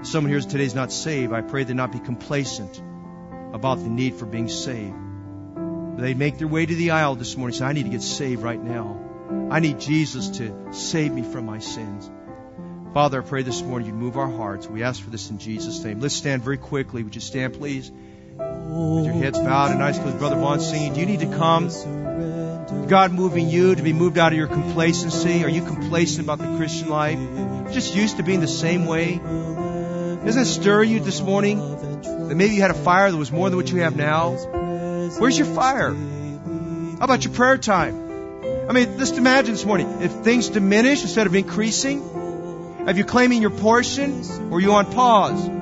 If 0.00 0.06
someone 0.06 0.32
here 0.32 0.40
today 0.40 0.64
is 0.64 0.74
not 0.74 0.90
saved. 0.90 1.34
I 1.34 1.42
pray 1.42 1.64
they 1.64 1.74
not 1.74 1.92
be 1.92 1.98
complacent 1.98 2.80
about 3.52 3.74
the 3.80 3.90
need 3.90 4.14
for 4.14 4.24
being 4.24 4.48
saved. 4.48 4.96
They 5.98 6.14
make 6.14 6.38
their 6.38 6.48
way 6.48 6.64
to 6.64 6.74
the 6.74 6.92
aisle 6.92 7.14
this 7.14 7.36
morning 7.36 7.52
and 7.52 7.58
say, 7.58 7.66
I 7.66 7.74
need 7.74 7.84
to 7.84 7.90
get 7.90 8.02
saved 8.02 8.42
right 8.42 8.62
now. 8.62 8.98
I 9.50 9.60
need 9.60 9.80
Jesus 9.80 10.38
to 10.38 10.72
save 10.72 11.12
me 11.12 11.24
from 11.24 11.44
my 11.44 11.58
sins. 11.58 12.10
Father, 12.94 13.20
I 13.20 13.26
pray 13.26 13.42
this 13.42 13.60
morning 13.60 13.86
you 13.86 13.92
move 13.92 14.16
our 14.16 14.30
hearts. 14.30 14.66
We 14.66 14.82
ask 14.82 15.02
for 15.02 15.10
this 15.10 15.28
in 15.28 15.36
Jesus' 15.36 15.84
name. 15.84 16.00
Let's 16.00 16.14
stand 16.14 16.42
very 16.42 16.56
quickly. 16.56 17.02
Would 17.02 17.14
you 17.14 17.20
stand, 17.20 17.52
please? 17.52 17.92
With 18.72 19.04
your 19.04 19.14
heads 19.14 19.38
bowed 19.38 19.70
and 19.70 19.82
eyes 19.82 19.98
closed. 19.98 20.18
Brother 20.18 20.36
Vaughn 20.36 20.60
singing. 20.60 20.94
Do 20.94 21.00
you 21.00 21.06
need 21.06 21.20
to 21.20 21.26
come? 21.26 21.68
God 22.88 23.12
moving 23.12 23.48
you 23.48 23.74
to 23.74 23.82
be 23.82 23.92
moved 23.92 24.18
out 24.18 24.32
of 24.32 24.38
your 24.38 24.46
complacency? 24.46 25.44
Are 25.44 25.48
you 25.48 25.62
complacent 25.62 26.24
about 26.24 26.38
the 26.38 26.56
Christian 26.56 26.88
life? 26.88 27.18
Just 27.72 27.94
used 27.94 28.16
to 28.16 28.22
being 28.22 28.40
the 28.40 28.48
same 28.48 28.86
way? 28.86 29.18
Doesn't 29.18 30.42
it 30.42 30.46
stir 30.46 30.82
you 30.82 31.00
this 31.00 31.20
morning? 31.20 31.58
That 32.28 32.34
maybe 32.34 32.54
you 32.54 32.62
had 32.62 32.70
a 32.70 32.74
fire 32.74 33.10
that 33.10 33.16
was 33.16 33.32
more 33.32 33.48
than 33.50 33.56
what 33.56 33.70
you 33.70 33.78
have 33.78 33.96
now? 33.96 34.30
Where's 35.18 35.36
your 35.38 35.46
fire? 35.46 35.92
How 35.92 37.04
about 37.04 37.24
your 37.24 37.34
prayer 37.34 37.58
time? 37.58 38.10
I 38.68 38.72
mean, 38.72 38.98
just 38.98 39.16
imagine 39.16 39.52
this 39.52 39.64
morning 39.64 40.02
if 40.02 40.12
things 40.12 40.48
diminish 40.48 41.02
instead 41.02 41.26
of 41.26 41.34
increasing. 41.34 42.00
Have 42.86 42.98
you 42.98 43.04
claiming 43.04 43.42
your 43.42 43.50
portion 43.50 44.22
or 44.50 44.58
are 44.58 44.60
you 44.60 44.72
on 44.72 44.90
pause? 44.92 45.61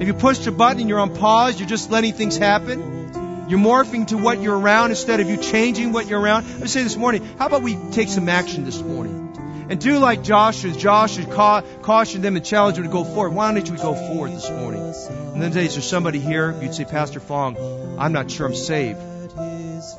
If 0.00 0.08
you 0.08 0.14
pushed 0.14 0.46
a 0.46 0.52
button 0.52 0.88
you're 0.88 1.00
on 1.00 1.14
pause, 1.14 1.58
you're 1.58 1.68
just 1.68 1.90
letting 1.90 2.12
things 2.12 2.36
happen. 2.36 3.46
You're 3.48 3.60
morphing 3.60 4.06
to 4.08 4.16
what 4.16 4.40
you're 4.40 4.58
around 4.58 4.90
instead 4.90 5.20
of 5.20 5.28
you 5.28 5.36
changing 5.36 5.92
what 5.92 6.08
you're 6.08 6.20
around. 6.20 6.60
Me 6.60 6.66
say 6.66 6.82
this 6.82 6.96
morning, 6.96 7.22
how 7.38 7.46
about 7.46 7.62
we 7.62 7.76
take 7.92 8.08
some 8.08 8.28
action 8.28 8.64
this 8.64 8.80
morning? 8.80 9.66
And 9.68 9.80
do 9.80 9.98
like 9.98 10.22
Joshua. 10.22 10.72
Joshua 10.72 11.24
ca- 11.26 11.62
cautioned 11.82 12.24
them 12.24 12.36
and 12.36 12.44
challenged 12.44 12.78
them 12.78 12.84
to 12.86 12.92
go 12.92 13.04
forward. 13.04 13.30
Why 13.30 13.52
don't 13.54 13.70
we 13.70 13.76
go 13.76 13.94
forward 13.94 14.32
this 14.32 14.50
morning? 14.50 14.82
And 14.82 15.42
then 15.42 15.52
today, 15.52 15.66
is 15.66 15.74
there 15.74 15.82
somebody 15.82 16.18
here? 16.18 16.54
You'd 16.60 16.74
say, 16.74 16.84
Pastor 16.84 17.20
Fong, 17.20 17.56
I'm 17.98 18.12
not 18.12 18.30
sure 18.30 18.46
I'm 18.46 18.54
saved. 18.54 19.00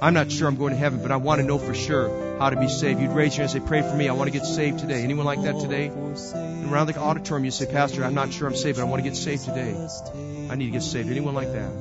I'm 0.02 0.14
not 0.14 0.32
sure 0.32 0.48
I'm 0.48 0.56
going 0.56 0.74
to 0.74 0.80
heaven, 0.80 1.02
but 1.02 1.12
I 1.12 1.18
want 1.18 1.42
to 1.42 1.48
know 1.48 1.58
for 1.58 1.74
sure 1.74 2.38
how 2.40 2.50
to 2.50 2.60
be 2.60 2.68
saved. 2.68 3.00
You'd 3.00 3.12
raise 3.12 3.38
your 3.38 3.46
hand 3.46 3.56
and 3.56 3.64
say, 3.64 3.68
Pray 3.68 3.82
for 3.82 3.96
me. 3.96 4.10
I 4.10 4.14
want 4.14 4.32
to 4.32 4.38
get 4.38 4.46
saved 4.46 4.80
today. 4.80 5.04
Anyone 5.04 5.26
like 5.26 5.42
that 5.44 5.60
today? 5.60 5.88
And 5.88 6.72
around 6.72 6.88
the 6.88 6.98
auditorium, 6.98 7.46
you 7.46 7.52
say, 7.52 7.66
Pastor, 7.66 8.04
I'm 8.04 8.14
not 8.14 8.34
sure 8.34 8.48
I'm 8.48 8.56
saved, 8.56 8.78
but 8.78 8.84
I 8.84 8.90
want 8.90 9.04
to 9.04 9.10
get 9.10 9.18
saved 9.18 9.46
today. 9.46 9.76
I 10.50 10.56
need 10.56 10.66
to 10.66 10.72
get 10.72 10.84
saved. 10.84 11.10
Anyone 11.10 11.34
like 11.34 11.52
that? 11.52 11.72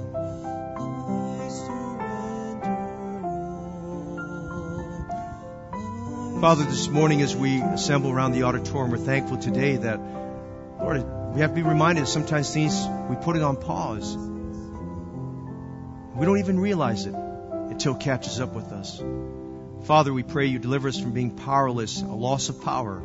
Father, 6.41 6.65
this 6.65 6.89
morning 6.89 7.23
as 7.23 7.35
we 7.35 7.61
assemble 7.61 8.11
around 8.11 8.33
the 8.33 8.43
auditorium, 8.43 8.91
we're 8.91 8.99
thankful 8.99 9.39
today 9.39 9.77
that, 9.77 9.99
Lord, 10.79 11.05
we 11.35 11.41
have 11.41 11.51
to 11.51 11.57
be 11.57 11.63
reminded 11.63 12.03
that 12.05 12.09
sometimes 12.09 12.53
things, 12.53 12.87
we 13.09 13.17
put 13.17 13.37
it 13.37 13.43
on 13.43 13.57
pause. 13.57 14.15
We 16.15 16.27
don't 16.27 16.39
even 16.39 16.61
realize 16.61 17.07
it 17.07 17.15
until 17.75 17.97
it 17.97 18.01
catches 18.01 18.41
up 18.41 18.55
with 18.55 18.71
us. 18.73 19.03
Father, 19.83 20.13
we 20.13 20.23
pray 20.23 20.47
you 20.47 20.61
deliver 20.61 20.89
us 20.89 20.99
from 20.99 21.11
being 21.11 21.33
powerless, 21.33 22.01
a 22.01 22.07
loss 22.07 22.49
of 22.49 22.63
power, 22.63 23.03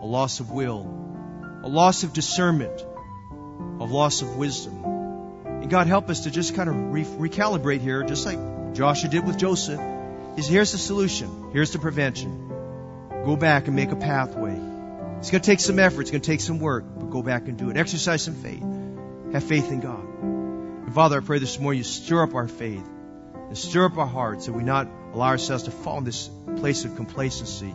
a 0.00 0.06
loss 0.06 0.40
of 0.40 0.50
will, 0.50 0.82
a 1.62 1.68
loss 1.68 2.04
of 2.04 2.12
discernment, 2.12 2.82
a 3.80 3.84
loss 3.84 4.20
of 4.20 4.36
wisdom. 4.36 4.84
And 5.46 5.70
God, 5.70 5.86
help 5.86 6.10
us 6.10 6.20
to 6.24 6.30
just 6.30 6.54
kind 6.54 6.68
of 6.68 6.76
re- 6.92 7.28
recalibrate 7.28 7.80
here, 7.80 8.02
just 8.02 8.26
like 8.26 8.74
Joshua 8.74 9.08
did 9.08 9.26
with 9.26 9.38
Joseph. 9.38 9.80
Is 10.36 10.46
here's 10.48 10.72
the 10.72 10.78
solution. 10.78 11.50
Here's 11.52 11.72
the 11.72 11.78
prevention. 11.78 12.48
Go 13.24 13.36
back 13.36 13.68
and 13.68 13.74
make 13.74 13.90
a 13.90 13.96
pathway. 13.96 14.60
It's 15.18 15.30
going 15.30 15.40
to 15.40 15.46
take 15.46 15.60
some 15.60 15.78
effort. 15.78 16.02
It's 16.02 16.10
going 16.10 16.20
to 16.20 16.30
take 16.30 16.42
some 16.42 16.58
work, 16.58 16.84
but 16.84 17.08
go 17.08 17.22
back 17.22 17.48
and 17.48 17.56
do 17.56 17.70
it. 17.70 17.78
Exercise 17.78 18.22
some 18.22 18.34
faith. 18.34 18.62
Have 19.32 19.44
faith 19.44 19.72
in 19.72 19.80
God. 19.80 20.04
And 20.22 20.94
Father, 20.94 21.22
I 21.22 21.24
pray 21.24 21.38
this 21.38 21.58
morning 21.58 21.78
you 21.78 21.84
stir 21.84 22.22
up 22.22 22.34
our 22.34 22.48
faith 22.48 22.86
and 23.48 23.58
stir 23.58 23.86
up 23.86 23.98
our 23.98 24.06
hearts 24.06 24.46
that 24.46 24.52
we 24.52 24.62
not 24.62 24.88
allow 25.12 25.28
ourselves 25.28 25.64
to 25.64 25.70
fall 25.70 25.98
in 25.98 26.04
this 26.04 26.28
place 26.56 26.84
of 26.84 26.96
complacency, 26.96 27.74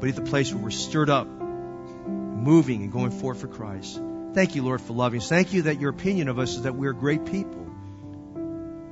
but 0.00 0.08
at 0.08 0.16
the 0.16 0.22
place 0.22 0.52
where 0.52 0.62
we're 0.62 0.70
stirred 0.70 1.10
up, 1.10 1.26
moving 1.26 2.82
and 2.82 2.92
going 2.92 3.10
forward 3.10 3.36
for 3.36 3.48
Christ. 3.48 4.00
Thank 4.34 4.54
you, 4.56 4.62
Lord, 4.62 4.80
for 4.80 4.92
loving 4.92 5.20
us. 5.20 5.28
Thank 5.28 5.52
you 5.52 5.62
that 5.62 5.80
your 5.80 5.90
opinion 5.90 6.28
of 6.28 6.38
us 6.38 6.56
is 6.56 6.62
that 6.62 6.74
we're 6.74 6.92
great 6.92 7.24
people, 7.24 7.66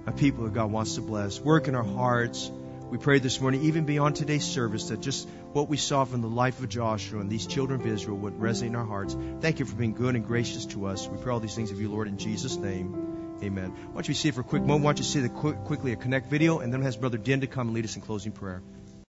a 0.06 0.12
people 0.12 0.44
that 0.44 0.54
God 0.54 0.70
wants 0.70 0.94
to 0.94 1.00
bless. 1.00 1.40
Work 1.40 1.68
in 1.68 1.74
our 1.74 1.84
hearts. 1.84 2.50
We 2.90 2.98
pray 2.98 3.18
this 3.18 3.40
morning, 3.40 3.62
even 3.62 3.84
beyond 3.84 4.16
today's 4.16 4.44
service, 4.44 4.88
that 4.88 5.00
just 5.00 5.28
what 5.52 5.68
we 5.68 5.76
saw 5.76 6.04
from 6.04 6.20
the 6.20 6.28
life 6.28 6.60
of 6.60 6.68
Joshua 6.68 7.20
and 7.20 7.28
these 7.30 7.46
children 7.46 7.80
of 7.80 7.86
Israel 7.86 8.18
would 8.18 8.34
resonate 8.34 8.68
in 8.68 8.76
our 8.76 8.84
hearts. 8.84 9.16
Thank 9.40 9.58
you 9.58 9.64
for 9.64 9.74
being 9.74 9.94
good 9.94 10.14
and 10.14 10.26
gracious 10.26 10.66
to 10.66 10.86
us. 10.86 11.08
We 11.08 11.16
pray 11.16 11.32
all 11.32 11.40
these 11.40 11.54
things 11.54 11.70
of 11.70 11.80
you, 11.80 11.90
Lord, 11.90 12.06
in 12.06 12.18
Jesus' 12.18 12.56
name. 12.56 13.11
Amen. 13.42 13.70
Why 13.70 13.94
don't 13.94 14.08
you 14.08 14.14
see 14.14 14.28
it 14.28 14.34
for 14.34 14.42
a 14.42 14.44
quick 14.44 14.62
moment? 14.62 14.84
Why 14.84 14.92
don't 14.92 14.98
you 14.98 15.04
see 15.04 15.20
the 15.20 15.28
quick, 15.28 15.64
quickly 15.64 15.92
a 15.92 15.96
connect 15.96 16.30
video, 16.30 16.60
and 16.60 16.72
then 16.72 16.82
has 16.82 16.96
Brother 16.96 17.18
Den 17.18 17.40
to 17.40 17.46
come 17.46 17.68
and 17.68 17.74
lead 17.74 17.84
us 17.84 17.96
in 17.96 18.02
closing 18.02 18.32
prayer. 18.32 18.62